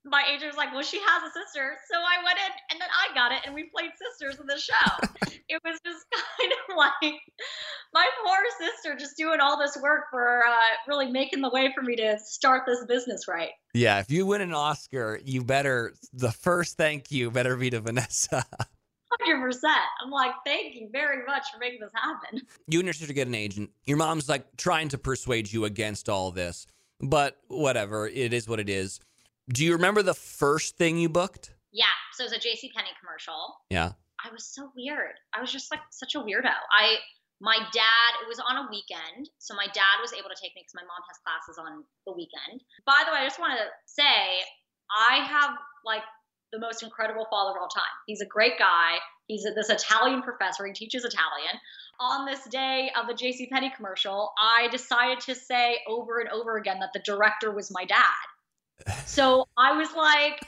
my 0.05 0.25
agent 0.33 0.47
was 0.47 0.57
like, 0.57 0.73
"Well, 0.73 0.83
she 0.83 0.99
has 0.99 1.23
a 1.23 1.33
sister," 1.33 1.77
so 1.91 1.99
I 1.99 2.23
went 2.25 2.39
in, 2.39 2.53
and 2.71 2.81
then 2.81 2.89
I 2.89 3.15
got 3.15 3.33
it, 3.33 3.41
and 3.45 3.55
we 3.55 3.65
played 3.65 3.91
sisters 3.99 4.41
in 4.41 4.47
the 4.47 4.59
show. 4.59 5.31
it 5.49 5.61
was 5.65 5.79
just 5.85 6.07
kind 6.41 6.53
of 6.53 6.77
like 6.77 7.21
my 7.93 8.09
poor 8.25 8.39
sister 8.59 8.97
just 8.97 9.17
doing 9.17 9.41
all 9.41 9.59
this 9.59 9.77
work 9.83 10.05
for 10.11 10.43
uh, 10.47 10.53
really 10.89 11.11
making 11.11 11.43
the 11.43 11.51
way 11.51 11.73
for 11.75 11.83
me 11.83 11.97
to 11.97 12.19
start 12.19 12.63
this 12.67 12.85
business 12.87 13.27
right. 13.29 13.51
Yeah, 13.75 13.99
if 14.01 14.11
you 14.11 14.27
win 14.27 14.41
an 14.41 14.55
Oscar, 14.55 15.21
you 15.25 15.45
better 15.45 15.95
the 16.13 16.33
first 16.33 16.77
thank 16.77 17.11
you 17.11 17.31
better 17.31 17.57
be 17.57 17.71
to 17.71 17.81
Vanessa. 17.81 18.45
Hundred 19.13 19.43
percent. 19.43 19.75
I'm 20.05 20.11
like, 20.11 20.33
thank 20.47 20.77
you 20.77 20.89
very 20.91 21.27
much 21.27 21.43
for 21.53 21.59
making 21.59 21.81
this 21.81 21.91
happen. 21.95 22.43
you 22.69 22.79
and 22.79 22.87
your 22.87 22.95
sister 22.95 23.13
get 23.13 23.27
an 23.27 23.35
agent. 23.35 23.71
Your 23.85 23.97
mom's 23.97 24.29
like 24.29 24.57
trying 24.57 24.89
to 24.91 24.99
persuade 24.99 25.53
you 25.53 25.65
against 25.65 26.09
all 26.09 26.31
this, 26.31 26.67
but 27.01 27.37
whatever, 27.49 28.07
it 28.07 28.33
is 28.33 28.49
what 28.49 28.61
it 28.61 28.69
is. 28.69 29.01
Do 29.53 29.65
you 29.65 29.73
remember 29.73 30.03
the 30.03 30.15
first 30.15 30.77
thing 30.77 30.97
you 30.97 31.09
booked? 31.09 31.51
Yeah. 31.73 31.91
So 32.15 32.23
it 32.23 32.31
was 32.31 32.33
a 32.33 32.39
J.C. 32.39 32.71
Penney 32.75 32.95
commercial. 33.01 33.57
Yeah. 33.69 33.93
I 34.25 34.31
was 34.33 34.47
so 34.47 34.71
weird. 34.77 35.19
I 35.35 35.41
was 35.41 35.51
just 35.51 35.71
like 35.71 35.81
such 35.91 36.15
a 36.15 36.21
weirdo. 36.21 36.55
I 36.55 36.97
my 37.41 37.57
dad 37.73 38.11
it 38.23 38.29
was 38.29 38.39
on 38.39 38.59
a 38.59 38.69
weekend, 38.71 39.31
so 39.39 39.55
my 39.55 39.67
dad 39.73 39.97
was 40.03 40.13
able 40.13 40.29
to 40.29 40.37
take 40.37 40.55
me 40.55 40.63
because 40.63 40.77
my 40.77 40.85
mom 40.85 41.03
has 41.09 41.17
classes 41.25 41.57
on 41.59 41.85
the 42.07 42.13
weekend. 42.13 42.63
By 42.85 43.03
the 43.07 43.13
way, 43.13 43.21
I 43.21 43.27
just 43.27 43.41
want 43.41 43.59
to 43.59 43.65
say 43.87 44.45
I 44.93 45.25
have 45.25 45.57
like 45.87 46.03
the 46.53 46.61
most 46.61 46.83
incredible 46.83 47.27
father 47.31 47.57
of 47.57 47.63
all 47.63 47.69
time. 47.69 47.97
He's 48.07 48.21
a 48.21 48.27
great 48.27 48.59
guy. 48.59 48.99
He's 49.27 49.47
a, 49.47 49.53
this 49.53 49.71
Italian 49.71 50.23
professor. 50.23 50.67
He 50.67 50.73
teaches 50.73 51.05
Italian. 51.05 51.59
On 52.01 52.27
this 52.27 52.45
day 52.51 52.91
of 52.99 53.07
the 53.07 53.15
J.C. 53.15 53.49
Penney 53.51 53.73
commercial, 53.75 54.33
I 54.39 54.69
decided 54.69 55.21
to 55.21 55.35
say 55.35 55.79
over 55.87 56.19
and 56.19 56.29
over 56.31 56.57
again 56.57 56.81
that 56.81 56.93
the 56.93 57.03
director 57.05 57.51
was 57.55 57.71
my 57.71 57.85
dad. 57.85 58.27
So 59.07 59.47
I 59.59 59.77
was 59.77 59.89
like, 59.97 60.41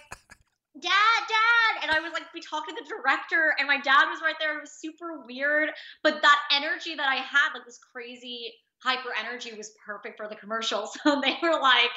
dad, 0.80 1.20
dad. 1.28 1.82
And 1.82 1.90
I 1.90 2.00
was 2.00 2.12
like, 2.12 2.24
we 2.34 2.40
talked 2.40 2.68
to 2.68 2.74
the 2.74 2.88
director, 2.88 3.54
and 3.58 3.68
my 3.68 3.80
dad 3.80 4.06
was 4.08 4.20
right 4.22 4.36
there. 4.40 4.56
It 4.56 4.60
was 4.60 4.72
super 4.80 5.24
weird. 5.26 5.70
But 6.02 6.22
that 6.22 6.38
energy 6.52 6.94
that 6.94 7.08
I 7.08 7.16
had, 7.16 7.52
like 7.54 7.64
this 7.66 7.78
crazy 7.92 8.52
hyper 8.82 9.10
energy, 9.18 9.52
was 9.56 9.72
perfect 9.84 10.16
for 10.16 10.28
the 10.28 10.36
commercial. 10.36 10.90
So 11.04 11.20
they 11.20 11.36
were 11.42 11.60
like, 11.60 11.92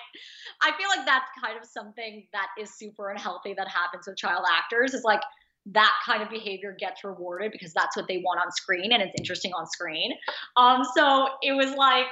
I 0.61 0.71
feel 0.77 0.89
like 0.89 1.05
that's 1.05 1.29
kind 1.43 1.57
of 1.57 1.65
something 1.65 2.27
that 2.33 2.47
is 2.59 2.77
super 2.77 3.09
unhealthy 3.09 3.53
that 3.57 3.67
happens 3.67 4.07
with 4.07 4.17
child 4.17 4.45
actors 4.51 4.93
is 4.93 5.03
like, 5.03 5.21
that 5.67 5.93
kind 6.05 6.21
of 6.21 6.29
behavior 6.29 6.75
gets 6.79 7.03
rewarded 7.03 7.51
because 7.51 7.73
that's 7.73 7.95
what 7.95 8.07
they 8.07 8.17
want 8.17 8.39
on 8.39 8.51
screen 8.51 8.91
and 8.91 9.01
it's 9.01 9.13
interesting 9.17 9.51
on 9.53 9.65
screen. 9.65 10.11
Um, 10.57 10.83
so 10.95 11.27
it 11.41 11.53
was 11.53 11.73
like, 11.73 12.05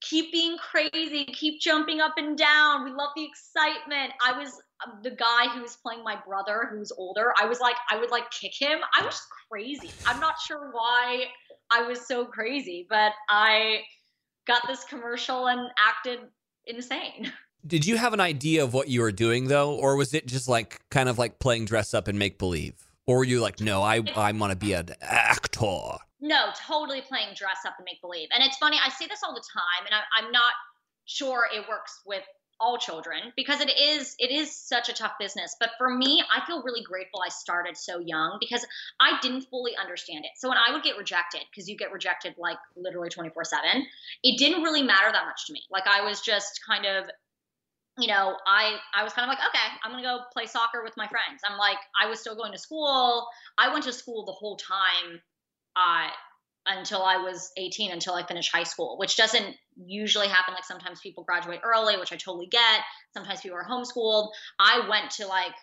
keep 0.00 0.32
being 0.32 0.56
crazy, 0.58 1.24
keep 1.26 1.60
jumping 1.60 2.00
up 2.00 2.14
and 2.16 2.36
down. 2.36 2.84
We 2.84 2.90
love 2.90 3.10
the 3.16 3.24
excitement. 3.24 4.12
I 4.24 4.38
was 4.38 4.60
um, 4.86 5.00
the 5.02 5.10
guy 5.10 5.48
who 5.52 5.62
was 5.62 5.76
playing 5.76 6.04
my 6.04 6.16
brother 6.26 6.68
who's 6.70 6.92
older. 6.92 7.32
I 7.40 7.46
was 7.46 7.60
like, 7.60 7.76
I 7.90 7.98
would 7.98 8.10
like 8.10 8.30
kick 8.30 8.52
him. 8.58 8.78
I 8.96 9.04
was 9.04 9.20
crazy. 9.50 9.90
I'm 10.06 10.20
not 10.20 10.34
sure 10.46 10.70
why 10.72 11.24
I 11.70 11.82
was 11.82 12.06
so 12.06 12.24
crazy, 12.24 12.86
but 12.88 13.12
I 13.28 13.80
got 14.46 14.66
this 14.66 14.84
commercial 14.84 15.48
and 15.48 15.68
acted 15.78 16.20
insane. 16.66 17.32
Did 17.66 17.84
you 17.84 17.96
have 17.96 18.14
an 18.14 18.20
idea 18.20 18.62
of 18.62 18.72
what 18.72 18.88
you 18.88 19.00
were 19.00 19.12
doing 19.12 19.48
though, 19.48 19.74
or 19.74 19.96
was 19.96 20.14
it 20.14 20.26
just 20.26 20.48
like 20.48 20.80
kind 20.90 21.08
of 21.08 21.18
like 21.18 21.40
playing 21.40 21.64
dress 21.64 21.92
up 21.92 22.06
and 22.06 22.18
make 22.18 22.38
believe? 22.38 22.74
Or 23.06 23.18
were 23.18 23.24
you 23.24 23.40
like, 23.40 23.60
no, 23.60 23.82
I 23.82 24.02
I 24.14 24.32
want 24.32 24.52
to 24.52 24.56
be 24.56 24.74
an 24.74 24.90
actor? 25.00 25.98
No, 26.20 26.50
totally 26.66 27.00
playing 27.00 27.34
dress 27.34 27.58
up 27.66 27.74
and 27.78 27.84
make 27.84 28.00
believe. 28.00 28.28
And 28.32 28.42
it's 28.42 28.56
funny, 28.56 28.78
I 28.84 28.88
see 28.90 29.06
this 29.06 29.22
all 29.22 29.34
the 29.34 29.44
time, 29.52 29.86
and 29.86 29.94
I, 29.94 30.00
I'm 30.18 30.32
not 30.32 30.52
sure 31.04 31.46
it 31.54 31.68
works 31.68 32.00
with 32.04 32.24
all 32.60 32.76
children 32.76 33.32
because 33.36 33.60
it 33.60 33.70
is 33.70 34.16
it 34.18 34.30
is 34.30 34.54
such 34.54 34.88
a 34.88 34.92
tough 34.92 35.12
business. 35.18 35.56
But 35.60 35.70
for 35.78 35.94
me 35.94 36.22
i 36.34 36.44
feel 36.46 36.62
really 36.62 36.82
grateful 36.82 37.20
i 37.24 37.28
started 37.28 37.76
so 37.76 38.00
young 38.00 38.36
because 38.40 38.66
i 39.00 39.18
didn't 39.22 39.42
fully 39.42 39.76
understand 39.76 40.24
it. 40.24 40.32
So 40.36 40.48
when 40.48 40.58
i 40.58 40.72
would 40.72 40.82
get 40.82 40.96
rejected 40.96 41.42
because 41.50 41.68
you 41.68 41.76
get 41.76 41.92
rejected 41.92 42.34
like 42.36 42.58
literally 42.76 43.10
24 43.10 43.44
7 43.44 43.86
it 44.24 44.38
didn't 44.38 44.62
really 44.62 44.82
matter 44.82 45.10
that 45.12 45.24
much 45.24 45.46
to 45.46 45.52
me. 45.52 45.62
Like 45.70 45.86
i 45.86 46.04
was 46.04 46.20
just 46.20 46.60
kind 46.68 46.84
of 46.84 47.04
you 47.96 48.08
know 48.08 48.36
i 48.46 48.76
i 48.94 49.04
was 49.04 49.12
kind 49.12 49.24
of 49.24 49.28
like 49.28 49.44
okay 49.48 49.66
i'm 49.84 49.92
gonna 49.92 50.02
go 50.02 50.24
play 50.32 50.46
soccer 50.46 50.82
with 50.82 50.94
my 50.96 51.06
friends. 51.06 51.42
I'm 51.48 51.58
like 51.58 51.78
i 52.00 52.08
was 52.08 52.20
still 52.20 52.34
going 52.34 52.52
to 52.52 52.58
school. 52.58 53.28
I 53.56 53.72
went 53.72 53.84
to 53.84 53.92
school 53.92 54.24
the 54.24 54.32
whole 54.32 54.56
time 54.56 55.20
uh, 55.78 56.08
until 56.66 57.02
I 57.02 57.16
was 57.16 57.50
18, 57.56 57.92
until 57.92 58.14
I 58.14 58.26
finished 58.26 58.50
high 58.52 58.64
school, 58.64 58.96
which 58.98 59.16
doesn't 59.16 59.54
usually 59.76 60.28
happen. 60.28 60.54
Like 60.54 60.64
sometimes 60.64 61.00
people 61.00 61.24
graduate 61.24 61.60
early, 61.64 61.96
which 61.96 62.12
I 62.12 62.16
totally 62.16 62.48
get. 62.48 62.80
Sometimes 63.14 63.40
people 63.40 63.56
are 63.56 63.64
homeschooled. 63.64 64.28
I 64.58 64.86
went 64.88 65.10
to 65.12 65.26
like 65.26 65.54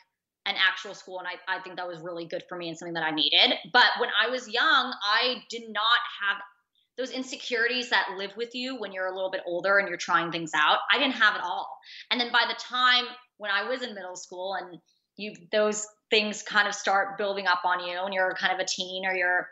an 0.48 0.56
actual 0.58 0.94
school, 0.94 1.20
and 1.20 1.28
I, 1.28 1.58
I 1.58 1.62
think 1.62 1.78
that 1.78 1.88
was 1.88 2.00
really 2.02 2.26
good 2.26 2.44
for 2.48 2.58
me 2.58 2.70
and 2.70 2.78
something 2.78 2.94
that 2.94 3.04
I 3.04 3.12
needed. 3.12 3.56
But 3.74 3.86
when 4.00 4.10
I 4.20 4.30
was 4.30 4.48
young, 4.48 4.94
I 5.04 5.44
did 5.50 5.64
not 5.70 6.00
have 6.24 6.42
those 6.98 7.12
insecurities 7.12 7.90
that 7.90 8.16
live 8.18 8.32
with 8.38 8.56
you 8.56 8.78
when 8.80 8.94
you're 8.94 9.08
a 9.08 9.14
little 9.14 9.32
bit 9.32 9.42
older 9.46 9.78
and 9.80 9.88
you're 9.88 9.98
trying 9.98 10.32
things 10.32 10.52
out. 10.56 10.78
I 10.92 10.98
didn't 10.98 11.16
have 11.16 11.36
it 11.36 11.42
all. 11.44 11.68
And 12.10 12.20
then 12.20 12.32
by 12.32 12.46
the 12.48 12.56
time 12.58 13.06
when 13.38 13.52
I 13.52 13.68
was 13.68 13.82
in 13.82 13.94
middle 13.94 14.16
school 14.16 14.54
and 14.54 14.80
you 15.18 15.34
those 15.52 15.86
things 16.10 16.42
kind 16.44 16.68
of 16.68 16.74
start 16.74 17.18
building 17.18 17.48
up 17.48 17.62
on 17.66 17.86
you 17.86 18.00
and 18.04 18.14
you're 18.14 18.34
kind 18.36 18.54
of 18.54 18.60
a 18.60 18.66
teen 18.66 19.06
or 19.06 19.14
you're 19.14 19.48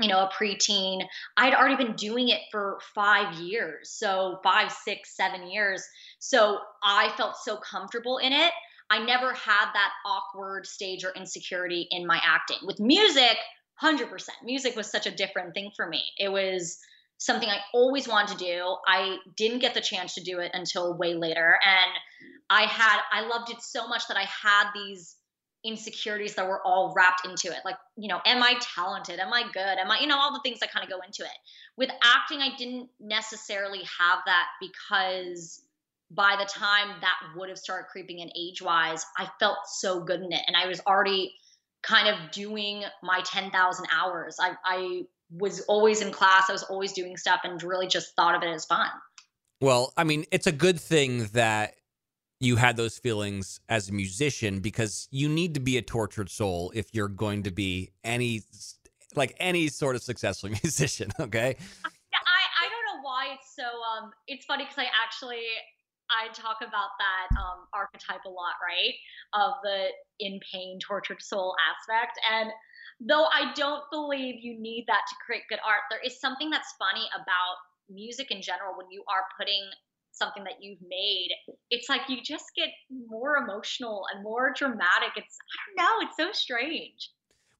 you 0.00 0.08
know, 0.08 0.20
a 0.20 0.30
preteen. 0.30 1.04
I'd 1.36 1.54
already 1.54 1.82
been 1.82 1.94
doing 1.94 2.28
it 2.28 2.40
for 2.50 2.78
five 2.94 3.34
years. 3.34 3.90
So 3.90 4.40
five, 4.42 4.72
six, 4.72 5.16
seven 5.16 5.48
years. 5.48 5.84
So 6.18 6.58
I 6.82 7.12
felt 7.16 7.36
so 7.36 7.56
comfortable 7.56 8.18
in 8.18 8.32
it. 8.32 8.52
I 8.90 9.04
never 9.04 9.32
had 9.32 9.66
that 9.72 9.92
awkward 10.06 10.66
stage 10.66 11.04
or 11.04 11.12
insecurity 11.16 11.86
in 11.90 12.06
my 12.06 12.20
acting. 12.22 12.58
With 12.64 12.80
music, 12.80 13.36
100%. 13.82 14.28
Music 14.44 14.76
was 14.76 14.90
such 14.90 15.06
a 15.06 15.10
different 15.10 15.54
thing 15.54 15.70
for 15.74 15.88
me. 15.88 16.02
It 16.18 16.30
was 16.30 16.78
something 17.18 17.48
I 17.48 17.60
always 17.72 18.06
wanted 18.06 18.38
to 18.38 18.44
do. 18.44 18.76
I 18.86 19.16
didn't 19.36 19.60
get 19.60 19.74
the 19.74 19.80
chance 19.80 20.14
to 20.14 20.22
do 20.22 20.40
it 20.40 20.50
until 20.54 20.96
way 20.96 21.14
later. 21.14 21.58
And 21.64 21.90
I 22.50 22.62
had, 22.62 23.00
I 23.12 23.26
loved 23.26 23.50
it 23.50 23.62
so 23.62 23.88
much 23.88 24.06
that 24.08 24.16
I 24.16 24.24
had 24.24 24.70
these 24.74 25.16
insecurities 25.64 26.34
that 26.34 26.46
were 26.46 26.60
all 26.64 26.92
wrapped 26.94 27.26
into 27.26 27.48
it. 27.48 27.58
Like, 27.64 27.76
you 27.96 28.08
know, 28.08 28.20
am 28.26 28.42
I 28.42 28.56
talented? 28.60 29.18
Am 29.18 29.32
I 29.32 29.44
good? 29.52 29.78
Am 29.78 29.90
I, 29.90 30.00
you 30.00 30.06
know, 30.06 30.18
all 30.18 30.32
the 30.32 30.40
things 30.42 30.60
that 30.60 30.72
kind 30.72 30.84
of 30.84 30.90
go 30.90 30.98
into 31.04 31.22
it. 31.22 31.36
With 31.76 31.90
acting, 32.02 32.40
I 32.40 32.54
didn't 32.56 32.88
necessarily 33.00 33.80
have 33.98 34.18
that 34.26 34.46
because 34.60 35.62
by 36.10 36.36
the 36.38 36.44
time 36.44 36.96
that 37.00 37.14
would 37.36 37.48
have 37.48 37.58
started 37.58 37.88
creeping 37.88 38.20
in 38.20 38.30
age 38.36 38.62
wise, 38.62 39.04
I 39.18 39.28
felt 39.40 39.58
so 39.66 40.00
good 40.00 40.20
in 40.20 40.32
it. 40.32 40.42
And 40.46 40.56
I 40.56 40.66
was 40.66 40.80
already 40.86 41.34
kind 41.82 42.08
of 42.08 42.30
doing 42.30 42.84
my 43.02 43.20
10,000 43.24 43.86
hours. 43.92 44.36
I, 44.40 44.52
I 44.64 45.02
was 45.30 45.60
always 45.62 46.00
in 46.00 46.12
class, 46.12 46.44
I 46.48 46.52
was 46.52 46.62
always 46.64 46.92
doing 46.92 47.16
stuff 47.16 47.40
and 47.44 47.62
really 47.62 47.86
just 47.86 48.14
thought 48.14 48.34
of 48.34 48.42
it 48.42 48.52
as 48.52 48.64
fun. 48.64 48.88
Well, 49.60 49.92
I 49.96 50.04
mean, 50.04 50.24
it's 50.30 50.46
a 50.46 50.52
good 50.52 50.78
thing 50.78 51.24
that 51.32 51.74
you 52.44 52.56
had 52.56 52.76
those 52.76 52.98
feelings 52.98 53.60
as 53.68 53.88
a 53.88 53.92
musician 53.92 54.60
because 54.60 55.08
you 55.10 55.28
need 55.28 55.54
to 55.54 55.60
be 55.60 55.78
a 55.78 55.82
tortured 55.82 56.30
soul 56.30 56.70
if 56.74 56.94
you're 56.94 57.08
going 57.08 57.42
to 57.42 57.50
be 57.50 57.90
any 58.04 58.42
like 59.16 59.34
any 59.40 59.68
sort 59.68 59.96
of 59.96 60.02
successful 60.02 60.48
musician 60.62 61.10
okay? 61.18 61.56
I 62.14 62.42
i 62.62 62.68
don't 62.68 62.96
know 62.96 63.02
why 63.02 63.34
it's 63.34 63.54
so 63.56 63.64
um 63.64 64.10
it's 64.28 64.44
funny 64.44 64.64
because 64.64 64.78
i 64.78 64.86
actually 65.04 65.44
i 66.10 66.32
talk 66.32 66.58
about 66.60 66.90
that 66.98 67.40
um 67.40 67.66
archetype 67.72 68.24
a 68.26 68.30
lot 68.30 68.54
right 68.62 68.94
of 69.32 69.54
the 69.62 69.88
in 70.20 70.38
pain 70.52 70.78
tortured 70.78 71.22
soul 71.22 71.54
aspect. 71.70 72.18
And 72.30 72.50
though 73.00 73.26
i 73.32 73.52
don't 73.54 73.82
believe 73.90 74.36
you 74.42 74.60
need 74.60 74.84
that 74.86 75.02
to 75.08 75.14
create 75.24 75.42
good 75.48 75.58
art 75.66 75.82
there 75.90 76.00
is 76.04 76.20
something 76.20 76.50
that's 76.50 76.74
funny 76.78 77.08
about 77.14 77.56
music 77.90 78.30
in 78.30 78.40
general 78.40 78.74
when 78.76 78.86
you 78.90 79.02
are 79.08 79.24
putting 79.38 79.62
something 80.16 80.44
that 80.44 80.54
you've 80.60 80.82
made, 80.88 81.30
it's 81.70 81.88
like 81.88 82.02
you 82.08 82.18
just 82.22 82.46
get 82.56 82.68
more 83.08 83.36
emotional 83.36 84.04
and 84.12 84.22
more 84.22 84.52
dramatic. 84.56 85.10
It's 85.16 85.38
I 85.76 85.82
don't 85.82 86.00
know, 86.00 86.06
it's 86.08 86.16
so 86.16 86.32
strange. 86.32 87.10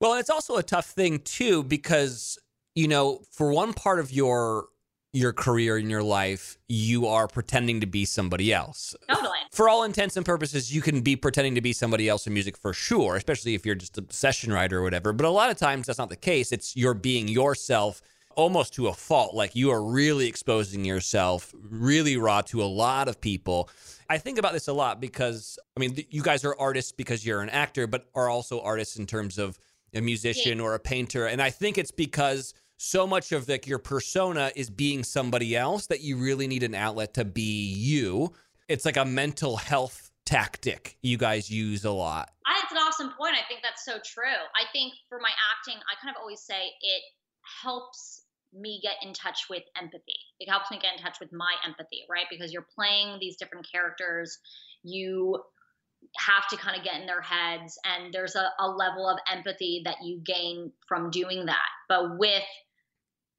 Well, 0.01 0.15
it's 0.15 0.31
also 0.31 0.57
a 0.57 0.63
tough 0.63 0.87
thing 0.87 1.21
too 1.21 1.63
because 1.63 2.39
you 2.75 2.89
know, 2.89 3.23
for 3.31 3.53
one 3.53 3.73
part 3.73 3.99
of 3.99 4.13
your 4.13 4.67
your 5.13 5.33
career 5.33 5.79
in 5.79 5.89
your 5.89 6.03
life, 6.03 6.59
you 6.69 7.07
are 7.07 7.29
pretending 7.29 7.81
to 7.81 7.87
be 7.87 8.05
somebody 8.05 8.53
else. 8.53 8.97
Totally. 9.09 9.39
For 9.53 9.69
all 9.69 9.85
intents 9.85 10.17
and 10.17 10.27
purposes, 10.27 10.75
you 10.75 10.83
can 10.83 11.03
be 11.03 11.15
pretending 11.15 11.55
to 11.55 11.61
be 11.61 11.73
somebody 11.73 12.09
else 12.09 12.27
in 12.27 12.35
music 12.35 12.57
for 12.57 12.73
sure, 12.73 13.15
especially 13.15 13.55
if 13.55 13.65
you're 13.65 13.77
just 13.77 13.97
a 13.97 14.05
session 14.11 14.53
writer 14.53 14.81
or 14.81 14.83
whatever. 14.83 15.13
But 15.13 15.27
a 15.27 15.31
lot 15.31 15.51
of 15.51 15.57
times 15.57 15.87
that's 15.87 16.01
not 16.01 16.11
the 16.11 16.17
case. 16.17 16.51
It's 16.51 16.75
you're 16.75 16.95
being 16.95 17.29
yourself 17.29 18.03
almost 18.37 18.75
to 18.75 18.89
a 18.89 18.95
fault. 18.95 19.35
Like 19.35 19.55
you 19.55 19.71
are 19.71 19.83
really 19.83 20.27
exposing 20.27 20.85
yourself 20.85 21.55
really 21.63 22.17
raw 22.17 22.43
to 22.43 22.63
a 22.63 22.67
lot 22.67 23.09
of 23.09 23.21
people. 23.21 23.69
I 24.09 24.19
think 24.19 24.39
about 24.39 24.53
this 24.53 24.69
a 24.69 24.73
lot 24.73 25.01
because, 25.01 25.59
I 25.77 25.81
mean, 25.81 26.05
you 26.11 26.23
guys 26.23 26.45
are 26.45 26.57
artists 26.59 26.93
because 26.93 27.25
you're 27.25 27.41
an 27.41 27.51
actor, 27.51 27.87
but 27.87 28.07
are 28.15 28.29
also 28.29 28.61
artists 28.61 28.97
in 28.97 29.07
terms 29.07 29.39
of 29.39 29.59
a 29.95 30.01
musician 30.01 30.61
or 30.61 30.75
a 30.75 30.79
painter. 30.79 31.27
And 31.27 31.41
I 31.41 31.51
think 31.51 31.79
it's 31.79 31.93
because 31.93 32.53
so 32.77 33.07
much 33.07 33.33
of 33.33 33.49
like 33.49 33.67
your 33.67 33.79
persona 33.79 34.51
is 34.57 34.69
being 34.69 35.05
somebody 35.05 35.57
else 35.57 35.87
that 35.87 36.01
you 36.01 36.17
really 36.17 36.47
need 36.47 36.63
an 36.63 36.75
outlet 36.75 37.15
to 37.15 37.25
be 37.25 37.73
you. 37.73 38.33
It's 38.69 38.85
like 38.85 38.97
a 38.97 39.05
mental 39.05 39.57
health 39.57 40.11
tactic 40.27 40.97
you 41.03 41.17
guys 41.17 41.51
use 41.51 41.85
a 41.85 41.91
lot. 41.91 42.31
I, 42.47 42.61
it's 42.63 42.73
an 42.73 42.79
awesome 42.79 43.11
point. 43.17 43.35
I 43.35 43.47
think 43.47 43.61
that's 43.63 43.85
so 43.85 43.99
true. 44.05 44.25
I 44.57 44.65
think 44.73 44.95
for 45.09 45.19
my 45.21 45.31
acting, 45.53 45.81
I 45.81 46.01
kind 46.03 46.15
of 46.15 46.21
always 46.21 46.41
say 46.41 46.73
it 46.81 47.03
helps 47.63 48.24
me 48.55 48.81
get 48.83 48.97
in 49.03 49.13
touch 49.13 49.47
with 49.51 49.63
empathy. 49.77 50.17
It 50.39 50.49
helps 50.49 50.71
me 50.71 50.79
get 50.81 50.97
in 50.97 51.03
touch 51.03 51.19
with 51.21 51.33
my 51.33 51.55
empathy, 51.67 52.05
right? 52.09 52.27
Because 52.31 52.53
you're 52.53 52.67
playing 52.75 53.19
these 53.21 53.37
different 53.37 53.67
characters, 53.71 54.39
you 54.83 55.43
have 56.17 56.47
to 56.49 56.57
kind 56.57 56.77
of 56.77 56.85
get 56.85 57.01
in 57.01 57.07
their 57.07 57.23
heads, 57.23 57.79
and 57.85 58.13
there's 58.13 58.37
a, 58.37 58.49
a 58.59 58.69
level 58.69 59.09
of 59.09 59.19
empathy 59.31 59.83
that 59.85 59.97
you 60.03 60.21
gain 60.25 60.73
from 60.87 61.11
doing 61.11 61.47
that. 61.47 61.69
But 61.89 62.19
with 62.19 62.45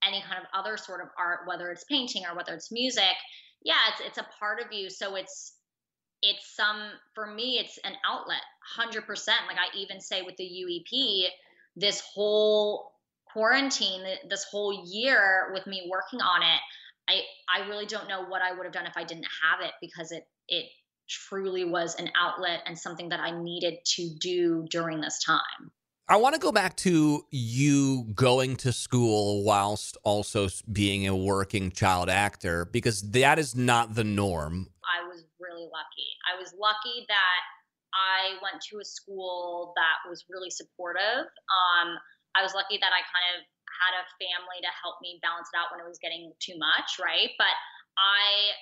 any 0.05 0.21
kind 0.21 0.41
of 0.41 0.47
other 0.53 0.77
sort 0.77 1.01
of 1.01 1.07
art, 1.17 1.41
whether 1.47 1.69
it's 1.71 1.83
painting 1.85 2.23
or 2.29 2.35
whether 2.35 2.53
it's 2.53 2.71
music, 2.71 3.15
yeah, 3.63 3.75
it's 3.91 4.01
it's 4.01 4.17
a 4.17 4.27
part 4.39 4.61
of 4.61 4.71
you. 4.71 4.89
So 4.89 5.15
it's 5.15 5.53
it's 6.21 6.55
some 6.55 6.81
for 7.13 7.27
me, 7.27 7.59
it's 7.59 7.77
an 7.83 7.93
outlet, 8.05 8.41
hundred 8.75 9.05
percent. 9.05 9.39
Like 9.47 9.57
I 9.57 9.75
even 9.77 10.01
say 10.01 10.21
with 10.21 10.35
the 10.37 10.43
You 10.43 10.81
EP, 10.81 11.31
this 11.75 12.01
whole 12.13 12.91
quarantine 13.35 14.01
this 14.29 14.45
whole 14.49 14.85
year 14.87 15.51
with 15.53 15.67
me 15.67 15.89
working 15.91 16.21
on 16.21 16.41
it 16.41 16.61
i 17.09 17.19
i 17.53 17.67
really 17.67 17.85
don't 17.85 18.07
know 18.07 18.23
what 18.23 18.41
i 18.41 18.53
would 18.53 18.63
have 18.63 18.73
done 18.73 18.85
if 18.85 18.95
i 18.95 19.03
didn't 19.03 19.27
have 19.43 19.59
it 19.59 19.73
because 19.81 20.13
it 20.13 20.23
it 20.47 20.65
truly 21.09 21.65
was 21.65 21.95
an 21.95 22.09
outlet 22.17 22.61
and 22.65 22.79
something 22.79 23.09
that 23.09 23.19
i 23.19 23.31
needed 23.31 23.73
to 23.85 24.09
do 24.19 24.65
during 24.69 25.01
this 25.01 25.21
time 25.21 25.71
I 26.07 26.17
want 26.17 26.35
to 26.35 26.39
go 26.39 26.51
back 26.51 26.77
to 26.77 27.25
you 27.31 28.05
going 28.13 28.57
to 28.57 28.71
school 28.71 29.43
whilst 29.43 29.97
also 30.03 30.47
being 30.71 31.07
a 31.07 31.15
working 31.15 31.71
child 31.71 32.09
actor 32.09 32.65
because 32.65 33.01
that 33.13 33.39
is 33.39 33.55
not 33.55 33.95
the 33.95 34.03
norm. 34.03 34.67
I 34.85 35.07
was 35.07 35.25
really 35.39 35.63
lucky. 35.63 36.09
I 36.31 36.39
was 36.39 36.53
lucky 36.61 37.07
that 37.07 37.39
I 37.95 38.37
went 38.43 38.61
to 38.69 38.77
a 38.77 38.85
school 38.85 39.73
that 39.77 40.07
was 40.07 40.25
really 40.29 40.51
supportive. 40.51 41.25
Um, 41.25 41.97
I 42.35 42.43
was 42.43 42.53
lucky 42.53 42.77
that 42.77 42.91
I 42.91 43.01
kind 43.07 43.27
of 43.35 43.47
had 43.75 43.93
a 43.95 44.03
family 44.19 44.59
to 44.63 44.71
help 44.83 44.99
me 45.01 45.19
balance 45.23 45.49
it 45.51 45.57
out 45.57 45.71
when 45.71 45.79
it 45.79 45.87
was 45.87 45.99
getting 45.99 46.31
too 46.39 46.55
much, 46.59 46.99
right? 46.99 47.31
But 47.39 47.55
I 47.97 48.55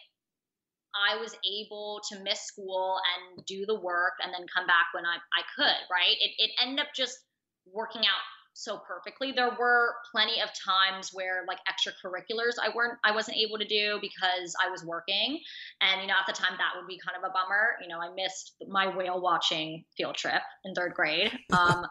I 0.93 1.17
was 1.17 1.34
able 1.41 2.01
to 2.09 2.21
miss 2.21 2.41
school 2.45 3.01
and 3.01 3.45
do 3.45 3.65
the 3.65 3.80
work 3.80 4.13
and 4.21 4.32
then 4.32 4.45
come 4.53 4.67
back 4.67 4.93
when 4.93 5.05
I, 5.05 5.17
I 5.17 5.41
could, 5.57 5.82
right? 5.89 6.15
It, 6.21 6.32
it 6.38 6.51
ended 6.61 6.86
up 6.86 6.93
just 6.93 7.17
working 7.65 8.01
out 8.01 8.21
so 8.53 8.80
perfectly. 8.88 9.32
There 9.32 9.49
were 9.57 9.95
plenty 10.11 10.39
of 10.41 10.49
times 10.53 11.09
where 11.11 11.45
like 11.47 11.57
extracurriculars 11.65 12.53
I 12.61 12.69
weren't 12.76 12.99
I 13.03 13.11
wasn't 13.11 13.38
able 13.38 13.57
to 13.57 13.65
do 13.65 13.97
because 14.01 14.55
I 14.63 14.69
was 14.69 14.86
working. 14.86 15.39
And 15.82 16.01
you 16.01 16.07
know, 16.07 16.13
at 16.13 16.28
the 16.28 16.39
time 16.39 16.53
that 16.57 16.78
would 16.78 16.88
be 16.88 16.99
kind 17.03 17.17
of 17.17 17.28
a 17.28 17.34
bummer. 17.34 17.76
You 17.82 17.88
know, 17.88 17.99
I 17.99 18.13
missed 18.13 18.53
my 18.69 18.95
whale 18.95 19.21
watching 19.21 19.86
field 19.97 20.15
trip 20.15 20.41
in 20.63 20.74
third 20.74 20.93
grade. 20.93 21.32
Um 21.53 21.86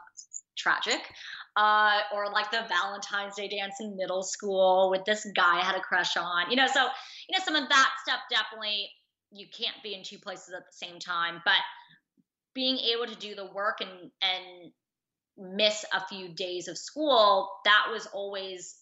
tragic 0.63 1.01
uh, 1.57 2.01
or 2.15 2.31
like 2.33 2.51
the 2.51 2.65
Valentine's 2.69 3.37
Day 3.37 3.49
dance 3.49 3.75
in 3.81 3.97
middle 3.97 4.23
school 4.23 4.91
with 4.91 5.05
this 5.05 5.27
guy 5.37 5.61
I 5.61 5.65
had 5.65 5.77
a 5.77 5.81
crush 5.81 6.17
on. 6.17 6.51
You 6.51 6.57
know, 6.57 6.67
so 6.67 6.81
you 6.81 7.39
know 7.39 7.45
some 7.45 7.57
of 7.57 7.69
that 7.69 7.91
stuff 8.03 8.21
definitely 8.31 8.89
you 9.31 9.47
can't 9.47 9.77
be 9.83 9.95
in 9.95 10.03
two 10.03 10.19
places 10.19 10.55
at 10.55 10.61
the 10.61 10.87
same 10.87 10.99
time, 10.99 11.41
but 11.45 11.55
being 12.55 12.79
able 12.79 13.07
to 13.07 13.19
do 13.19 13.35
the 13.35 13.51
work 13.53 13.81
and 13.81 14.11
and 14.23 14.73
miss 15.57 15.85
a 15.95 16.07
few 16.07 16.35
days 16.35 16.69
of 16.69 16.77
school, 16.77 17.51
that 17.65 17.87
was 17.91 18.07
always 18.13 18.77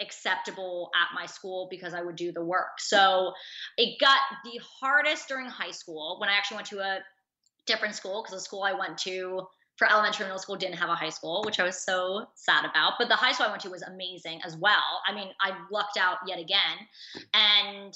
acceptable 0.00 0.90
at 0.94 1.14
my 1.14 1.26
school 1.26 1.68
because 1.70 1.94
I 1.94 2.02
would 2.02 2.16
do 2.16 2.32
the 2.32 2.44
work. 2.44 2.78
So 2.78 3.32
it 3.76 4.00
got 4.00 4.18
the 4.44 4.60
hardest 4.80 5.28
during 5.28 5.46
high 5.46 5.70
school 5.70 6.16
when 6.20 6.28
I 6.28 6.34
actually 6.34 6.56
went 6.56 6.68
to 6.68 6.80
a 6.80 6.98
different 7.66 7.94
school 7.94 8.22
because 8.22 8.38
the 8.38 8.44
school 8.44 8.62
I 8.62 8.72
went 8.72 8.98
to 8.98 9.46
for 9.82 9.90
elementary 9.90 10.26
middle 10.26 10.38
school 10.38 10.54
didn't 10.54 10.76
have 10.76 10.90
a 10.90 10.94
high 10.94 11.08
school, 11.08 11.42
which 11.44 11.58
I 11.58 11.64
was 11.64 11.82
so 11.82 12.26
sad 12.36 12.64
about. 12.64 12.92
But 13.00 13.08
the 13.08 13.16
high 13.16 13.32
school 13.32 13.46
I 13.46 13.50
went 13.50 13.62
to 13.62 13.70
was 13.70 13.82
amazing 13.82 14.40
as 14.44 14.56
well. 14.56 15.02
I 15.08 15.12
mean, 15.12 15.30
I 15.40 15.56
lucked 15.72 15.96
out 15.96 16.18
yet 16.24 16.38
again. 16.38 16.86
And 17.34 17.92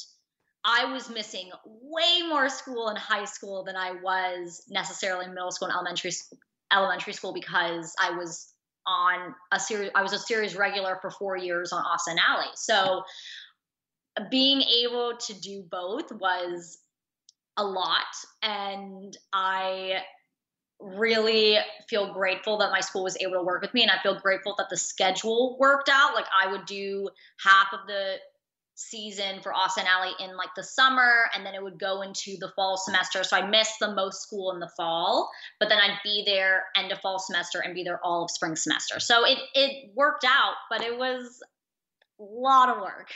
I 0.64 0.84
was 0.92 1.08
missing 1.08 1.52
way 1.64 2.26
more 2.28 2.48
school 2.48 2.88
in 2.88 2.96
high 2.96 3.24
school 3.24 3.62
than 3.62 3.76
I 3.76 3.92
was 4.02 4.64
necessarily 4.68 5.26
in 5.26 5.34
middle 5.34 5.52
school 5.52 5.68
and 5.68 5.74
elementary 5.76 6.10
elementary 6.72 7.12
school 7.12 7.32
because 7.32 7.94
I 8.02 8.10
was 8.10 8.52
on 8.84 9.32
a 9.52 9.60
series 9.60 9.92
I 9.94 10.02
was 10.02 10.12
a 10.12 10.18
series 10.18 10.56
regular 10.56 10.98
for 11.00 11.10
4 11.10 11.36
years 11.36 11.72
on 11.72 11.84
Austin 11.84 12.16
Ally. 12.28 12.46
So 12.56 13.04
being 14.28 14.60
able 14.60 15.16
to 15.16 15.40
do 15.40 15.62
both 15.70 16.10
was 16.10 16.78
a 17.56 17.64
lot 17.64 18.02
and 18.42 19.16
I 19.32 20.00
really 20.80 21.58
feel 21.88 22.12
grateful 22.12 22.58
that 22.58 22.70
my 22.70 22.80
school 22.80 23.04
was 23.04 23.16
able 23.20 23.34
to 23.34 23.42
work 23.42 23.62
with 23.62 23.72
me 23.72 23.82
and 23.82 23.90
I 23.90 24.00
feel 24.02 24.18
grateful 24.18 24.54
that 24.58 24.68
the 24.68 24.76
schedule 24.76 25.56
worked 25.58 25.88
out. 25.88 26.14
Like 26.14 26.26
I 26.32 26.50
would 26.50 26.66
do 26.66 27.08
half 27.42 27.72
of 27.72 27.80
the 27.86 28.16
season 28.74 29.40
for 29.42 29.54
Austin 29.54 29.86
Ally 29.88 30.12
in 30.20 30.36
like 30.36 30.50
the 30.54 30.62
summer 30.62 31.30
and 31.34 31.46
then 31.46 31.54
it 31.54 31.62
would 31.62 31.78
go 31.78 32.02
into 32.02 32.36
the 32.38 32.52
fall 32.54 32.76
semester. 32.76 33.24
So 33.24 33.36
I 33.36 33.48
missed 33.48 33.78
the 33.80 33.94
most 33.94 34.22
school 34.22 34.52
in 34.52 34.60
the 34.60 34.70
fall, 34.76 35.30
but 35.58 35.70
then 35.70 35.78
I'd 35.78 35.98
be 36.04 36.24
there 36.26 36.64
end 36.76 36.92
of 36.92 37.00
fall 37.00 37.18
semester 37.18 37.60
and 37.60 37.74
be 37.74 37.82
there 37.82 38.00
all 38.04 38.24
of 38.24 38.30
spring 38.30 38.54
semester. 38.54 39.00
So 39.00 39.24
it 39.24 39.38
it 39.54 39.90
worked 39.94 40.24
out, 40.24 40.54
but 40.70 40.82
it 40.82 40.98
was 40.98 41.42
a 42.20 42.22
lot 42.22 42.68
of 42.68 42.82
work. 42.82 43.08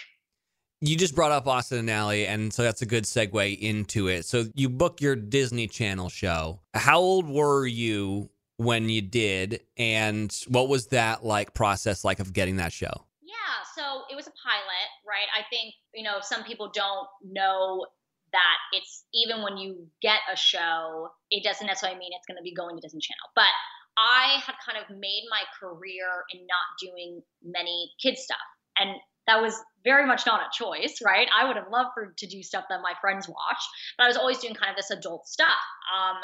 You 0.82 0.96
just 0.96 1.14
brought 1.14 1.30
up 1.30 1.46
Austin 1.46 1.78
and 1.78 1.90
Ally, 1.90 2.24
and 2.26 2.52
so 2.54 2.62
that's 2.62 2.80
a 2.80 2.86
good 2.86 3.04
segue 3.04 3.58
into 3.58 4.08
it. 4.08 4.24
So 4.24 4.46
you 4.54 4.70
book 4.70 5.02
your 5.02 5.14
Disney 5.14 5.68
Channel 5.68 6.08
show. 6.08 6.60
How 6.72 7.00
old 7.00 7.28
were 7.28 7.66
you 7.66 8.30
when 8.56 8.88
you 8.88 9.02
did, 9.02 9.60
and 9.76 10.34
what 10.48 10.70
was 10.70 10.86
that 10.86 11.22
like 11.22 11.52
process 11.52 12.02
like 12.02 12.18
of 12.18 12.32
getting 12.32 12.56
that 12.56 12.72
show? 12.72 13.04
Yeah, 13.20 13.34
so 13.76 14.04
it 14.10 14.16
was 14.16 14.26
a 14.26 14.32
pilot, 14.42 14.88
right? 15.06 15.28
I 15.36 15.44
think 15.50 15.74
you 15.92 16.02
know 16.02 16.20
some 16.22 16.44
people 16.44 16.70
don't 16.72 17.08
know 17.24 17.84
that 18.32 18.56
it's 18.72 19.04
even 19.12 19.42
when 19.42 19.58
you 19.58 19.86
get 20.00 20.20
a 20.32 20.36
show, 20.36 21.10
it 21.30 21.44
doesn't 21.44 21.66
necessarily 21.66 21.98
mean 21.98 22.12
it's 22.16 22.26
going 22.26 22.38
to 22.38 22.42
be 22.42 22.54
going 22.54 22.76
to 22.76 22.80
Disney 22.80 23.00
Channel, 23.00 23.28
but 23.34 23.52
I 23.98 24.40
had 24.46 24.54
kind 24.64 24.78
of 24.80 24.88
made 24.96 25.24
my 25.28 25.42
career 25.60 26.24
in 26.32 26.40
not 26.40 26.68
doing 26.80 27.20
many 27.44 27.92
kids 28.00 28.22
stuff. 28.22 28.38
And 28.78 28.96
that 29.30 29.40
was 29.40 29.54
very 29.84 30.06
much 30.06 30.26
not 30.26 30.40
a 30.40 30.50
choice, 30.52 30.98
right? 31.04 31.28
I 31.38 31.46
would 31.46 31.56
have 31.56 31.70
loved 31.70 31.90
for 31.94 32.12
to 32.18 32.26
do 32.26 32.42
stuff 32.42 32.64
that 32.68 32.80
my 32.82 32.94
friends 33.00 33.28
watched, 33.28 33.68
but 33.96 34.04
I 34.04 34.08
was 34.08 34.16
always 34.16 34.38
doing 34.38 34.54
kind 34.54 34.70
of 34.70 34.76
this 34.76 34.90
adult 34.90 35.28
stuff. 35.28 35.62
Um, 35.94 36.16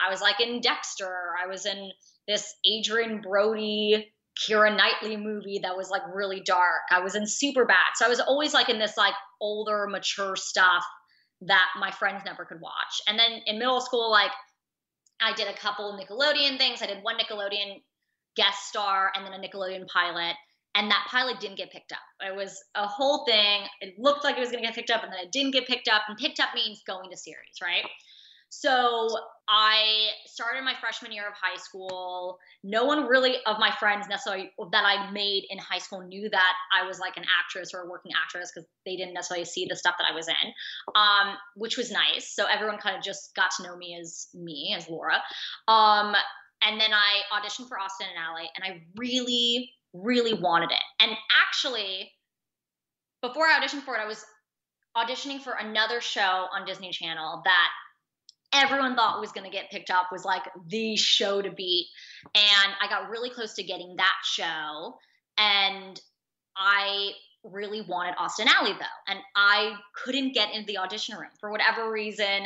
I 0.00 0.10
was 0.10 0.20
like 0.20 0.40
in 0.40 0.60
Dexter. 0.60 1.34
I 1.42 1.48
was 1.48 1.66
in 1.66 1.90
this 2.28 2.54
Adrien 2.64 3.20
Brody, 3.20 4.12
Keira 4.38 4.74
Knightley 4.74 5.16
movie 5.16 5.60
that 5.62 5.76
was 5.76 5.90
like 5.90 6.02
really 6.14 6.40
dark. 6.40 6.82
I 6.90 7.00
was 7.00 7.16
in 7.16 7.24
Superbad. 7.24 7.96
So 7.96 8.06
I 8.06 8.08
was 8.08 8.20
always 8.20 8.54
like 8.54 8.68
in 8.68 8.78
this 8.78 8.96
like 8.96 9.14
older, 9.40 9.86
mature 9.88 10.36
stuff 10.36 10.84
that 11.42 11.66
my 11.78 11.90
friends 11.90 12.22
never 12.24 12.44
could 12.44 12.60
watch. 12.60 13.02
And 13.08 13.18
then 13.18 13.40
in 13.46 13.58
middle 13.58 13.80
school, 13.80 14.10
like 14.10 14.30
I 15.20 15.34
did 15.34 15.48
a 15.48 15.54
couple 15.54 15.98
Nickelodeon 16.00 16.58
things. 16.58 16.80
I 16.80 16.86
did 16.86 17.02
one 17.02 17.18
Nickelodeon 17.18 17.82
guest 18.36 18.68
star 18.68 19.12
and 19.14 19.26
then 19.26 19.34
a 19.34 19.46
Nickelodeon 19.46 19.86
pilot 19.88 20.36
and 20.74 20.90
that 20.90 21.06
pilot 21.10 21.40
didn't 21.40 21.58
get 21.58 21.70
picked 21.70 21.92
up. 21.92 21.98
It 22.20 22.34
was 22.34 22.62
a 22.74 22.86
whole 22.86 23.24
thing. 23.26 23.62
It 23.80 23.98
looked 23.98 24.24
like 24.24 24.36
it 24.36 24.40
was 24.40 24.50
going 24.50 24.62
to 24.62 24.68
get 24.68 24.74
picked 24.74 24.90
up, 24.90 25.02
and 25.02 25.12
then 25.12 25.20
it 25.20 25.32
didn't 25.32 25.52
get 25.52 25.66
picked 25.66 25.88
up. 25.88 26.02
And 26.08 26.16
picked 26.16 26.40
up 26.40 26.50
means 26.54 26.82
going 26.86 27.10
to 27.10 27.16
series, 27.16 27.60
right? 27.62 27.84
So 28.54 29.08
I 29.48 30.08
started 30.26 30.62
my 30.62 30.74
freshman 30.78 31.10
year 31.10 31.26
of 31.26 31.32
high 31.32 31.56
school. 31.56 32.38
No 32.62 32.84
one 32.84 33.06
really 33.06 33.36
of 33.46 33.58
my 33.58 33.70
friends 33.80 34.06
necessarily 34.10 34.50
that 34.72 34.84
I 34.84 35.10
made 35.10 35.44
in 35.48 35.56
high 35.56 35.78
school 35.78 36.02
knew 36.02 36.28
that 36.28 36.52
I 36.70 36.86
was 36.86 36.98
like 36.98 37.16
an 37.16 37.24
actress 37.40 37.72
or 37.72 37.80
a 37.80 37.90
working 37.90 38.12
actress 38.22 38.52
because 38.54 38.68
they 38.84 38.94
didn't 38.94 39.14
necessarily 39.14 39.46
see 39.46 39.66
the 39.66 39.74
stuff 39.74 39.94
that 39.98 40.06
I 40.10 40.14
was 40.14 40.28
in, 40.28 40.52
um, 40.94 41.36
which 41.56 41.78
was 41.78 41.90
nice. 41.90 42.34
So 42.34 42.44
everyone 42.44 42.76
kind 42.76 42.94
of 42.94 43.02
just 43.02 43.34
got 43.34 43.52
to 43.56 43.62
know 43.62 43.74
me 43.74 43.98
as 43.98 44.28
me, 44.34 44.74
as 44.76 44.86
Laura. 44.86 45.16
Um, 45.66 46.14
and 46.62 46.78
then 46.78 46.92
I 46.92 47.22
auditioned 47.32 47.68
for 47.68 47.78
Austin 47.78 48.08
and 48.14 48.22
Ally, 48.22 48.48
and 48.54 48.64
I 48.66 48.82
really 48.96 49.72
really 49.92 50.34
wanted 50.34 50.70
it. 50.70 50.82
And 51.00 51.12
actually, 51.46 52.10
before 53.20 53.46
I 53.46 53.60
auditioned 53.60 53.82
for 53.82 53.94
it, 53.96 54.00
I 54.00 54.06
was 54.06 54.24
auditioning 54.96 55.40
for 55.40 55.52
another 55.52 56.00
show 56.00 56.20
on 56.52 56.66
Disney 56.66 56.90
Channel 56.90 57.42
that 57.44 57.70
everyone 58.52 58.94
thought 58.94 59.20
was 59.20 59.32
going 59.32 59.44
to 59.44 59.50
get 59.50 59.70
picked 59.70 59.90
up 59.90 60.08
was 60.12 60.24
like 60.24 60.42
the 60.68 60.96
show 60.96 61.40
to 61.40 61.50
beat. 61.50 61.86
And 62.34 62.72
i 62.80 62.88
got 62.88 63.08
really 63.08 63.30
close 63.30 63.54
to 63.54 63.62
getting 63.62 63.96
that 63.96 64.16
show 64.24 64.94
and 65.38 66.00
i 66.56 67.10
really 67.44 67.80
wanted 67.82 68.14
austin 68.18 68.46
ally 68.48 68.72
though. 68.72 69.12
And 69.12 69.18
i 69.34 69.72
couldn't 70.04 70.34
get 70.34 70.54
into 70.54 70.66
the 70.66 70.78
audition 70.78 71.16
room 71.16 71.30
for 71.40 71.50
whatever 71.50 71.90
reason 71.90 72.42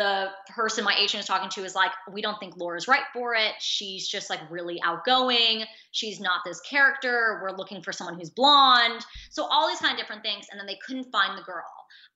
the 0.00 0.28
person 0.48 0.82
my 0.82 0.94
agent 0.98 1.20
is 1.20 1.26
talking 1.26 1.50
to 1.50 1.62
is 1.62 1.74
like, 1.74 1.90
we 2.10 2.22
don't 2.22 2.40
think 2.40 2.56
Laura's 2.56 2.88
right 2.88 3.02
for 3.12 3.34
it. 3.34 3.52
She's 3.58 4.08
just 4.08 4.30
like 4.30 4.40
really 4.50 4.80
outgoing. 4.82 5.64
She's 5.90 6.18
not 6.18 6.40
this 6.42 6.58
character. 6.62 7.38
We're 7.42 7.54
looking 7.54 7.82
for 7.82 7.92
someone 7.92 8.18
who's 8.18 8.30
blonde. 8.30 9.04
So 9.28 9.44
all 9.44 9.68
these 9.68 9.78
kind 9.78 9.92
of 9.92 9.98
different 9.98 10.22
things. 10.22 10.46
And 10.50 10.58
then 10.58 10.66
they 10.66 10.78
couldn't 10.86 11.12
find 11.12 11.36
the 11.36 11.42
girl. 11.42 11.66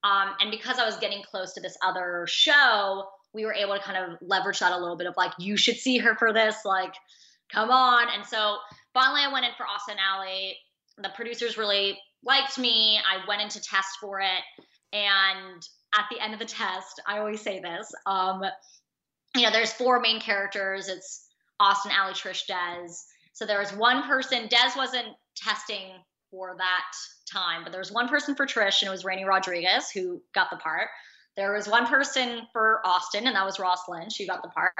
Um, 0.02 0.30
and 0.40 0.50
because 0.50 0.78
I 0.78 0.86
was 0.86 0.96
getting 0.96 1.22
close 1.30 1.52
to 1.52 1.60
this 1.60 1.76
other 1.84 2.24
show, 2.26 3.06
we 3.34 3.44
were 3.44 3.52
able 3.52 3.74
to 3.74 3.80
kind 3.80 3.98
of 3.98 4.18
leverage 4.22 4.60
that 4.60 4.72
a 4.72 4.78
little 4.78 4.96
bit 4.96 5.06
of 5.06 5.14
like, 5.18 5.32
you 5.38 5.58
should 5.58 5.76
see 5.76 5.98
her 5.98 6.14
for 6.14 6.32
this. 6.32 6.56
Like, 6.64 6.94
come 7.52 7.70
on. 7.70 8.06
And 8.14 8.24
so 8.24 8.56
finally 8.94 9.20
I 9.20 9.30
went 9.30 9.44
in 9.44 9.50
for 9.58 9.66
Austin 9.66 9.96
Ally. 9.98 10.52
The 10.96 11.10
producers 11.14 11.58
really 11.58 11.98
liked 12.24 12.58
me. 12.58 12.98
I 12.98 13.28
went 13.28 13.42
in 13.42 13.50
to 13.50 13.60
test 13.60 13.98
for 14.00 14.20
it. 14.20 14.42
And 14.94 15.62
at 15.96 16.06
the 16.10 16.20
end 16.20 16.32
of 16.32 16.38
the 16.38 16.44
test, 16.44 17.00
I 17.06 17.18
always 17.18 17.40
say 17.40 17.60
this. 17.60 17.92
Um, 18.06 18.42
you 19.34 19.42
know, 19.42 19.50
there's 19.50 19.72
four 19.72 20.00
main 20.00 20.20
characters. 20.20 20.88
It's 20.88 21.28
Austin, 21.60 21.92
Ally, 21.92 22.12
Trish, 22.12 22.46
Des. 22.46 22.92
So 23.32 23.46
there 23.46 23.58
was 23.58 23.72
one 23.72 24.02
person. 24.04 24.48
Des 24.48 24.76
wasn't 24.76 25.08
testing 25.36 25.92
for 26.30 26.54
that 26.58 26.92
time, 27.32 27.62
but 27.62 27.72
there 27.72 27.80
was 27.80 27.92
one 27.92 28.08
person 28.08 28.34
for 28.34 28.46
Trish, 28.46 28.82
and 28.82 28.88
it 28.88 28.90
was 28.90 29.04
Raini 29.04 29.26
Rodriguez 29.26 29.90
who 29.90 30.22
got 30.34 30.50
the 30.50 30.56
part. 30.56 30.88
There 31.36 31.52
was 31.52 31.68
one 31.68 31.86
person 31.86 32.42
for 32.52 32.80
Austin, 32.84 33.26
and 33.26 33.34
that 33.34 33.44
was 33.44 33.58
Ross 33.58 33.88
Lynch 33.88 34.18
who 34.18 34.26
got 34.26 34.42
the 34.42 34.48
part. 34.48 34.72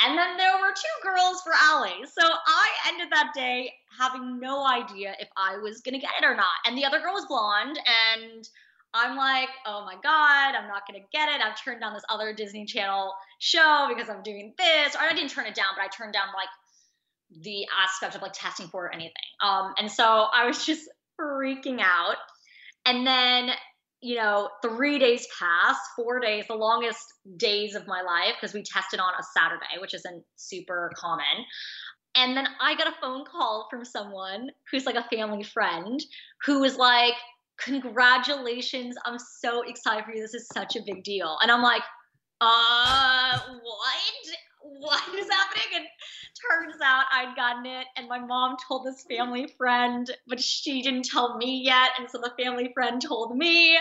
And 0.00 0.18
then 0.18 0.36
there 0.36 0.56
were 0.56 0.72
two 0.72 1.08
girls 1.08 1.40
for 1.42 1.52
Ally. 1.52 1.92
So 2.04 2.26
I 2.26 2.68
ended 2.88 3.08
that 3.10 3.32
day 3.34 3.72
having 3.98 4.40
no 4.40 4.66
idea 4.66 5.14
if 5.20 5.28
I 5.36 5.58
was 5.58 5.82
going 5.82 5.94
to 5.94 6.00
get 6.00 6.10
it 6.20 6.24
or 6.24 6.34
not. 6.34 6.56
And 6.66 6.76
the 6.76 6.84
other 6.84 7.00
girl 7.00 7.14
was 7.14 7.26
blonde, 7.26 7.78
and 8.12 8.48
I'm 8.94 9.16
like, 9.16 9.48
oh 9.66 9.84
my 9.84 9.94
God, 10.02 10.54
I'm 10.54 10.68
not 10.68 10.86
going 10.88 11.00
to 11.00 11.06
get 11.12 11.28
it. 11.28 11.44
I've 11.44 11.60
turned 11.62 11.80
down 11.80 11.94
this 11.94 12.04
other 12.08 12.32
Disney 12.32 12.64
Channel 12.64 13.12
show 13.40 13.88
because 13.88 14.08
I'm 14.08 14.22
doing 14.22 14.54
this. 14.56 14.94
Or 14.94 15.00
I 15.00 15.12
didn't 15.12 15.30
turn 15.30 15.46
it 15.46 15.54
down, 15.54 15.74
but 15.76 15.82
I 15.82 15.88
turned 15.88 16.12
down 16.12 16.28
like 16.34 16.48
the 17.42 17.66
aspect 17.82 18.14
of 18.14 18.22
like 18.22 18.32
testing 18.32 18.68
for 18.68 18.92
anything. 18.94 19.12
Um, 19.42 19.74
and 19.78 19.90
so 19.90 20.04
I 20.04 20.46
was 20.46 20.64
just 20.64 20.82
freaking 21.20 21.80
out. 21.80 22.16
And 22.86 23.04
then, 23.04 23.50
you 24.00 24.16
know, 24.16 24.48
three 24.62 24.98
days 25.00 25.26
passed, 25.38 25.80
four 25.96 26.20
days, 26.20 26.44
the 26.46 26.54
longest 26.54 27.04
days 27.36 27.74
of 27.74 27.88
my 27.88 28.02
life 28.02 28.34
because 28.40 28.54
we 28.54 28.62
tested 28.62 29.00
on 29.00 29.12
a 29.18 29.22
Saturday, 29.36 29.80
which 29.80 29.94
isn't 29.94 30.22
super 30.36 30.92
common. 30.96 31.44
And 32.14 32.36
then 32.36 32.46
I 32.60 32.76
got 32.76 32.86
a 32.86 32.94
phone 33.00 33.24
call 33.24 33.66
from 33.70 33.84
someone 33.84 34.50
who's 34.70 34.86
like 34.86 34.94
a 34.94 35.08
family 35.14 35.42
friend 35.42 36.00
who 36.46 36.60
was 36.60 36.76
like, 36.76 37.14
congratulations. 37.58 38.96
I'm 39.04 39.18
so 39.18 39.62
excited 39.62 40.04
for 40.04 40.12
you. 40.12 40.20
This 40.20 40.34
is 40.34 40.48
such 40.52 40.76
a 40.76 40.82
big 40.84 41.04
deal. 41.04 41.36
And 41.42 41.50
I'm 41.50 41.62
like, 41.62 41.82
uh, 42.40 43.38
what? 43.62 44.00
What 44.80 45.14
is 45.14 45.28
happening? 45.30 45.66
And 45.76 45.84
turns 46.50 46.76
out 46.82 47.04
I'd 47.12 47.36
gotten 47.36 47.66
it, 47.66 47.86
and 47.96 48.08
my 48.08 48.18
mom 48.18 48.56
told 48.66 48.86
this 48.86 49.04
family 49.08 49.46
friend, 49.58 50.10
but 50.26 50.40
she 50.40 50.82
didn't 50.82 51.04
tell 51.04 51.36
me 51.36 51.62
yet. 51.64 51.90
And 51.98 52.08
so 52.10 52.18
the 52.18 52.32
family 52.42 52.70
friend 52.74 53.00
told 53.00 53.36
me. 53.36 53.78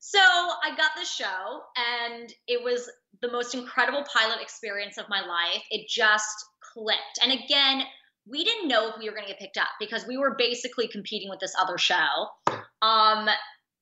So 0.00 0.18
I 0.18 0.74
got 0.76 0.92
the 0.96 1.04
show, 1.04 1.62
and 1.76 2.32
it 2.46 2.62
was 2.62 2.90
the 3.20 3.30
most 3.30 3.54
incredible 3.54 4.04
pilot 4.12 4.40
experience 4.40 4.96
of 4.96 5.06
my 5.08 5.20
life. 5.20 5.62
It 5.70 5.88
just 5.88 6.46
clicked. 6.72 7.18
And 7.22 7.32
again, 7.32 7.82
we 8.26 8.44
didn't 8.44 8.68
know 8.68 8.88
if 8.88 8.94
we 8.98 9.08
were 9.08 9.14
going 9.14 9.26
to 9.26 9.32
get 9.32 9.40
picked 9.40 9.56
up 9.56 9.68
because 9.80 10.06
we 10.06 10.16
were 10.16 10.36
basically 10.38 10.88
competing 10.88 11.30
with 11.30 11.40
this 11.40 11.54
other 11.60 11.78
show. 11.78 12.28
Um, 12.82 13.28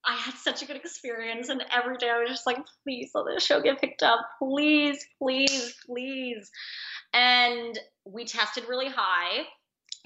I 0.08 0.14
had 0.14 0.34
such 0.34 0.62
a 0.62 0.66
good 0.66 0.76
experience, 0.76 1.48
and 1.48 1.64
every 1.72 1.96
day 1.96 2.08
I 2.08 2.20
was 2.20 2.30
just 2.30 2.46
like, 2.46 2.58
please 2.84 3.10
let 3.14 3.26
this 3.26 3.44
show 3.44 3.60
get 3.60 3.80
picked 3.80 4.02
up. 4.02 4.20
Please, 4.38 5.04
please, 5.20 5.74
please. 5.84 6.50
And 7.12 7.78
we 8.04 8.24
tested 8.24 8.64
really 8.68 8.88
high. 8.88 9.44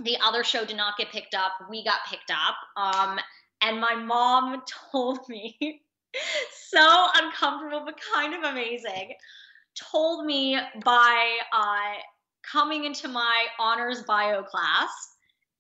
the 0.03 0.17
other 0.25 0.43
show 0.43 0.65
did 0.65 0.79
not 0.79 0.97
get 0.97 1.11
picked 1.13 1.35
up. 1.35 1.53
We 1.69 1.85
got 1.85 1.99
picked 2.09 2.31
up. 2.31 2.57
Um, 2.77 3.19
and 3.61 3.81
my 3.81 3.95
mom 3.95 4.63
told 4.93 5.21
me 5.29 5.83
so 6.69 7.07
uncomfortable, 7.17 7.83
but 7.85 7.99
kind 8.15 8.35
of 8.35 8.51
amazing. 8.51 9.15
Told 9.93 10.25
me 10.25 10.59
by 10.85 11.37
uh, 11.53 12.01
coming 12.51 12.85
into 12.85 13.09
my 13.09 13.47
honors 13.59 14.03
bio 14.03 14.43
class 14.43 14.91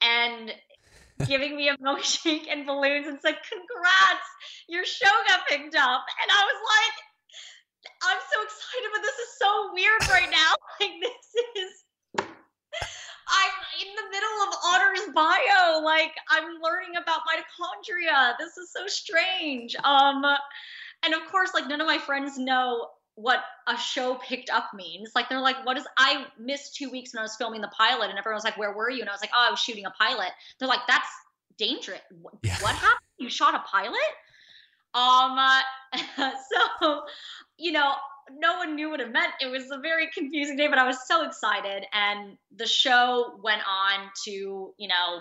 and 0.02 0.52
giving 1.26 1.56
me 1.56 1.68
a 1.68 1.76
milkshake 1.78 2.46
and 2.50 2.66
balloons 2.66 3.06
and 3.06 3.18
said, 3.20 3.36
Congrats, 3.48 4.28
your 4.68 4.84
show 4.84 5.10
got 5.28 5.46
picked 5.48 5.76
up. 5.76 6.04
And 6.22 6.30
I 6.30 6.42
was 6.44 6.60
like, 6.64 6.96
I'm 8.02 8.18
so 8.32 8.42
excited, 8.42 8.90
but 8.92 9.02
this 9.02 9.18
is 9.18 9.38
so 9.38 9.70
weird 9.72 10.08
right 10.10 10.30
now. 10.40 10.54
Like, 10.80 10.92
this 11.02 11.62
is. 11.62 11.84
I'm 13.32 13.52
in 13.80 13.94
the 13.94 14.10
middle 14.10 14.48
of 14.48 14.54
honors 14.64 15.14
bio. 15.14 15.84
Like, 15.84 16.12
I'm 16.30 16.58
learning 16.62 16.96
about 16.96 17.20
mitochondria. 17.28 18.34
This 18.38 18.56
is 18.56 18.72
so 18.72 18.86
strange. 18.86 19.76
Um, 19.84 20.24
and 21.04 21.14
of 21.14 21.20
course, 21.30 21.52
like, 21.52 21.68
none 21.68 21.82
of 21.82 21.86
my 21.86 21.98
friends 21.98 22.38
know 22.38 22.88
what 23.14 23.40
a 23.66 23.76
show 23.76 24.14
picked 24.16 24.50
up 24.50 24.70
means. 24.74 25.10
Like 25.14 25.28
they're 25.28 25.40
like, 25.40 25.64
what 25.64 25.76
is 25.76 25.84
I 25.96 26.26
missed 26.38 26.74
two 26.76 26.90
weeks 26.90 27.12
when 27.12 27.20
I 27.20 27.22
was 27.22 27.36
filming 27.36 27.60
the 27.60 27.70
pilot 27.76 28.10
and 28.10 28.18
everyone 28.18 28.36
was 28.36 28.44
like, 28.44 28.58
Where 28.58 28.72
were 28.72 28.90
you? 28.90 29.00
And 29.00 29.08
I 29.08 29.12
was 29.12 29.20
like, 29.20 29.30
Oh, 29.34 29.46
I 29.46 29.50
was 29.50 29.60
shooting 29.60 29.86
a 29.86 29.90
pilot. 29.90 30.30
They're 30.58 30.68
like, 30.68 30.86
That's 30.88 31.08
dangerous. 31.58 32.00
What, 32.22 32.34
yeah. 32.42 32.56
what 32.60 32.74
happened? 32.74 33.00
You 33.18 33.28
shot 33.28 33.54
a 33.54 33.60
pilot? 33.60 33.98
Um 34.94 35.38
uh, 35.38 35.60
so 36.78 37.02
you 37.58 37.72
know, 37.72 37.92
no 38.38 38.56
one 38.56 38.74
knew 38.74 38.90
what 38.90 39.00
it 39.00 39.12
meant. 39.12 39.32
It 39.40 39.50
was 39.50 39.70
a 39.70 39.78
very 39.78 40.08
confusing 40.12 40.56
day, 40.56 40.68
but 40.68 40.78
I 40.78 40.86
was 40.86 41.06
so 41.06 41.26
excited. 41.26 41.84
And 41.92 42.38
the 42.56 42.66
show 42.66 43.38
went 43.42 43.62
on 43.68 44.10
to, 44.24 44.30
you 44.30 44.88
know, 44.88 45.20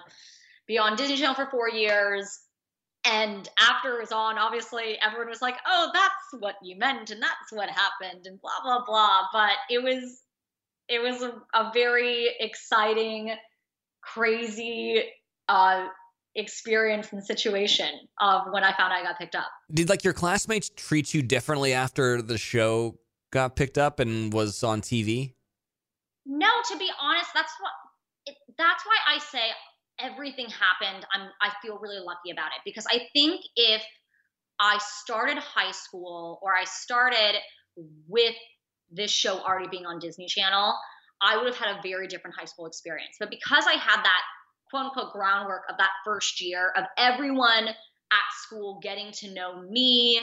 be 0.67 0.77
on 0.77 0.95
Disney 0.95 1.17
Channel 1.17 1.35
for 1.35 1.47
four 1.47 1.69
years 1.69 2.39
and 3.05 3.47
after 3.59 3.95
it 3.95 4.01
was 4.01 4.11
on, 4.11 4.37
obviously 4.37 4.97
everyone 5.01 5.29
was 5.29 5.41
like, 5.41 5.55
"Oh, 5.65 5.89
that's 5.93 6.41
what 6.41 6.55
you 6.61 6.77
meant, 6.77 7.09
and 7.11 7.21
that's 7.21 7.51
what 7.51 7.69
happened," 7.69 8.25
and 8.25 8.39
blah 8.41 8.61
blah 8.63 8.83
blah. 8.85 9.21
But 9.31 9.53
it 9.69 9.81
was, 9.81 10.21
it 10.87 11.01
was 11.01 11.21
a, 11.21 11.33
a 11.53 11.71
very 11.73 12.29
exciting, 12.39 13.33
crazy 14.01 15.03
uh, 15.47 15.87
experience 16.35 17.11
and 17.13 17.23
situation 17.23 17.89
of 18.19 18.43
when 18.51 18.63
I 18.63 18.75
found 18.75 18.93
I 18.93 19.03
got 19.03 19.17
picked 19.17 19.35
up. 19.35 19.49
Did 19.71 19.89
like 19.89 20.03
your 20.03 20.13
classmates 20.13 20.69
treat 20.75 21.13
you 21.13 21.21
differently 21.21 21.73
after 21.73 22.21
the 22.21 22.37
show 22.37 22.99
got 23.31 23.55
picked 23.55 23.77
up 23.77 23.99
and 23.99 24.33
was 24.33 24.63
on 24.63 24.81
TV? 24.81 25.33
No, 26.25 26.49
to 26.71 26.77
be 26.77 26.89
honest, 27.01 27.29
that's 27.33 27.53
what. 27.59 27.71
It, 28.25 28.35
that's 28.57 28.85
why 28.85 29.15
I 29.15 29.19
say 29.19 29.39
everything 30.01 30.47
happened, 30.49 31.05
I'm 31.13 31.29
I 31.41 31.51
feel 31.61 31.77
really 31.79 31.99
lucky 31.99 32.31
about 32.31 32.47
it 32.47 32.61
because 32.65 32.85
I 32.89 33.07
think 33.13 33.41
if 33.55 33.83
I 34.59 34.77
started 34.79 35.37
high 35.37 35.71
school 35.71 36.39
or 36.41 36.53
I 36.53 36.65
started 36.65 37.39
with 38.07 38.35
this 38.91 39.11
show 39.11 39.39
already 39.39 39.69
being 39.69 39.85
on 39.85 39.99
Disney 39.99 40.27
Channel, 40.27 40.75
I 41.21 41.37
would 41.37 41.45
have 41.45 41.57
had 41.57 41.77
a 41.77 41.81
very 41.81 42.07
different 42.07 42.35
high 42.37 42.45
school 42.45 42.65
experience. 42.65 43.15
But 43.19 43.29
because 43.29 43.65
I 43.67 43.73
had 43.73 44.03
that 44.03 44.21
quote 44.69 44.85
unquote 44.85 45.13
groundwork 45.13 45.63
of 45.69 45.77
that 45.77 45.89
first 46.05 46.41
year 46.41 46.71
of 46.77 46.85
everyone 46.97 47.67
at 47.67 48.25
school 48.43 48.79
getting 48.81 49.11
to 49.11 49.33
know 49.33 49.61
me 49.61 50.21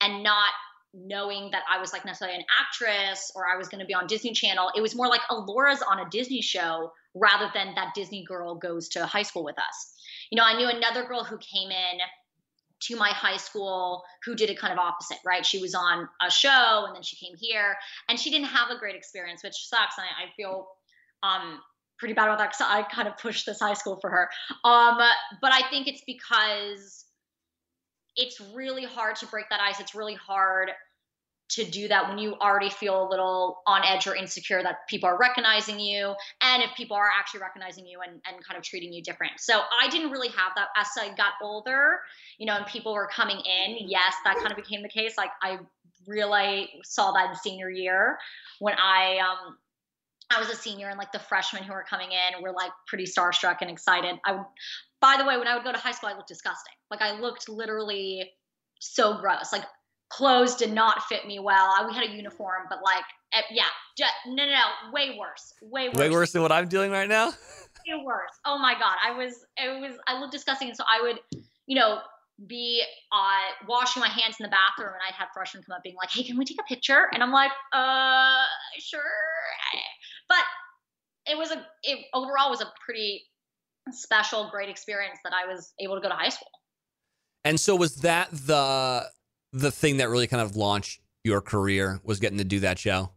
and 0.00 0.22
not 0.22 0.50
knowing 0.94 1.50
that 1.52 1.62
I 1.70 1.80
was 1.80 1.92
like 1.92 2.04
necessarily 2.04 2.38
an 2.38 2.44
actress 2.60 3.30
or 3.34 3.46
I 3.46 3.56
was 3.56 3.68
going 3.68 3.80
to 3.80 3.86
be 3.86 3.94
on 3.94 4.06
Disney 4.06 4.32
Channel. 4.32 4.70
It 4.74 4.80
was 4.80 4.94
more 4.94 5.08
like 5.08 5.20
Alora's 5.30 5.82
on 5.82 6.00
a 6.00 6.08
Disney 6.10 6.40
show 6.40 6.92
rather 7.14 7.50
than 7.54 7.74
that 7.74 7.94
Disney 7.94 8.24
girl 8.24 8.54
goes 8.54 8.88
to 8.90 9.06
high 9.06 9.22
school 9.22 9.44
with 9.44 9.58
us. 9.58 9.94
You 10.30 10.36
know, 10.36 10.44
I 10.44 10.56
knew 10.56 10.68
another 10.68 11.04
girl 11.04 11.24
who 11.24 11.38
came 11.38 11.70
in 11.70 11.98
to 12.80 12.96
my 12.96 13.08
high 13.08 13.36
school 13.36 14.04
who 14.24 14.34
did 14.34 14.50
it 14.50 14.58
kind 14.58 14.72
of 14.72 14.78
opposite, 14.78 15.18
right? 15.24 15.44
She 15.44 15.58
was 15.58 15.74
on 15.74 16.08
a 16.24 16.30
show 16.30 16.84
and 16.86 16.94
then 16.94 17.02
she 17.02 17.16
came 17.16 17.36
here 17.36 17.76
and 18.08 18.18
she 18.18 18.30
didn't 18.30 18.46
have 18.46 18.70
a 18.70 18.78
great 18.78 18.94
experience, 18.94 19.42
which 19.42 19.56
sucks. 19.56 19.96
And 19.98 20.06
I, 20.06 20.26
I 20.26 20.34
feel 20.36 20.68
um, 21.22 21.60
pretty 21.98 22.14
bad 22.14 22.26
about 22.26 22.38
that 22.38 22.52
because 22.52 22.66
I 22.68 22.82
kind 22.82 23.08
of 23.08 23.16
pushed 23.18 23.46
this 23.46 23.58
high 23.60 23.74
school 23.74 23.98
for 24.00 24.10
her. 24.10 24.28
Um, 24.64 24.98
but 25.40 25.52
I 25.52 25.68
think 25.70 25.88
it's 25.88 26.02
because 26.06 27.04
it's 28.14 28.40
really 28.54 28.84
hard 28.84 29.16
to 29.16 29.26
break 29.26 29.46
that 29.50 29.60
ice. 29.60 29.80
It's 29.80 29.94
really 29.94 30.14
hard 30.14 30.70
to 31.48 31.64
do 31.64 31.88
that 31.88 32.08
when 32.08 32.18
you 32.18 32.34
already 32.36 32.68
feel 32.68 33.06
a 33.06 33.08
little 33.08 33.62
on 33.66 33.82
edge 33.84 34.06
or 34.06 34.14
insecure 34.14 34.62
that 34.62 34.86
people 34.88 35.08
are 35.08 35.18
recognizing 35.18 35.80
you 35.80 36.14
and 36.42 36.62
if 36.62 36.70
people 36.76 36.96
are 36.96 37.10
actually 37.18 37.40
recognizing 37.40 37.86
you 37.86 38.00
and, 38.00 38.20
and 38.26 38.44
kind 38.44 38.56
of 38.56 38.62
treating 38.62 38.92
you 38.92 39.02
different 39.02 39.32
so 39.38 39.62
i 39.80 39.88
didn't 39.88 40.10
really 40.10 40.28
have 40.28 40.52
that 40.56 40.68
as 40.76 40.88
i 40.98 41.08
got 41.14 41.32
older 41.42 42.00
you 42.38 42.46
know 42.46 42.56
and 42.56 42.66
people 42.66 42.92
were 42.92 43.08
coming 43.08 43.38
in 43.38 43.76
yes 43.88 44.14
that 44.24 44.36
kind 44.36 44.50
of 44.50 44.56
became 44.56 44.82
the 44.82 44.88
case 44.88 45.14
like 45.16 45.30
i 45.42 45.58
really 46.06 46.68
saw 46.84 47.12
that 47.12 47.30
in 47.30 47.36
senior 47.36 47.70
year 47.70 48.18
when 48.58 48.74
i 48.74 49.18
um 49.18 49.56
I 50.30 50.38
was 50.38 50.50
a 50.50 50.56
senior 50.56 50.88
and 50.88 50.98
like 50.98 51.10
the 51.12 51.18
freshmen 51.18 51.62
who 51.62 51.72
were 51.72 51.84
coming 51.88 52.10
in 52.12 52.42
were 52.42 52.52
like 52.52 52.70
pretty 52.86 53.04
starstruck 53.04 53.58
and 53.62 53.70
excited. 53.70 54.16
I 54.26 54.44
by 55.00 55.16
the 55.16 55.24
way, 55.24 55.38
when 55.38 55.46
I 55.46 55.54
would 55.54 55.64
go 55.64 55.72
to 55.72 55.78
high 55.78 55.92
school, 55.92 56.10
I 56.10 56.14
looked 56.14 56.28
disgusting. 56.28 56.74
Like 56.90 57.00
I 57.00 57.18
looked 57.18 57.48
literally 57.48 58.30
so 58.80 59.18
gross. 59.18 59.52
Like 59.52 59.64
clothes 60.10 60.56
did 60.56 60.72
not 60.72 61.02
fit 61.04 61.26
me 61.26 61.38
well. 61.38 61.74
I, 61.76 61.86
we 61.86 61.94
had 61.94 62.04
a 62.04 62.10
uniform, 62.10 62.62
but 62.68 62.80
like, 62.82 63.04
eh, 63.32 63.42
yeah, 63.50 63.64
just, 63.96 64.12
no, 64.26 64.44
no, 64.44 64.52
no, 64.52 64.92
way 64.92 65.16
worse, 65.18 65.52
way 65.62 65.88
worse, 65.88 65.96
way 65.96 66.10
worse 66.10 66.32
than 66.32 66.42
what 66.42 66.52
I'm 66.52 66.68
doing 66.68 66.90
right 66.90 67.08
now. 67.08 67.28
way 67.86 68.02
worse. 68.04 68.30
Oh 68.44 68.58
my 68.58 68.74
god, 68.74 68.96
I 69.04 69.12
was, 69.12 69.44
it 69.56 69.80
was, 69.80 69.98
I 70.06 70.18
looked 70.18 70.32
disgusting, 70.32 70.68
and 70.68 70.76
so 70.76 70.84
I 70.90 71.02
would, 71.02 71.20
you 71.66 71.76
know, 71.78 72.00
be 72.46 72.82
uh, 73.12 73.66
washing 73.66 74.00
my 74.00 74.08
hands 74.08 74.36
in 74.38 74.44
the 74.44 74.50
bathroom, 74.50 74.92
and 74.92 75.02
I'd 75.06 75.14
have 75.14 75.28
freshmen 75.34 75.62
come 75.64 75.74
up 75.74 75.82
being 75.82 75.96
like, 75.96 76.10
"Hey, 76.10 76.22
can 76.22 76.38
we 76.38 76.44
take 76.44 76.60
a 76.60 76.64
picture?" 76.64 77.08
And 77.12 77.22
I'm 77.22 77.32
like, 77.32 77.50
"Uh, 77.72 78.44
sure." 78.78 79.00
But 80.28 80.44
it 81.26 81.36
was 81.36 81.50
a, 81.50 81.66
it 81.82 81.98
overall 82.14 82.50
was 82.50 82.60
a 82.60 82.72
pretty 82.84 83.24
special, 83.90 84.50
great 84.50 84.68
experience 84.68 85.18
that 85.24 85.32
I 85.32 85.52
was 85.52 85.72
able 85.80 85.96
to 85.96 86.00
go 86.00 86.08
to 86.08 86.14
high 86.14 86.28
school. 86.28 86.50
And 87.44 87.58
so 87.58 87.74
was 87.74 87.96
that 87.96 88.28
the 88.30 89.10
the 89.52 89.70
thing 89.70 89.98
that 89.98 90.08
really 90.08 90.26
kind 90.26 90.42
of 90.42 90.56
launched 90.56 91.00
your 91.24 91.40
career 91.40 92.00
was 92.02 92.20
getting 92.20 92.38
to 92.38 92.44
do 92.44 92.60
that 92.60 92.78
show? 92.78 93.10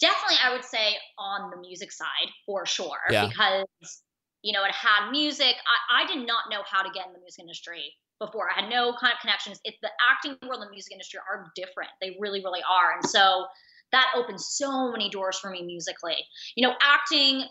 Definitely, 0.00 0.36
I 0.44 0.52
would 0.52 0.64
say 0.64 0.96
on 1.18 1.50
the 1.50 1.56
music 1.56 1.90
side 1.92 2.28
for 2.44 2.66
sure. 2.66 2.98
Yeah. 3.10 3.28
Because, 3.28 4.02
you 4.42 4.52
know, 4.52 4.64
it 4.64 4.72
had 4.72 5.10
music. 5.10 5.54
I, 5.90 6.02
I 6.02 6.06
did 6.06 6.26
not 6.26 6.44
know 6.50 6.62
how 6.70 6.82
to 6.82 6.90
get 6.92 7.06
in 7.06 7.12
the 7.12 7.18
music 7.18 7.40
industry 7.40 7.94
before. 8.18 8.48
I 8.50 8.60
had 8.60 8.70
no 8.70 8.94
kind 9.00 9.12
of 9.12 9.20
connections. 9.20 9.60
It's 9.64 9.78
the 9.82 9.90
acting 10.10 10.36
world 10.46 10.60
and 10.60 10.68
the 10.68 10.72
music 10.72 10.92
industry 10.92 11.20
are 11.28 11.50
different. 11.54 11.90
They 12.00 12.16
really, 12.20 12.40
really 12.40 12.60
are. 12.62 12.94
And 12.94 13.08
so 13.08 13.46
that 13.92 14.06
opened 14.16 14.40
so 14.40 14.90
many 14.90 15.08
doors 15.10 15.38
for 15.38 15.50
me 15.50 15.62
musically. 15.62 16.16
You 16.56 16.66
know, 16.66 16.74
acting 16.82 17.44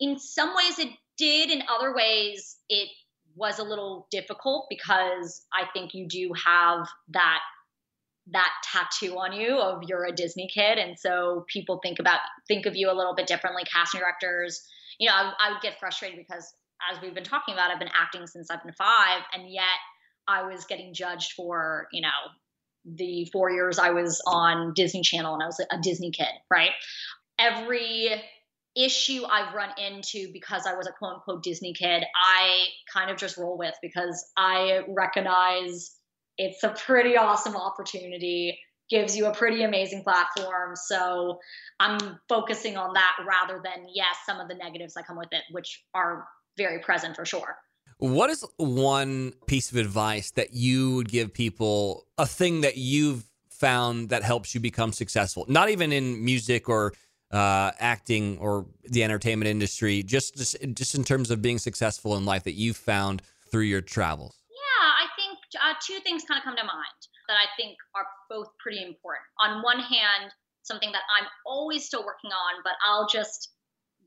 in 0.00 0.18
some 0.18 0.54
ways 0.54 0.78
it 0.78 0.88
did, 1.16 1.50
in 1.50 1.62
other 1.68 1.94
ways 1.94 2.56
it 2.68 2.88
was 3.38 3.58
a 3.58 3.62
little 3.62 4.06
difficult 4.10 4.66
because 4.68 5.42
I 5.52 5.66
think 5.72 5.94
you 5.94 6.08
do 6.08 6.32
have 6.44 6.86
that 7.10 7.40
that 8.30 8.50
tattoo 8.62 9.16
on 9.16 9.32
you 9.32 9.58
of 9.58 9.84
you're 9.86 10.04
a 10.04 10.12
Disney 10.12 10.50
kid, 10.52 10.78
and 10.78 10.98
so 10.98 11.44
people 11.48 11.80
think 11.82 11.98
about 11.98 12.20
think 12.46 12.66
of 12.66 12.76
you 12.76 12.90
a 12.90 12.92
little 12.92 13.14
bit 13.14 13.26
differently. 13.26 13.62
Casting 13.72 14.00
directors, 14.00 14.60
you 14.98 15.08
know, 15.08 15.14
I, 15.14 15.32
I 15.40 15.52
would 15.52 15.62
get 15.62 15.78
frustrated 15.78 16.18
because 16.18 16.52
as 16.92 17.00
we've 17.00 17.14
been 17.14 17.24
talking 17.24 17.54
about, 17.54 17.70
I've 17.70 17.78
been 17.78 17.88
acting 17.98 18.26
since 18.26 18.50
I've 18.50 18.62
been 18.62 18.74
five, 18.74 19.22
and 19.32 19.50
yet 19.50 19.64
I 20.26 20.42
was 20.42 20.64
getting 20.66 20.92
judged 20.92 21.32
for 21.32 21.86
you 21.92 22.02
know 22.02 22.08
the 22.84 23.28
four 23.32 23.50
years 23.50 23.78
I 23.78 23.90
was 23.90 24.20
on 24.26 24.72
Disney 24.74 25.02
Channel 25.02 25.34
and 25.34 25.42
I 25.42 25.46
was 25.46 25.60
a 25.60 25.78
Disney 25.80 26.10
kid, 26.10 26.26
right? 26.50 26.70
Every 27.38 28.10
issue 28.78 29.24
I've 29.24 29.54
run 29.54 29.70
into 29.76 30.32
because 30.32 30.66
I 30.66 30.74
was 30.74 30.86
a 30.86 30.92
quote 30.92 31.16
unquote 31.16 31.42
Disney 31.42 31.74
kid, 31.74 32.04
I 32.14 32.64
kind 32.92 33.10
of 33.10 33.16
just 33.16 33.36
roll 33.36 33.58
with 33.58 33.74
because 33.82 34.24
I 34.36 34.82
recognize 34.88 35.96
it's 36.36 36.62
a 36.62 36.70
pretty 36.70 37.16
awesome 37.16 37.56
opportunity, 37.56 38.58
gives 38.88 39.16
you 39.16 39.26
a 39.26 39.34
pretty 39.34 39.64
amazing 39.64 40.04
platform. 40.04 40.76
So 40.76 41.40
I'm 41.80 42.20
focusing 42.28 42.76
on 42.76 42.94
that 42.94 43.16
rather 43.26 43.60
than, 43.62 43.86
yes, 43.92 44.16
some 44.24 44.38
of 44.38 44.48
the 44.48 44.54
negatives 44.54 44.94
that 44.94 45.06
come 45.06 45.18
with 45.18 45.32
it, 45.32 45.42
which 45.50 45.84
are 45.94 46.26
very 46.56 46.78
present 46.78 47.16
for 47.16 47.24
sure. 47.24 47.56
What 47.98 48.30
is 48.30 48.44
one 48.58 49.32
piece 49.46 49.72
of 49.72 49.76
advice 49.76 50.30
that 50.32 50.54
you 50.54 50.94
would 50.94 51.08
give 51.08 51.34
people, 51.34 52.06
a 52.16 52.26
thing 52.26 52.60
that 52.60 52.76
you've 52.76 53.24
found 53.50 54.10
that 54.10 54.22
helps 54.22 54.54
you 54.54 54.60
become 54.60 54.92
successful? 54.92 55.44
Not 55.48 55.68
even 55.70 55.92
in 55.92 56.24
music 56.24 56.68
or 56.68 56.92
uh, 57.30 57.72
acting 57.78 58.38
or 58.38 58.66
the 58.84 59.04
entertainment 59.04 59.48
industry, 59.48 60.02
just, 60.02 60.36
just 60.36 60.56
just 60.74 60.94
in 60.94 61.04
terms 61.04 61.30
of 61.30 61.42
being 61.42 61.58
successful 61.58 62.16
in 62.16 62.24
life 62.24 62.44
that 62.44 62.54
you've 62.54 62.76
found 62.76 63.22
through 63.50 63.62
your 63.62 63.80
travels? 63.80 64.36
Yeah, 64.50 64.88
I 64.88 65.06
think 65.16 65.38
uh, 65.62 65.74
two 65.86 66.00
things 66.00 66.24
kind 66.24 66.38
of 66.38 66.44
come 66.44 66.56
to 66.56 66.64
mind 66.64 67.00
that 67.28 67.34
I 67.34 67.46
think 67.56 67.76
are 67.94 68.06
both 68.30 68.48
pretty 68.58 68.82
important. 68.82 69.24
On 69.40 69.62
one 69.62 69.80
hand, 69.80 70.32
something 70.62 70.90
that 70.92 71.02
I'm 71.18 71.26
always 71.46 71.84
still 71.84 72.04
working 72.04 72.30
on, 72.30 72.62
but 72.64 72.72
I'll 72.86 73.08
just 73.08 73.50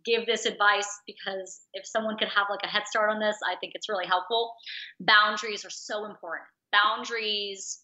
give 0.04 0.26
this 0.26 0.46
advice 0.46 0.90
because 1.06 1.62
if 1.74 1.86
someone 1.86 2.18
could 2.18 2.30
have 2.30 2.48
like 2.50 2.62
a 2.64 2.68
head 2.68 2.84
start 2.88 3.12
on 3.12 3.20
this, 3.20 3.38
I 3.48 3.56
think 3.60 3.74
it's 3.76 3.90
really 3.90 4.08
helpful. 4.08 4.54
Boundaries 5.00 5.64
are 5.66 5.70
so 5.70 6.06
important. 6.06 6.48
Boundaries 6.72 7.82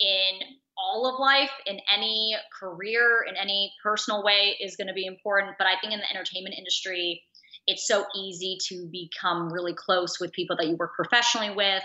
in 0.00 0.40
all 0.76 1.06
of 1.06 1.20
life, 1.20 1.50
in 1.66 1.78
any 1.92 2.36
career, 2.58 3.24
in 3.28 3.36
any 3.36 3.72
personal 3.82 4.22
way, 4.22 4.56
is 4.60 4.76
going 4.76 4.88
to 4.88 4.94
be 4.94 5.06
important. 5.06 5.54
But 5.58 5.66
I 5.66 5.78
think 5.80 5.92
in 5.92 6.00
the 6.00 6.10
entertainment 6.10 6.54
industry, 6.56 7.22
it's 7.66 7.86
so 7.86 8.04
easy 8.16 8.58
to 8.68 8.88
become 8.90 9.52
really 9.52 9.74
close 9.74 10.20
with 10.20 10.32
people 10.32 10.56
that 10.56 10.66
you 10.66 10.76
work 10.76 10.94
professionally 10.94 11.54
with. 11.54 11.82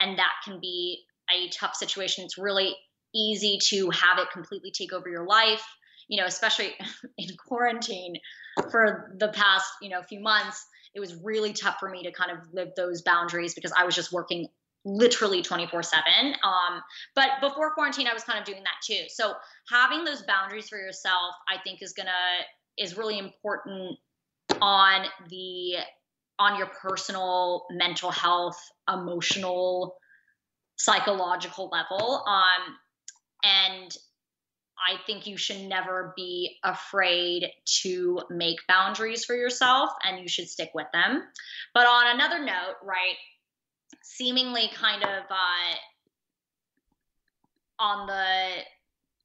And 0.00 0.18
that 0.18 0.32
can 0.44 0.60
be 0.60 1.02
a 1.30 1.48
tough 1.50 1.74
situation. 1.74 2.24
It's 2.24 2.38
really 2.38 2.74
easy 3.14 3.58
to 3.68 3.90
have 3.90 4.18
it 4.18 4.30
completely 4.32 4.70
take 4.70 4.92
over 4.92 5.08
your 5.08 5.26
life 5.26 5.64
you 6.10 6.20
know 6.20 6.26
especially 6.26 6.74
in 7.18 7.28
quarantine 7.36 8.14
for 8.70 9.14
the 9.18 9.28
past 9.28 9.66
you 9.80 9.88
know 9.88 10.02
few 10.02 10.20
months 10.20 10.66
it 10.94 11.00
was 11.00 11.14
really 11.22 11.52
tough 11.52 11.76
for 11.78 11.88
me 11.88 12.02
to 12.02 12.12
kind 12.12 12.30
of 12.30 12.38
live 12.52 12.68
those 12.76 13.02
boundaries 13.02 13.54
because 13.54 13.72
i 13.76 13.84
was 13.84 13.94
just 13.94 14.12
working 14.12 14.48
literally 14.84 15.42
24 15.42 15.82
7 15.82 16.02
um, 16.42 16.82
but 17.14 17.28
before 17.40 17.74
quarantine 17.74 18.06
i 18.06 18.14
was 18.14 18.24
kind 18.24 18.38
of 18.38 18.44
doing 18.44 18.62
that 18.62 18.76
too. 18.84 19.04
So 19.08 19.34
having 19.68 20.04
those 20.04 20.22
boundaries 20.22 20.68
for 20.68 20.78
yourself 20.78 21.34
i 21.48 21.58
think 21.62 21.82
is 21.82 21.92
gonna 21.92 22.10
is 22.78 22.96
really 22.96 23.18
important 23.18 23.98
on 24.60 25.06
the 25.28 25.76
on 26.38 26.56
your 26.56 26.68
personal 26.68 27.66
mental 27.70 28.10
health 28.10 28.58
emotional 28.88 29.96
psychological 30.80 31.68
level. 31.70 32.24
Um, 32.26 32.76
and 33.42 33.96
I 34.78 34.96
think 35.06 35.26
you 35.26 35.36
should 35.36 35.60
never 35.60 36.14
be 36.16 36.56
afraid 36.64 37.50
to 37.82 38.20
make 38.30 38.56
boundaries 38.66 39.26
for 39.26 39.36
yourself 39.36 39.90
and 40.02 40.20
you 40.20 40.26
should 40.28 40.48
stick 40.48 40.70
with 40.74 40.86
them. 40.92 41.22
But 41.74 41.86
on 41.86 42.14
another 42.14 42.42
note, 42.42 42.76
right, 42.82 43.16
seemingly 44.02 44.70
kind 44.74 45.02
of 45.02 45.24
uh, 45.30 45.74
on 47.78 48.06
the 48.06 48.62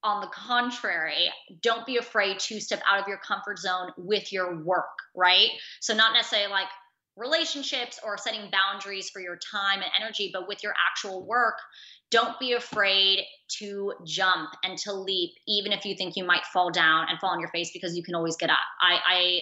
on 0.04 0.22
the 0.22 0.28
contrary, 0.28 1.32
don't 1.62 1.86
be 1.86 1.98
afraid 1.98 2.38
to 2.38 2.60
step 2.60 2.80
out 2.88 3.02
of 3.02 3.08
your 3.08 3.18
comfort 3.18 3.58
zone 3.58 3.92
with 3.98 4.32
your 4.32 4.64
work, 4.64 4.86
right? 5.16 5.50
So 5.80 5.96
not 5.96 6.14
necessarily 6.14 6.52
like 6.52 6.68
relationships 7.18 8.00
or 8.06 8.18
setting 8.18 8.52
boundaries 8.52 9.10
for 9.10 9.20
your 9.20 9.38
time 9.52 9.80
and 9.80 9.90
energy, 10.00 10.30
but 10.32 10.48
with 10.48 10.62
your 10.62 10.74
actual 10.88 11.26
work, 11.26 11.56
don't 12.12 12.40
be 12.40 12.54
afraid 12.54 13.22
to 13.58 13.94
jump 14.06 14.50
and 14.64 14.78
to 14.80 14.94
leap, 14.94 15.32
even 15.48 15.72
if 15.72 15.86
you 15.86 15.96
think 15.96 16.16
you 16.16 16.24
might 16.24 16.46
fall 16.46 16.70
down 16.70 17.08
and 17.10 17.20
fall 17.20 17.32
on 17.32 17.40
your 17.40 17.50
face, 17.50 17.72
because 17.74 17.98
you 17.98 18.04
can 18.04 18.14
always 18.14 18.36
get 18.36 18.52
up. 18.52 18.58
I, 18.82 19.00
I 19.08 19.40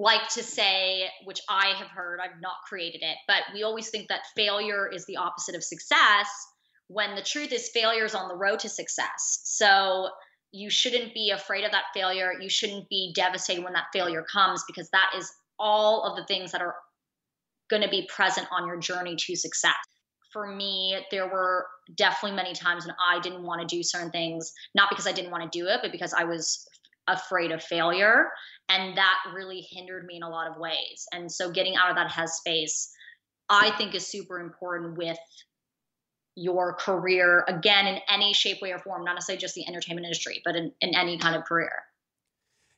like 0.00 0.28
to 0.30 0.42
say, 0.42 1.08
which 1.24 1.40
I 1.48 1.74
have 1.76 1.88
heard, 1.88 2.20
I've 2.20 2.40
not 2.40 2.54
created 2.66 3.02
it, 3.02 3.18
but 3.28 3.42
we 3.52 3.62
always 3.62 3.90
think 3.90 4.08
that 4.08 4.22
failure 4.34 4.88
is 4.88 5.04
the 5.04 5.18
opposite 5.18 5.54
of 5.54 5.62
success, 5.62 6.28
when 6.88 7.14
the 7.14 7.22
truth 7.22 7.52
is 7.52 7.68
failure 7.68 8.04
is 8.04 8.14
on 8.14 8.28
the 8.28 8.34
road 8.34 8.60
to 8.60 8.68
success. 8.68 9.40
So 9.44 10.08
you 10.52 10.70
shouldn't 10.70 11.12
be 11.12 11.30
afraid 11.30 11.64
of 11.64 11.72
that 11.72 11.84
failure. 11.92 12.32
You 12.40 12.48
shouldn't 12.48 12.88
be 12.88 13.12
devastated 13.14 13.62
when 13.62 13.74
that 13.74 13.88
failure 13.92 14.24
comes 14.32 14.64
because 14.66 14.88
that 14.90 15.10
is 15.16 15.30
all 15.58 16.04
of 16.04 16.16
the 16.16 16.24
things 16.24 16.52
that 16.52 16.62
are 16.62 16.74
going 17.68 17.82
to 17.82 17.88
be 17.88 18.08
present 18.08 18.48
on 18.50 18.66
your 18.66 18.78
journey 18.78 19.16
to 19.16 19.36
success 19.36 19.76
for 20.32 20.46
me, 20.46 20.96
there 21.10 21.26
were 21.26 21.66
definitely 21.94 22.36
many 22.36 22.54
times 22.54 22.86
when 22.86 22.94
I 23.04 23.20
didn't 23.20 23.42
want 23.42 23.60
to 23.60 23.76
do 23.76 23.82
certain 23.82 24.10
things, 24.10 24.52
not 24.74 24.88
because 24.88 25.06
I 25.06 25.12
didn't 25.12 25.30
want 25.30 25.50
to 25.50 25.58
do 25.58 25.66
it, 25.66 25.80
but 25.82 25.92
because 25.92 26.14
I 26.14 26.24
was 26.24 26.66
afraid 27.10 27.52
of 27.52 27.62
failure. 27.62 28.28
And 28.68 28.96
that 28.96 29.16
really 29.34 29.66
hindered 29.70 30.04
me 30.04 30.16
in 30.16 30.22
a 30.22 30.28
lot 30.28 30.48
of 30.48 30.56
ways. 30.58 31.06
And 31.12 31.30
so 31.30 31.50
getting 31.50 31.76
out 31.76 31.90
of 31.90 31.96
that 31.96 32.10
headspace, 32.10 32.88
I 33.48 33.70
think 33.72 33.94
is 33.94 34.06
super 34.06 34.38
important 34.38 34.96
with 34.96 35.18
your 36.36 36.74
career, 36.74 37.44
again, 37.48 37.86
in 37.86 37.98
any 38.08 38.32
shape, 38.32 38.62
way, 38.62 38.70
or 38.72 38.78
form, 38.78 39.04
not 39.04 39.14
necessarily 39.14 39.40
just 39.40 39.54
the 39.54 39.66
entertainment 39.66 40.06
industry, 40.06 40.40
but 40.44 40.54
in, 40.54 40.72
in 40.80 40.94
any 40.94 41.18
kind 41.18 41.34
of 41.34 41.44
career. 41.44 41.72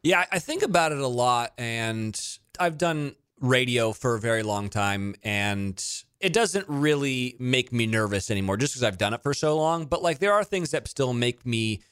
Yeah, 0.03 0.25
I 0.33 0.39
think 0.39 0.63
about 0.63 0.93
it 0.93 0.99
a 0.99 1.07
lot. 1.07 1.53
And 1.59 2.19
I've 2.59 2.79
done 2.79 3.15
radio 3.41 3.93
for 3.93 4.15
a 4.15 4.21
very 4.21 4.43
long 4.43 4.69
time. 4.69 5.15
And 5.23 5.85
it 6.21 6.33
doesn't 6.33 6.67
really 6.69 7.37
make 7.39 7.73
me 7.73 7.87
nervous 7.87 8.31
anymore 8.31 8.57
just 8.57 8.73
because 8.73 8.85
I've 8.85 8.99
done 8.99 9.13
it 9.13 9.23
for 9.23 9.35
so 9.35 9.57
long. 9.57 9.87
But 9.87 10.03
like 10.03 10.21
there 10.21 10.33
are 10.33 10.45
things 10.45 10.71
that 10.71 10.89
still 10.89 11.13
make 11.13 11.45
me 11.45 11.83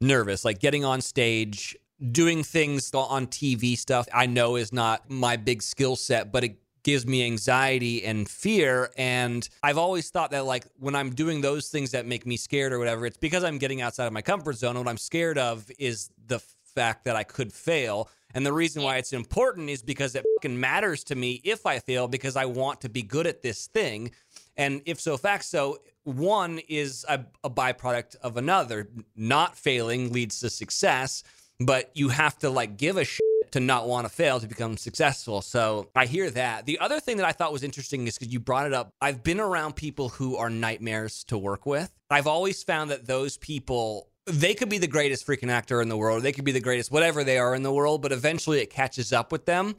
nervous, 0.00 0.44
like 0.44 0.58
getting 0.58 0.84
on 0.84 1.00
stage, 1.00 1.76
doing 2.12 2.42
things 2.42 2.90
on 2.94 3.26
TV 3.26 3.76
stuff 3.76 4.06
I 4.12 4.26
know 4.26 4.56
is 4.56 4.72
not 4.72 5.10
my 5.10 5.36
big 5.36 5.62
skill 5.62 5.96
set, 5.96 6.32
but 6.32 6.44
it 6.44 6.58
gives 6.82 7.04
me 7.04 7.24
anxiety 7.24 8.04
and 8.04 8.28
fear. 8.28 8.90
And 8.96 9.48
I've 9.62 9.78
always 9.78 10.08
thought 10.10 10.30
that 10.30 10.44
like 10.44 10.66
when 10.78 10.94
I'm 10.94 11.10
doing 11.10 11.40
those 11.40 11.68
things 11.68 11.90
that 11.90 12.06
make 12.06 12.24
me 12.26 12.36
scared 12.36 12.72
or 12.72 12.78
whatever, 12.78 13.06
it's 13.06 13.16
because 13.16 13.42
I'm 13.42 13.58
getting 13.58 13.80
outside 13.80 14.06
of 14.06 14.12
my 14.12 14.22
comfort 14.22 14.56
zone. 14.56 14.78
What 14.78 14.86
I'm 14.86 14.96
scared 14.96 15.36
of 15.36 15.68
is 15.80 16.10
the 16.28 16.38
fact 16.76 17.04
that 17.06 17.16
I 17.16 17.24
could 17.24 17.52
fail. 17.52 18.08
And 18.34 18.46
the 18.46 18.52
reason 18.52 18.82
why 18.82 18.98
it's 18.98 19.12
important 19.12 19.68
is 19.68 19.82
because 19.82 20.14
it 20.14 20.24
fucking 20.36 20.60
matters 20.60 21.02
to 21.04 21.16
me 21.16 21.40
if 21.42 21.66
I 21.66 21.80
fail 21.80 22.06
because 22.06 22.36
I 22.36 22.44
want 22.44 22.82
to 22.82 22.88
be 22.88 23.02
good 23.02 23.26
at 23.26 23.42
this 23.42 23.66
thing. 23.66 24.12
And 24.56 24.82
if 24.84 25.00
so 25.00 25.16
fact 25.16 25.44
so, 25.44 25.78
one 26.04 26.60
is 26.68 27.04
a, 27.08 27.24
a 27.42 27.50
byproduct 27.50 28.16
of 28.22 28.36
another. 28.36 28.90
Not 29.16 29.56
failing 29.56 30.12
leads 30.12 30.38
to 30.40 30.50
success, 30.50 31.24
but 31.60 31.90
you 31.94 32.08
have 32.08 32.38
to 32.38 32.50
like 32.50 32.76
give 32.76 32.96
a 32.96 33.04
shit 33.04 33.22
to 33.52 33.60
not 33.60 33.88
want 33.88 34.06
to 34.06 34.12
fail 34.12 34.40
to 34.40 34.46
become 34.46 34.76
successful. 34.76 35.40
So 35.40 35.88
I 35.94 36.06
hear 36.06 36.30
that. 36.30 36.66
The 36.66 36.78
other 36.78 37.00
thing 37.00 37.16
that 37.18 37.26
I 37.26 37.32
thought 37.32 37.52
was 37.52 37.62
interesting 37.62 38.06
is 38.06 38.18
because 38.18 38.32
you 38.32 38.40
brought 38.40 38.66
it 38.66 38.72
up. 38.72 38.92
I've 39.00 39.22
been 39.22 39.40
around 39.40 39.76
people 39.76 40.08
who 40.10 40.36
are 40.36 40.50
nightmares 40.50 41.24
to 41.24 41.38
work 41.38 41.66
with. 41.66 41.90
I've 42.10 42.26
always 42.26 42.62
found 42.62 42.90
that 42.90 43.06
those 43.06 43.36
people 43.38 44.08
they 44.28 44.54
could 44.54 44.68
be 44.68 44.78
the 44.78 44.88
greatest 44.88 45.24
freaking 45.24 45.50
actor 45.50 45.80
in 45.80 45.88
the 45.88 45.96
world. 45.96 46.24
They 46.24 46.32
could 46.32 46.44
be 46.44 46.52
the 46.52 46.60
greatest 46.60 46.90
whatever 46.90 47.22
they 47.22 47.38
are 47.38 47.54
in 47.54 47.62
the 47.62 47.72
world, 47.72 48.02
but 48.02 48.12
eventually 48.12 48.60
it 48.60 48.70
catches 48.70 49.12
up 49.12 49.30
with 49.30 49.46
them. 49.46 49.76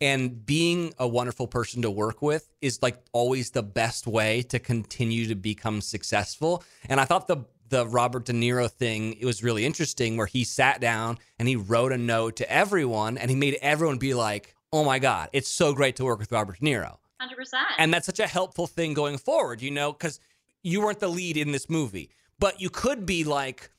And 0.00 0.46
being 0.46 0.94
a 0.98 1.06
wonderful 1.06 1.46
person 1.46 1.82
to 1.82 1.90
work 1.90 2.22
with 2.22 2.48
is 2.62 2.82
like 2.82 2.96
always 3.12 3.50
the 3.50 3.62
best 3.62 4.06
way 4.06 4.40
to 4.42 4.58
continue 4.58 5.26
to 5.26 5.34
become 5.34 5.82
successful. 5.82 6.64
And 6.88 6.98
I 6.98 7.04
thought 7.04 7.26
the 7.26 7.44
the 7.70 7.86
Robert 7.86 8.26
De 8.26 8.32
Niro 8.32 8.70
thing 8.70 9.14
it 9.14 9.24
was 9.24 9.42
really 9.42 9.64
interesting 9.64 10.16
where 10.16 10.26
he 10.26 10.44
sat 10.44 10.80
down 10.80 11.18
and 11.38 11.48
he 11.48 11.56
wrote 11.56 11.92
a 11.92 11.98
note 11.98 12.36
to 12.36 12.52
everyone 12.52 13.16
and 13.16 13.30
he 13.30 13.36
made 13.36 13.56
everyone 13.62 13.98
be 13.98 14.14
like, 14.14 14.54
"Oh 14.72 14.84
my 14.84 14.98
god, 14.98 15.30
it's 15.32 15.48
so 15.48 15.72
great 15.72 15.96
to 15.96 16.04
work 16.04 16.18
with 16.18 16.30
Robert 16.30 16.58
De 16.60 16.66
Niro." 16.66 16.98
100%. 17.20 17.54
And 17.78 17.92
that's 17.92 18.06
such 18.06 18.20
a 18.20 18.26
helpful 18.26 18.66
thing 18.66 18.94
going 18.94 19.18
forward, 19.18 19.60
you 19.62 19.70
know, 19.70 19.92
cuz 19.92 20.20
you 20.62 20.80
weren't 20.80 21.00
the 21.00 21.08
lead 21.08 21.36
in 21.36 21.52
this 21.52 21.68
movie, 21.70 22.10
but 22.38 22.60
you 22.60 22.70
could 22.70 23.06
be 23.06 23.24
like 23.24 23.70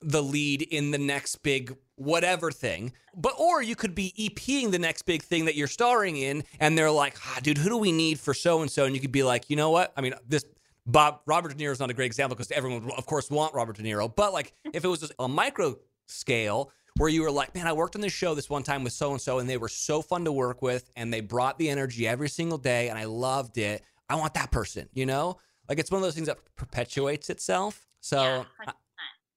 the 0.00 0.22
lead 0.22 0.62
in 0.62 0.90
the 0.90 0.98
next 0.98 1.42
big 1.42 1.76
whatever 1.96 2.50
thing. 2.50 2.92
But 3.14 3.34
or 3.38 3.62
you 3.62 3.76
could 3.76 3.94
be 3.94 4.14
EPing 4.18 4.70
the 4.70 4.78
next 4.78 5.02
big 5.02 5.22
thing 5.22 5.44
that 5.44 5.54
you're 5.54 5.66
starring 5.66 6.16
in, 6.16 6.44
and 6.58 6.76
they're 6.76 6.90
like, 6.90 7.16
ah, 7.26 7.40
dude, 7.42 7.58
who 7.58 7.68
do 7.68 7.76
we 7.76 7.92
need 7.92 8.18
for 8.18 8.32
so 8.32 8.62
and 8.62 8.70
so? 8.70 8.84
And 8.84 8.94
you 8.94 9.00
could 9.00 9.12
be 9.12 9.22
like, 9.22 9.50
you 9.50 9.56
know 9.56 9.70
what? 9.70 9.92
I 9.96 10.00
mean, 10.00 10.14
this 10.26 10.44
Bob 10.86 11.20
Robert 11.26 11.56
De 11.56 11.64
Niro 11.64 11.72
is 11.72 11.80
not 11.80 11.90
a 11.90 11.94
great 11.94 12.06
example 12.06 12.36
because 12.36 12.50
everyone 12.50 12.84
would, 12.84 12.94
of 12.94 13.06
course, 13.06 13.30
want 13.30 13.54
Robert 13.54 13.76
De 13.76 13.82
Niro. 13.82 14.14
But 14.14 14.32
like, 14.32 14.52
if 14.72 14.84
it 14.84 14.88
was 14.88 15.12
a 15.18 15.28
micro 15.28 15.76
scale 16.06 16.72
where 16.96 17.08
you 17.08 17.22
were 17.22 17.30
like, 17.30 17.54
man, 17.54 17.66
I 17.66 17.72
worked 17.72 17.94
on 17.94 18.00
this 18.00 18.12
show 18.12 18.34
this 18.34 18.50
one 18.50 18.62
time 18.62 18.84
with 18.84 18.92
so 18.92 19.12
and 19.12 19.20
so, 19.20 19.38
and 19.38 19.48
they 19.48 19.56
were 19.56 19.68
so 19.68 20.02
fun 20.02 20.24
to 20.24 20.32
work 20.32 20.62
with, 20.62 20.90
and 20.96 21.12
they 21.12 21.20
brought 21.20 21.58
the 21.58 21.70
energy 21.70 22.06
every 22.08 22.28
single 22.28 22.58
day, 22.58 22.88
and 22.88 22.98
I 22.98 23.04
loved 23.04 23.58
it. 23.58 23.82
I 24.08 24.16
want 24.16 24.34
that 24.34 24.50
person, 24.50 24.88
you 24.92 25.06
know? 25.06 25.38
Like, 25.68 25.78
it's 25.78 25.90
one 25.90 25.98
of 25.98 26.02
those 26.02 26.14
things 26.16 26.26
that 26.26 26.38
perpetuates 26.56 27.30
itself. 27.30 27.86
So. 28.00 28.22
Yeah, 28.22 28.72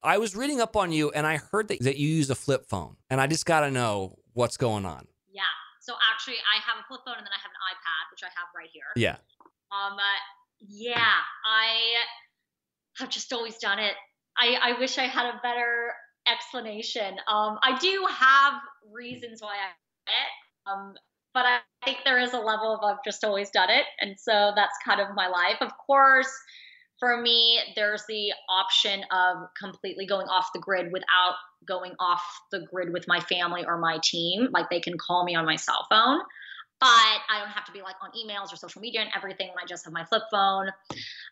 I 0.03 0.17
was 0.17 0.35
reading 0.35 0.59
up 0.59 0.75
on 0.75 0.91
you 0.91 1.11
and 1.11 1.25
I 1.25 1.37
heard 1.37 1.69
that, 1.69 1.79
that 1.79 1.95
you 1.95 2.09
use 2.09 2.29
a 2.29 2.35
flip 2.35 2.65
phone, 2.67 2.97
and 3.09 3.21
I 3.21 3.27
just 3.27 3.45
got 3.45 3.61
to 3.61 3.71
know 3.71 4.19
what's 4.33 4.57
going 4.57 4.85
on. 4.85 5.07
Yeah. 5.31 5.43
So 5.79 5.95
actually, 6.11 6.43
I 6.43 6.59
have 6.59 6.83
a 6.83 6.85
flip 6.87 7.01
phone 7.05 7.15
and 7.17 7.25
then 7.25 7.31
I 7.31 7.39
have 7.39 7.51
an 7.51 7.63
iPad, 7.71 8.11
which 8.11 8.23
I 8.23 8.31
have 8.35 8.51
right 8.55 8.67
here. 8.71 8.91
Yeah. 8.97 9.15
Um. 9.71 9.95
Uh, 9.95 10.19
yeah, 10.67 11.13
I 11.45 11.95
have 12.97 13.09
just 13.09 13.33
always 13.33 13.57
done 13.57 13.79
it. 13.79 13.93
I 14.37 14.57
I 14.61 14.79
wish 14.79 14.97
I 14.97 15.03
had 15.03 15.25
a 15.27 15.39
better 15.41 15.93
explanation. 16.31 17.15
Um. 17.27 17.59
I 17.61 17.77
do 17.79 18.05
have 18.09 18.53
reasons 18.93 19.41
why 19.41 19.55
I 19.55 19.69
it. 20.07 20.71
Um. 20.71 20.93
But 21.33 21.45
I 21.45 21.59
think 21.83 21.99
there 22.05 22.19
is 22.19 22.33
a 22.33 22.39
level 22.39 22.75
of 22.75 22.83
I've 22.83 23.03
just 23.03 23.23
always 23.23 23.49
done 23.49 23.69
it, 23.71 23.85
and 23.99 24.15
so 24.19 24.51
that's 24.55 24.75
kind 24.85 25.01
of 25.01 25.15
my 25.15 25.27
life. 25.27 25.57
Of 25.61 25.71
course 25.85 26.31
for 27.03 27.19
me, 27.21 27.59
there's 27.75 28.05
the 28.07 28.31
option 28.47 29.03
of 29.11 29.49
completely 29.59 30.05
going 30.05 30.27
off 30.27 30.47
the 30.53 30.59
grid 30.61 30.93
without 30.93 31.35
going 31.67 31.93
off 31.99 32.23
the 32.49 32.65
grid 32.71 32.93
with 32.93 33.09
my 33.09 33.19
family 33.19 33.65
or 33.65 33.77
my 33.77 33.99
team. 34.01 34.47
Like 34.53 34.69
they 34.69 34.79
can 34.79 34.97
call 34.97 35.25
me 35.25 35.35
on 35.35 35.45
my 35.45 35.57
cell 35.57 35.85
phone. 35.89 36.21
But 36.83 36.89
I 36.89 37.39
don't 37.39 37.51
have 37.51 37.63
to 37.65 37.71
be 37.71 37.81
like 37.81 37.95
on 38.01 38.09
emails 38.11 38.51
or 38.51 38.57
social 38.57 38.81
media 38.81 38.99
and 38.99 39.09
everything 39.15 39.47
when 39.47 39.63
I 39.63 39.65
just 39.65 39.85
have 39.85 39.93
my 39.93 40.03
flip 40.03 40.23
phone. 40.29 40.69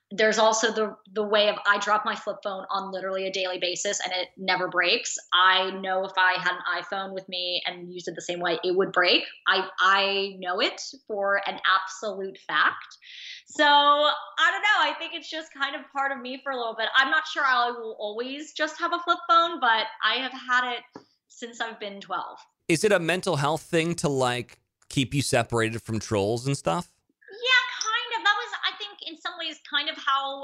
There's 0.10 0.40
also 0.40 0.72
the 0.72 0.96
the 1.14 1.24
way 1.24 1.50
of 1.50 1.58
I 1.68 1.78
drop 1.80 2.06
my 2.06 2.16
flip 2.16 2.38
phone 2.42 2.64
on 2.70 2.90
literally 2.90 3.28
a 3.28 3.32
daily 3.32 3.58
basis 3.60 4.00
and 4.00 4.14
it 4.14 4.30
never 4.38 4.70
breaks. 4.70 5.18
I 5.34 5.72
know 5.72 6.06
if 6.06 6.14
I 6.18 6.40
had 6.40 6.54
an 6.54 6.82
iPhone 6.82 7.14
with 7.14 7.28
me 7.28 7.62
and 7.66 7.94
used 7.94 8.08
it 8.08 8.16
the 8.16 8.22
same 8.22 8.40
way, 8.40 8.60
it 8.64 8.74
would 8.74 8.94
break. 8.94 9.24
I 9.46 9.68
I 9.80 10.38
know 10.40 10.62
it 10.62 10.82
for 11.06 11.42
an 11.46 11.60
absolute 11.70 12.38
fact. 12.48 12.98
So 13.46 13.66
I 13.66 14.52
don't 14.52 14.62
know. 14.62 14.80
I 14.80 14.94
think 14.98 15.14
it's 15.14 15.30
just 15.30 15.54
kind 15.54 15.76
of 15.76 15.82
part 15.92 16.14
of 16.14 16.22
me 16.22 16.40
for 16.42 16.54
a 16.54 16.56
little 16.56 16.76
bit. 16.76 16.88
I'm 16.96 17.12
not 17.12 17.28
sure 17.28 17.44
I 17.46 17.72
will 17.72 17.98
always 18.00 18.54
just 18.54 18.80
have 18.80 18.94
a 18.94 19.00
flip 19.00 19.20
phone, 19.28 19.60
but 19.60 19.88
I 20.02 20.16
have 20.16 20.32
had 20.32 20.76
it 20.76 21.04
since 21.28 21.60
I've 21.60 21.80
been 21.80 22.00
12. 22.00 22.38
Is 22.70 22.86
it 22.86 22.94
a 22.94 23.00
mental 23.00 23.36
health 23.36 23.64
thing 23.64 23.96
to 23.96 24.08
like 24.08 24.62
keep 24.92 25.14
you 25.14 25.22
separated 25.22 25.82
from 25.82 26.00
trolls 26.00 26.46
and 26.46 26.58
stuff? 26.58 26.92
Yeah, 27.32 27.64
kind 27.80 28.20
of. 28.20 28.26
That 28.26 28.36
was, 28.38 28.52
I 28.68 28.78
think, 28.78 29.10
in 29.10 29.18
some 29.20 29.34
ways, 29.40 29.60
kind 29.70 29.90
of 29.90 29.96
how 29.98 30.44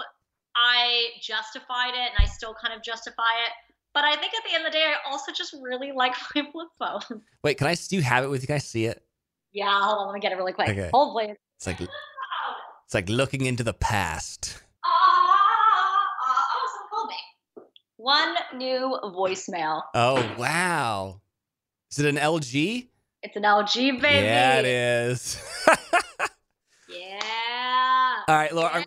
I 0.56 1.10
justified 1.22 1.94
it, 1.94 2.12
and 2.16 2.18
I 2.18 2.26
still 2.26 2.56
kind 2.60 2.74
of 2.74 2.82
justify 2.82 3.30
it. 3.46 3.52
But 3.94 4.06
I 4.06 4.16
think 4.16 4.34
at 4.34 4.44
the 4.48 4.56
end 4.56 4.66
of 4.66 4.72
the 4.72 4.78
day, 4.78 4.86
I 4.86 5.12
also 5.12 5.32
just 5.32 5.56
really 5.62 5.92
like 5.92 6.14
my 6.36 6.48
flip 6.52 6.68
phone. 6.80 7.22
Wait, 7.44 7.58
can 7.58 7.68
I? 7.68 7.76
Do 7.76 7.96
you 7.96 8.02
have 8.02 8.24
it 8.24 8.30
with 8.30 8.42
you? 8.42 8.48
Can 8.48 8.56
I 8.56 8.60
see 8.60 8.86
it? 8.86 9.04
Yeah, 9.52 9.82
hold 9.82 10.00
on, 10.00 10.08
let 10.08 10.14
me 10.14 10.20
get 10.20 10.32
it 10.32 10.36
really 10.36 10.54
quick. 10.54 10.70
Okay. 10.70 10.90
Hold, 10.94 11.14
please. 11.14 11.36
It's 11.58 11.68
like 11.68 11.82
it's 12.86 12.94
like 12.94 13.10
looking 13.10 13.46
into 13.46 13.64
the 13.64 13.74
past. 13.74 14.62
Ah, 14.86 14.90
ah, 14.90 16.06
ah, 16.28 16.48
oh, 16.56 16.70
someone 16.74 16.90
called 16.90 17.10
me. 17.10 17.64
One 17.98 18.36
new 18.60 19.00
voicemail. 19.04 19.82
Oh 19.94 20.36
wow! 20.38 21.22
Is 21.92 22.00
it 22.00 22.06
an 22.06 22.18
LG? 22.18 22.88
It's 23.24 23.36
an 23.36 23.44
LG 23.44 24.02
baby. 24.02 24.26
Yeah, 24.26 24.60
it 24.60 24.66
is. 24.66 25.42
Yeah. 26.90 28.16
All 28.28 28.36
right, 28.36 28.54
Laura. 28.54 28.72
I'm, 28.74 28.86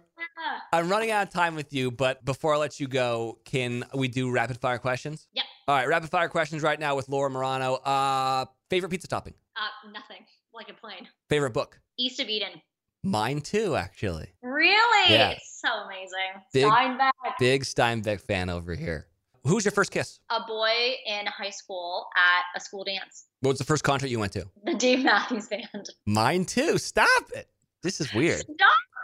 I'm 0.72 0.88
running 0.88 1.10
out 1.10 1.26
of 1.26 1.32
time 1.32 1.54
with 1.54 1.72
you, 1.72 1.90
but 1.90 2.24
before 2.24 2.54
I 2.54 2.56
let 2.56 2.80
you 2.80 2.88
go, 2.88 3.38
can 3.44 3.84
we 3.94 4.08
do 4.08 4.30
rapid 4.30 4.58
fire 4.58 4.78
questions? 4.78 5.26
Yep. 5.34 5.44
All 5.68 5.76
right, 5.76 5.86
rapid 5.86 6.10
fire 6.10 6.28
questions 6.28 6.62
right 6.62 6.80
now 6.80 6.96
with 6.96 7.08
Laura 7.08 7.30
Marano. 7.30 7.78
Uh, 7.84 8.46
favorite 8.70 8.88
pizza 8.88 9.06
topping? 9.06 9.34
Uh, 9.56 9.90
nothing. 9.92 10.24
Like 10.54 10.70
a 10.70 10.74
plain. 10.74 11.08
Favorite 11.28 11.52
book? 11.52 11.78
East 11.98 12.20
of 12.20 12.28
Eden. 12.28 12.62
Mine 13.02 13.40
too, 13.40 13.76
actually. 13.76 14.30
Really? 14.42 15.12
Yeah. 15.12 15.30
It's 15.30 15.60
so 15.60 15.68
amazing. 15.68 16.42
Big- 16.52 16.64
Steinbeck. 16.66 17.10
Big 17.38 17.64
Steinbeck 17.64 18.20
fan 18.22 18.50
over 18.50 18.74
here. 18.74 19.06
Who's 19.44 19.64
your 19.64 19.72
first 19.72 19.90
kiss? 19.90 20.20
A 20.30 20.40
boy 20.46 20.94
in 21.06 21.26
high 21.26 21.50
school 21.50 22.06
at 22.16 22.58
a 22.58 22.62
school 22.62 22.84
dance. 22.84 23.24
What 23.40 23.50
was 23.50 23.58
the 23.58 23.64
first 23.64 23.82
concert 23.84 24.08
you 24.08 24.18
went 24.18 24.32
to? 24.34 24.46
The 24.64 24.74
Dave 24.74 25.02
Matthews 25.04 25.48
Band. 25.48 25.88
Mine 26.06 26.44
too. 26.44 26.76
Stop 26.78 27.08
it. 27.34 27.48
This 27.82 28.00
is 28.00 28.12
weird. 28.12 28.40
Stop 28.40 28.56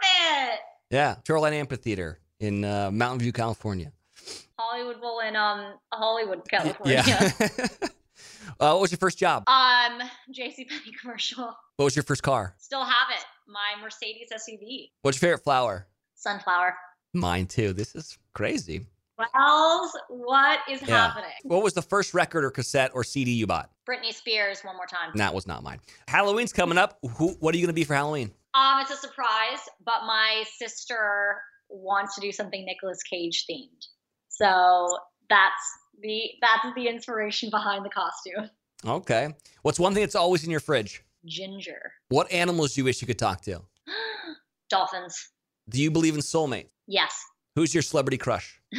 it! 0.03 0.59
Yeah, 0.91 1.15
Shoreline 1.25 1.53
Amphitheater 1.53 2.19
in 2.39 2.63
uh, 2.63 2.91
Mountain 2.91 3.19
View, 3.21 3.31
California. 3.33 3.91
Hollywood 4.59 5.01
Bowl 5.01 5.19
in 5.21 5.35
um 5.35 5.73
Hollywood, 5.91 6.47
California. 6.49 7.03
Yeah. 7.07 7.31
uh, 8.59 8.71
what 8.73 8.81
was 8.81 8.91
your 8.91 8.97
first 8.99 9.17
job? 9.17 9.43
um, 9.47 10.01
JCPenney 10.31 10.93
commercial. 11.01 11.55
What 11.77 11.85
was 11.85 11.95
your 11.95 12.03
first 12.03 12.21
car? 12.23 12.55
Still 12.59 12.83
have 12.83 13.07
it. 13.11 13.23
My 13.47 13.81
Mercedes 13.81 14.29
SUV. 14.33 14.91
What's 15.01 15.21
your 15.21 15.29
favorite 15.29 15.43
flower? 15.43 15.87
Sunflower. 16.15 16.75
Mine 17.13 17.47
too. 17.47 17.73
This 17.73 17.95
is 17.95 18.17
crazy. 18.33 18.85
Wells, 19.17 19.97
what 20.09 20.59
is 20.69 20.81
Yeah. 20.81 21.07
happening? 21.07 21.31
What 21.43 21.63
was 21.63 21.73
the 21.73 21.81
first 21.81 22.13
record 22.13 22.43
or 22.45 22.51
cassette 22.51 22.91
or 22.93 23.03
CD 23.03 23.31
you 23.31 23.47
bought? 23.47 23.71
Britney 23.89 24.13
Spears, 24.13 24.61
one 24.63 24.75
more 24.75 24.85
time. 24.85 25.11
That 25.15 25.33
was 25.33 25.47
not 25.47 25.63
mine. 25.63 25.79
Halloween's 26.07 26.53
coming 26.53 26.77
up. 26.77 26.99
Who, 27.17 27.29
what 27.39 27.53
are 27.55 27.57
you 27.57 27.63
going 27.65 27.73
to 27.73 27.79
be 27.79 27.83
for 27.83 27.95
Halloween? 27.95 28.31
Um, 28.53 28.79
it's 28.81 28.91
a 28.91 28.95
surprise, 28.97 29.59
but 29.83 30.03
my 30.05 30.43
sister 30.57 31.41
wants 31.69 32.15
to 32.15 32.21
do 32.21 32.31
something 32.31 32.63
Nicolas 32.65 33.01
Cage 33.03 33.45
themed. 33.49 33.85
So 34.29 34.97
that's 35.29 35.53
the 36.01 36.31
that's 36.41 36.65
the 36.75 36.87
inspiration 36.87 37.49
behind 37.49 37.83
the 37.85 37.89
costume. 37.89 38.49
Okay. 38.85 39.33
What's 39.63 39.79
one 39.79 39.93
thing 39.93 40.03
that's 40.03 40.15
always 40.15 40.43
in 40.43 40.51
your 40.51 40.59
fridge? 40.59 41.03
Ginger. 41.25 41.91
What 42.09 42.31
animals 42.31 42.75
do 42.75 42.81
you 42.81 42.85
wish 42.85 43.01
you 43.01 43.07
could 43.07 43.17
talk 43.19 43.41
to? 43.41 43.61
Dolphins. 44.69 45.29
Do 45.69 45.81
you 45.81 45.89
believe 45.91 46.13
in 46.13 46.21
soulmates? 46.21 46.69
Yes. 46.87 47.19
Who's 47.55 47.73
your 47.73 47.81
celebrity 47.83 48.17
crush? 48.17 48.61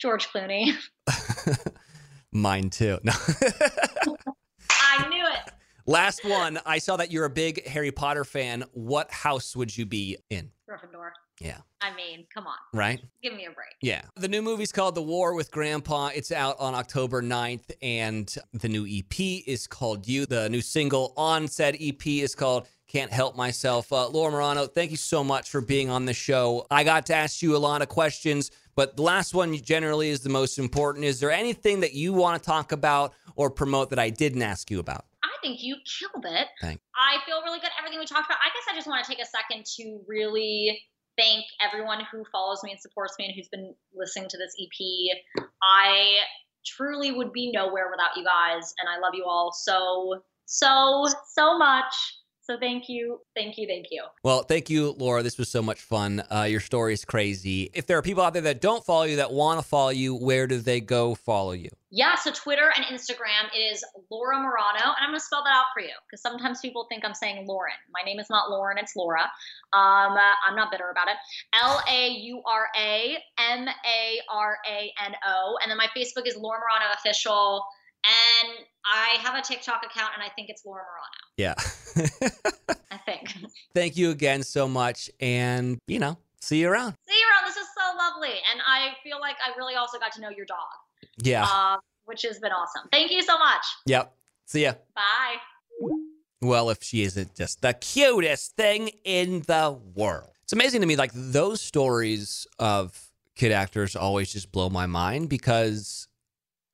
George 0.00 0.28
Clooney. 0.28 0.72
Mine 2.32 2.70
too. 2.70 2.98
No. 3.02 3.12
I 4.70 5.08
knew 5.08 5.24
it. 5.24 5.52
Last 5.86 6.24
one. 6.24 6.58
I 6.66 6.78
saw 6.78 6.96
that 6.96 7.12
you're 7.12 7.24
a 7.24 7.30
big 7.30 7.66
Harry 7.66 7.92
Potter 7.92 8.24
fan. 8.24 8.64
What 8.72 9.10
house 9.10 9.54
would 9.54 9.76
you 9.76 9.86
be 9.86 10.18
in? 10.30 10.50
Gryffindor. 10.68 11.10
Yeah. 11.40 11.58
I 11.80 11.94
mean, 11.94 12.26
come 12.32 12.46
on. 12.46 12.56
Right? 12.72 13.00
Give 13.22 13.34
me 13.34 13.44
a 13.44 13.50
break. 13.50 13.74
Yeah. 13.82 14.02
The 14.16 14.28
new 14.28 14.42
movie's 14.42 14.72
called 14.72 14.94
The 14.94 15.02
War 15.02 15.34
with 15.34 15.50
Grandpa. 15.50 16.10
It's 16.14 16.32
out 16.32 16.56
on 16.58 16.74
October 16.74 17.22
9th, 17.22 17.70
and 17.82 18.34
the 18.54 18.68
new 18.68 18.86
EP 18.86 19.20
is 19.46 19.66
called 19.66 20.08
You. 20.08 20.26
The 20.26 20.48
new 20.48 20.62
single 20.62 21.12
on 21.16 21.46
said 21.46 21.76
EP 21.78 22.04
is 22.06 22.34
called 22.34 22.68
Can't 22.88 23.12
Help 23.12 23.36
Myself. 23.36 23.92
Uh, 23.92 24.08
Laura 24.08 24.32
Marano, 24.32 24.70
thank 24.72 24.90
you 24.90 24.96
so 24.96 25.22
much 25.22 25.50
for 25.50 25.60
being 25.60 25.90
on 25.90 26.06
the 26.06 26.14
show. 26.14 26.66
I 26.70 26.84
got 26.84 27.06
to 27.06 27.14
ask 27.14 27.42
you 27.42 27.54
a 27.54 27.58
lot 27.58 27.82
of 27.82 27.88
questions, 27.88 28.50
but 28.76 28.96
the 28.96 29.02
last 29.02 29.34
one 29.34 29.56
generally 29.56 30.10
is 30.10 30.20
the 30.20 30.28
most 30.28 30.58
important. 30.58 31.04
Is 31.04 31.18
there 31.18 31.30
anything 31.30 31.80
that 31.80 31.94
you 31.94 32.12
want 32.12 32.40
to 32.40 32.46
talk 32.46 32.72
about 32.72 33.14
or 33.34 33.50
promote 33.50 33.90
that 33.90 33.98
I 33.98 34.10
didn't 34.10 34.42
ask 34.42 34.70
you 34.70 34.78
about? 34.78 35.06
I 35.24 35.30
think 35.42 35.62
you 35.62 35.76
killed 35.98 36.26
it. 36.26 36.48
Thanks. 36.60 36.82
I 36.94 37.24
feel 37.26 37.42
really 37.42 37.58
good. 37.58 37.70
Everything 37.78 37.98
we 37.98 38.06
talked 38.06 38.26
about. 38.26 38.38
I 38.38 38.48
guess 38.48 38.64
I 38.70 38.74
just 38.74 38.86
want 38.86 39.04
to 39.04 39.10
take 39.10 39.20
a 39.20 39.26
second 39.26 39.64
to 39.76 40.00
really 40.06 40.78
thank 41.18 41.44
everyone 41.60 42.00
who 42.12 42.24
follows 42.30 42.60
me 42.62 42.70
and 42.72 42.80
supports 42.80 43.14
me 43.18 43.26
and 43.26 43.34
who's 43.34 43.48
been 43.48 43.74
listening 43.94 44.28
to 44.28 44.36
this 44.36 44.54
EP. 44.60 45.46
I 45.62 46.18
truly 46.66 47.12
would 47.12 47.32
be 47.32 47.50
nowhere 47.52 47.88
without 47.90 48.16
you 48.16 48.24
guys, 48.24 48.74
and 48.78 48.88
I 48.88 48.98
love 49.00 49.14
you 49.14 49.24
all 49.24 49.52
so, 49.52 50.20
so, 50.44 51.06
so 51.32 51.56
much. 51.56 51.94
So 52.46 52.56
thank 52.60 52.88
you, 52.88 53.18
thank 53.34 53.58
you, 53.58 53.66
thank 53.66 53.86
you. 53.90 54.04
Well, 54.22 54.44
thank 54.44 54.70
you, 54.70 54.94
Laura. 54.98 55.24
This 55.24 55.36
was 55.36 55.48
so 55.48 55.62
much 55.62 55.80
fun. 55.80 56.22
Uh, 56.32 56.42
your 56.42 56.60
story 56.60 56.92
is 56.92 57.04
crazy. 57.04 57.70
If 57.74 57.88
there 57.88 57.98
are 57.98 58.02
people 58.02 58.22
out 58.22 58.34
there 58.34 58.42
that 58.42 58.60
don't 58.60 58.84
follow 58.84 59.02
you, 59.02 59.16
that 59.16 59.32
want 59.32 59.60
to 59.60 59.66
follow 59.66 59.90
you, 59.90 60.14
where 60.14 60.46
do 60.46 60.60
they 60.60 60.80
go 60.80 61.16
follow 61.16 61.50
you? 61.50 61.70
Yeah, 61.90 62.14
so 62.14 62.30
Twitter 62.30 62.72
and 62.76 62.84
Instagram, 62.84 63.50
it 63.52 63.58
is 63.58 63.84
Laura 64.12 64.36
Marano, 64.36 64.84
and 64.84 65.00
I'm 65.00 65.10
going 65.10 65.18
to 65.18 65.24
spell 65.24 65.42
that 65.44 65.56
out 65.56 65.66
for 65.74 65.80
you 65.80 65.94
because 66.06 66.20
sometimes 66.20 66.60
people 66.60 66.86
think 66.88 67.04
I'm 67.04 67.14
saying 67.14 67.46
Lauren. 67.48 67.74
My 67.92 68.02
name 68.04 68.20
is 68.20 68.30
not 68.30 68.48
Lauren, 68.48 68.78
it's 68.78 68.94
Laura. 68.94 69.22
Um, 69.72 70.12
uh, 70.12 70.34
I'm 70.48 70.54
not 70.54 70.70
bitter 70.70 70.90
about 70.90 71.08
it. 71.08 71.16
L 71.52 71.82
A 71.90 72.08
U 72.10 72.42
R 72.46 72.68
A 72.78 73.16
M 73.38 73.66
A 73.66 74.20
R 74.32 74.58
A 74.68 74.92
N 75.04 75.14
O, 75.26 75.58
and 75.62 75.70
then 75.70 75.78
my 75.78 75.88
Facebook 75.96 76.28
is 76.28 76.36
Laura 76.36 76.58
Marano 76.58 76.94
Official, 76.94 77.64
and 78.06 78.58
I 78.84 79.16
have 79.20 79.34
a 79.34 79.42
TikTok 79.42 79.82
account, 79.84 80.12
and 80.14 80.22
I 80.22 80.28
think 80.34 80.48
it's 80.48 80.64
Laura 80.64 80.82
Marano. 80.82 81.26
Yeah. 81.36 81.54
I 82.90 82.96
think. 82.98 83.34
Thank 83.74 83.96
you 83.96 84.10
again 84.10 84.42
so 84.42 84.68
much. 84.68 85.10
And, 85.20 85.78
you 85.86 85.98
know, 85.98 86.16
see 86.40 86.60
you 86.60 86.68
around. 86.68 86.94
See 87.08 87.14
you 87.14 87.26
around. 87.26 87.48
This 87.48 87.56
is 87.56 87.66
so 87.76 87.96
lovely, 87.96 88.34
and 88.50 88.60
I 88.66 88.90
feel 89.02 89.18
like 89.20 89.36
I 89.44 89.56
really 89.56 89.74
also 89.74 89.98
got 89.98 90.12
to 90.12 90.20
know 90.20 90.30
your 90.30 90.46
dog, 90.46 90.56
Yeah. 91.22 91.44
uh, 91.48 91.76
which 92.04 92.22
has 92.22 92.38
been 92.38 92.52
awesome. 92.52 92.88
Thank 92.92 93.10
you 93.10 93.22
so 93.22 93.38
much. 93.38 93.64
yep. 93.86 94.12
See 94.46 94.62
ya. 94.62 94.74
Bye. 94.94 95.36
Well, 96.40 96.70
if 96.70 96.82
she 96.82 97.02
isn't 97.02 97.34
just 97.34 97.62
the 97.62 97.72
cutest 97.74 98.54
thing 98.56 98.90
in 99.04 99.40
the 99.46 99.76
world. 99.94 100.30
It's 100.44 100.52
amazing 100.52 100.82
to 100.82 100.86
me, 100.86 100.94
like 100.94 101.10
those 101.14 101.60
stories 101.60 102.46
of 102.60 103.10
kid 103.34 103.50
actors 103.50 103.96
always 103.96 104.32
just 104.32 104.52
blow 104.52 104.70
my 104.70 104.86
mind 104.86 105.28
because 105.28 106.06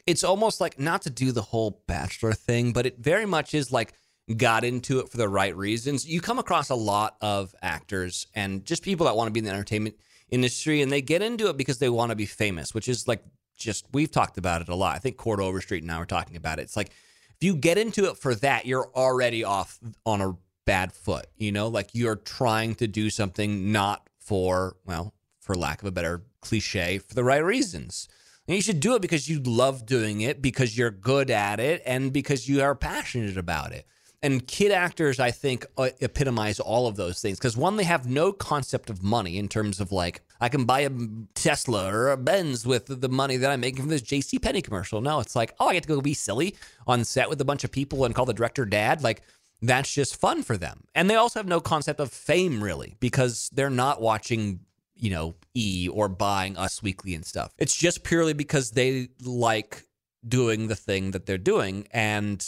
it's 0.06 0.24
almost 0.24 0.60
like 0.60 0.78
not 0.78 1.02
to 1.02 1.10
do 1.10 1.32
the 1.32 1.42
whole 1.42 1.82
bachelor 1.86 2.32
thing, 2.32 2.72
but 2.72 2.86
it 2.86 2.98
very 2.98 3.26
much 3.26 3.54
is 3.54 3.72
like 3.72 3.94
got 4.36 4.64
into 4.64 5.00
it 5.00 5.08
for 5.08 5.16
the 5.16 5.28
right 5.28 5.56
reasons. 5.56 6.06
You 6.06 6.20
come 6.20 6.38
across 6.38 6.70
a 6.70 6.74
lot 6.74 7.16
of 7.20 7.54
actors 7.62 8.26
and 8.34 8.64
just 8.64 8.82
people 8.82 9.06
that 9.06 9.16
want 9.16 9.28
to 9.28 9.32
be 9.32 9.40
in 9.40 9.44
the 9.44 9.50
entertainment 9.50 9.96
industry 10.30 10.80
and 10.80 10.90
they 10.90 11.02
get 11.02 11.22
into 11.22 11.48
it 11.48 11.56
because 11.56 11.78
they 11.78 11.88
want 11.88 12.10
to 12.10 12.16
be 12.16 12.26
famous, 12.26 12.74
which 12.74 12.88
is 12.88 13.06
like 13.06 13.22
just 13.56 13.86
we've 13.92 14.10
talked 14.10 14.38
about 14.38 14.62
it 14.62 14.68
a 14.68 14.74
lot. 14.74 14.96
I 14.96 14.98
think 14.98 15.16
Chord 15.16 15.40
Overstreet 15.40 15.82
and 15.82 15.92
I 15.92 15.98
were 15.98 16.06
talking 16.06 16.36
about 16.36 16.58
it. 16.58 16.62
It's 16.62 16.76
like 16.76 16.88
if 16.88 17.42
you 17.42 17.54
get 17.54 17.78
into 17.78 18.06
it 18.06 18.16
for 18.16 18.34
that, 18.36 18.66
you're 18.66 18.90
already 18.94 19.44
off 19.44 19.78
on 20.06 20.20
a 20.20 20.36
bad 20.64 20.92
foot. 20.92 21.26
You 21.36 21.52
know, 21.52 21.68
like 21.68 21.90
you're 21.92 22.16
trying 22.16 22.74
to 22.76 22.86
do 22.86 23.10
something 23.10 23.72
not 23.72 24.08
for, 24.18 24.76
well, 24.84 25.14
for 25.40 25.54
lack 25.54 25.82
of 25.82 25.88
a 25.88 25.92
better 25.92 26.22
cliche, 26.40 26.98
for 26.98 27.14
the 27.14 27.24
right 27.24 27.44
reasons. 27.44 28.08
And 28.52 28.58
you 28.58 28.62
should 28.62 28.80
do 28.80 28.94
it 28.94 29.00
because 29.00 29.30
you 29.30 29.40
love 29.40 29.86
doing 29.86 30.20
it, 30.20 30.42
because 30.42 30.76
you're 30.76 30.90
good 30.90 31.30
at 31.30 31.58
it, 31.58 31.82
and 31.86 32.12
because 32.12 32.46
you 32.46 32.60
are 32.60 32.74
passionate 32.74 33.38
about 33.38 33.72
it. 33.72 33.86
And 34.22 34.46
kid 34.46 34.72
actors, 34.72 35.18
I 35.18 35.30
think, 35.30 35.64
uh, 35.78 35.88
epitomize 36.02 36.60
all 36.60 36.86
of 36.86 36.96
those 36.96 37.22
things 37.22 37.38
because 37.38 37.56
one, 37.56 37.78
they 37.78 37.84
have 37.84 38.06
no 38.06 38.30
concept 38.30 38.90
of 38.90 39.02
money 39.02 39.38
in 39.38 39.48
terms 39.48 39.80
of 39.80 39.90
like, 39.90 40.20
I 40.38 40.50
can 40.50 40.66
buy 40.66 40.80
a 40.80 40.90
Tesla 41.32 41.90
or 41.90 42.10
a 42.10 42.18
Benz 42.18 42.66
with 42.66 43.00
the 43.00 43.08
money 43.08 43.38
that 43.38 43.50
I'm 43.50 43.60
making 43.60 43.80
from 43.80 43.88
this 43.88 44.02
JC 44.02 44.42
Penney 44.42 44.60
commercial. 44.60 45.00
No, 45.00 45.20
it's 45.20 45.34
like, 45.34 45.54
oh, 45.58 45.68
I 45.68 45.72
get 45.72 45.84
to 45.84 45.88
go 45.88 46.02
be 46.02 46.12
silly 46.12 46.54
on 46.86 47.06
set 47.06 47.30
with 47.30 47.40
a 47.40 47.46
bunch 47.46 47.64
of 47.64 47.72
people 47.72 48.04
and 48.04 48.14
call 48.14 48.26
the 48.26 48.34
director 48.34 48.66
dad. 48.66 49.02
Like, 49.02 49.22
that's 49.62 49.94
just 49.94 50.20
fun 50.20 50.42
for 50.42 50.58
them. 50.58 50.84
And 50.94 51.08
they 51.08 51.14
also 51.14 51.38
have 51.38 51.48
no 51.48 51.62
concept 51.62 52.00
of 52.00 52.12
fame 52.12 52.62
really 52.62 52.96
because 53.00 53.48
they're 53.54 53.70
not 53.70 54.02
watching, 54.02 54.60
you 54.96 55.10
know, 55.10 55.34
E 55.54 55.88
or 55.92 56.08
buying 56.08 56.56
Us 56.56 56.82
Weekly 56.82 57.14
and 57.14 57.24
stuff. 57.24 57.52
It's 57.58 57.76
just 57.76 58.04
purely 58.04 58.32
because 58.32 58.72
they 58.72 59.08
like 59.24 59.84
doing 60.26 60.68
the 60.68 60.76
thing 60.76 61.10
that 61.12 61.26
they're 61.26 61.38
doing. 61.38 61.88
And 61.92 62.44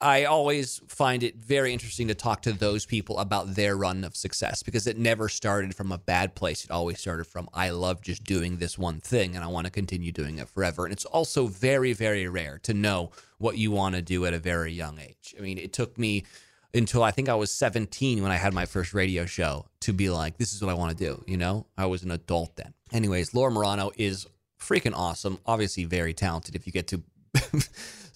I 0.00 0.24
always 0.24 0.82
find 0.88 1.22
it 1.22 1.36
very 1.36 1.72
interesting 1.72 2.08
to 2.08 2.14
talk 2.14 2.42
to 2.42 2.52
those 2.52 2.84
people 2.84 3.18
about 3.18 3.54
their 3.54 3.76
run 3.76 4.04
of 4.04 4.14
success 4.14 4.62
because 4.62 4.86
it 4.86 4.98
never 4.98 5.28
started 5.28 5.74
from 5.74 5.90
a 5.90 5.96
bad 5.96 6.34
place. 6.34 6.64
It 6.64 6.70
always 6.70 7.00
started 7.00 7.26
from, 7.26 7.48
I 7.54 7.70
love 7.70 8.02
just 8.02 8.22
doing 8.24 8.58
this 8.58 8.76
one 8.76 9.00
thing 9.00 9.34
and 9.34 9.42
I 9.42 9.48
want 9.48 9.66
to 9.66 9.70
continue 9.72 10.12
doing 10.12 10.38
it 10.38 10.50
forever. 10.50 10.84
And 10.84 10.92
it's 10.92 11.06
also 11.06 11.46
very, 11.46 11.94
very 11.94 12.28
rare 12.28 12.58
to 12.64 12.74
know 12.74 13.10
what 13.38 13.56
you 13.56 13.70
want 13.70 13.94
to 13.94 14.02
do 14.02 14.26
at 14.26 14.34
a 14.34 14.38
very 14.38 14.72
young 14.72 14.98
age. 14.98 15.34
I 15.38 15.40
mean, 15.40 15.56
it 15.56 15.72
took 15.72 15.96
me 15.96 16.24
until 16.74 17.02
I 17.02 17.10
think 17.10 17.28
I 17.28 17.34
was 17.34 17.50
17 17.50 18.22
when 18.22 18.30
I 18.30 18.36
had 18.36 18.52
my 18.52 18.66
first 18.66 18.94
radio 18.94 19.26
show 19.26 19.66
to 19.80 19.92
be 19.92 20.10
like, 20.10 20.38
this 20.38 20.52
is 20.52 20.62
what 20.62 20.70
I 20.70 20.74
want 20.74 20.96
to 20.96 21.04
do. 21.04 21.24
You 21.26 21.36
know, 21.36 21.66
I 21.76 21.86
was 21.86 22.02
an 22.02 22.10
adult 22.10 22.56
then. 22.56 22.74
Anyways, 22.92 23.34
Laura 23.34 23.50
Marano 23.50 23.92
is 23.96 24.26
freaking 24.60 24.94
awesome. 24.94 25.38
Obviously, 25.46 25.84
very 25.84 26.14
talented 26.14 26.54
if 26.54 26.66
you 26.66 26.72
get 26.72 26.88
to 26.88 27.02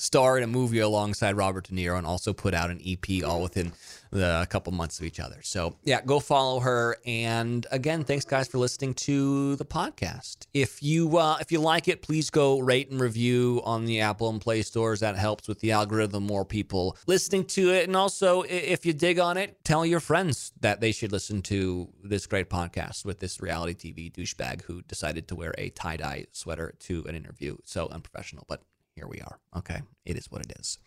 star 0.01 0.39
in 0.39 0.43
a 0.43 0.47
movie 0.47 0.79
alongside 0.79 1.37
Robert 1.37 1.69
De 1.69 1.75
Niro 1.75 1.99
and 1.99 2.07
also 2.07 2.33
put 2.33 2.55
out 2.55 2.71
an 2.71 2.81
EP 2.85 3.23
all 3.23 3.43
within 3.43 3.73
the, 4.11 4.41
a 4.41 4.47
couple 4.47 4.73
months 4.73 4.99
of 4.99 5.05
each 5.05 5.21
other. 5.21 5.41
So, 5.43 5.77
yeah, 5.85 6.01
go 6.01 6.21
follow 6.21 6.61
her. 6.61 6.97
And 7.05 7.67
again, 7.71 8.05
thanks 8.05 8.25
guys 8.25 8.49
for 8.49 8.59
listening 8.59 8.95
to 8.95 9.57
the 9.57 9.65
podcast. 9.65 10.47
If 10.55 10.83
you 10.83 11.19
uh, 11.19 11.37
if 11.41 11.53
you 11.53 11.61
like 11.61 11.87
it, 11.87 12.01
please 12.01 12.31
go 12.31 12.59
rate 12.61 12.91
and 12.91 12.99
review 12.99 13.61
on 13.65 13.85
the 13.85 14.01
Apple 14.01 14.31
and 14.31 14.41
Play 14.41 14.63
stores. 14.63 15.01
That 15.01 15.17
helps 15.17 15.47
with 15.47 15.61
the 15.61 15.73
algorithm, 15.73 16.25
more 16.25 16.47
people 16.47 16.97
listening 17.07 17.45
to 17.47 17.71
it. 17.71 17.87
And 17.87 17.95
also, 17.95 18.43
if 18.43 18.87
you 18.87 18.95
dig 18.95 19.19
on 19.19 19.37
it, 19.37 19.63
tell 19.65 19.85
your 19.85 20.01
friends 20.01 20.53
that 20.61 20.81
they 20.81 20.93
should 20.93 21.13
listen 21.13 21.43
to 21.43 21.89
this 22.03 22.27
great 22.27 22.49
podcast 22.49 23.05
with 23.05 23.21
this 23.21 23.41
reality 23.41 23.93
TV 23.93 24.11
douchebag 24.11 24.63
who 24.63 24.81
decided 24.83 25.29
to 25.29 25.37
wear 25.37 25.55
a 25.59 25.69
tie 25.71 25.99
dye 25.99 26.25
sweater 26.33 26.75
to 26.81 27.05
an 27.07 27.15
interview. 27.15 27.59
So 27.65 27.89
unprofessional, 27.89 28.47
but 28.49 28.63
here 29.01 29.09
we 29.09 29.21
are. 29.21 29.39
Okay. 29.57 29.81
It 30.05 30.17
is 30.17 30.31
what 30.31 30.43
it 30.43 30.53
is. 30.61 30.79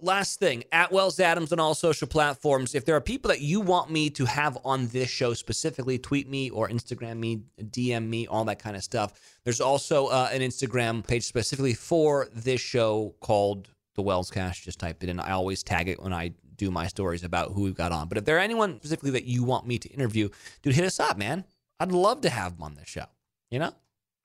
Last 0.00 0.38
thing, 0.38 0.64
at 0.70 0.92
Wells 0.92 1.18
Adams 1.18 1.52
on 1.52 1.58
all 1.58 1.74
social 1.74 2.06
platforms. 2.06 2.74
If 2.74 2.84
there 2.84 2.96
are 2.96 3.00
people 3.00 3.28
that 3.28 3.40
you 3.40 3.60
want 3.60 3.90
me 3.90 4.10
to 4.10 4.24
have 4.24 4.58
on 4.64 4.88
this 4.88 5.08
show 5.08 5.34
specifically, 5.34 5.98
tweet 5.98 6.28
me 6.28 6.50
or 6.50 6.68
Instagram 6.68 7.16
me, 7.16 7.42
DM 7.60 8.08
me, 8.08 8.26
all 8.26 8.44
that 8.44 8.58
kind 8.58 8.76
of 8.76 8.84
stuff. 8.84 9.12
There's 9.44 9.60
also 9.60 10.06
uh, 10.06 10.30
an 10.32 10.40
Instagram 10.40 11.06
page 11.06 11.24
specifically 11.24 11.74
for 11.74 12.28
this 12.32 12.60
show 12.60 13.14
called 13.20 13.68
The 13.94 14.02
Wells 14.02 14.30
Cast. 14.30 14.62
Just 14.62 14.78
type 14.78 15.02
it 15.02 15.08
in. 15.08 15.18
I 15.18 15.32
always 15.32 15.62
tag 15.62 15.88
it 15.88 16.00
when 16.02 16.12
I 16.12 16.32
do 16.56 16.70
my 16.70 16.86
stories 16.86 17.24
about 17.24 17.52
who 17.52 17.62
we've 17.62 17.76
got 17.76 17.92
on. 17.92 18.08
But 18.08 18.18
if 18.18 18.24
there 18.24 18.36
are 18.36 18.40
anyone 18.40 18.76
specifically 18.78 19.12
that 19.12 19.24
you 19.24 19.44
want 19.44 19.66
me 19.66 19.78
to 19.78 19.88
interview, 19.90 20.28
dude, 20.62 20.74
hit 20.74 20.84
us 20.84 21.00
up, 21.00 21.18
man. 21.18 21.44
I'd 21.80 21.92
love 21.92 22.20
to 22.22 22.30
have 22.30 22.54
them 22.54 22.64
on 22.64 22.74
this 22.74 22.88
show. 22.88 23.04
You 23.50 23.60
know? 23.60 23.72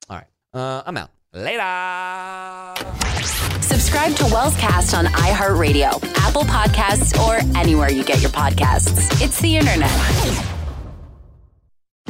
All 0.09 0.17
right. 0.17 0.27
Uh, 0.53 0.83
I'm 0.85 0.97
out. 0.97 1.11
Later. 1.33 2.75
Subscribe 3.61 4.15
to 4.17 4.23
Wellscast 4.25 4.95
on 4.95 5.05
iHeartRadio, 5.05 6.03
Apple 6.17 6.43
Podcasts, 6.43 7.17
or 7.19 7.37
anywhere 7.57 7.89
you 7.89 8.03
get 8.03 8.21
your 8.21 8.29
podcasts. 8.29 9.19
It's 9.19 9.41
the 9.41 9.57
internet. 9.57 9.89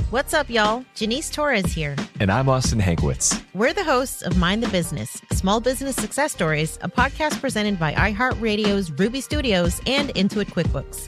What's 0.10 0.34
up, 0.34 0.50
y'all? 0.50 0.84
Janice 0.94 1.30
Torres 1.30 1.72
here. 1.72 1.96
And 2.20 2.30
I'm 2.30 2.50
Austin 2.50 2.82
Hankwitz. 2.82 3.42
We're 3.54 3.74
the 3.74 3.86
hosts 3.86 4.24
of 4.24 4.38
Mind 4.38 4.62
the 4.62 4.68
Business 4.68 5.22
Small 5.32 5.62
Business 5.62 5.96
Success 5.96 6.34
Stories, 6.34 6.78
a 6.82 6.90
podcast 6.90 7.40
presented 7.40 7.80
by 7.80 7.94
iHeartRadio's 7.94 8.92
Ruby 8.92 9.22
Studios 9.22 9.80
and 9.88 10.10
Intuit 10.10 10.48
QuickBooks. 10.48 11.08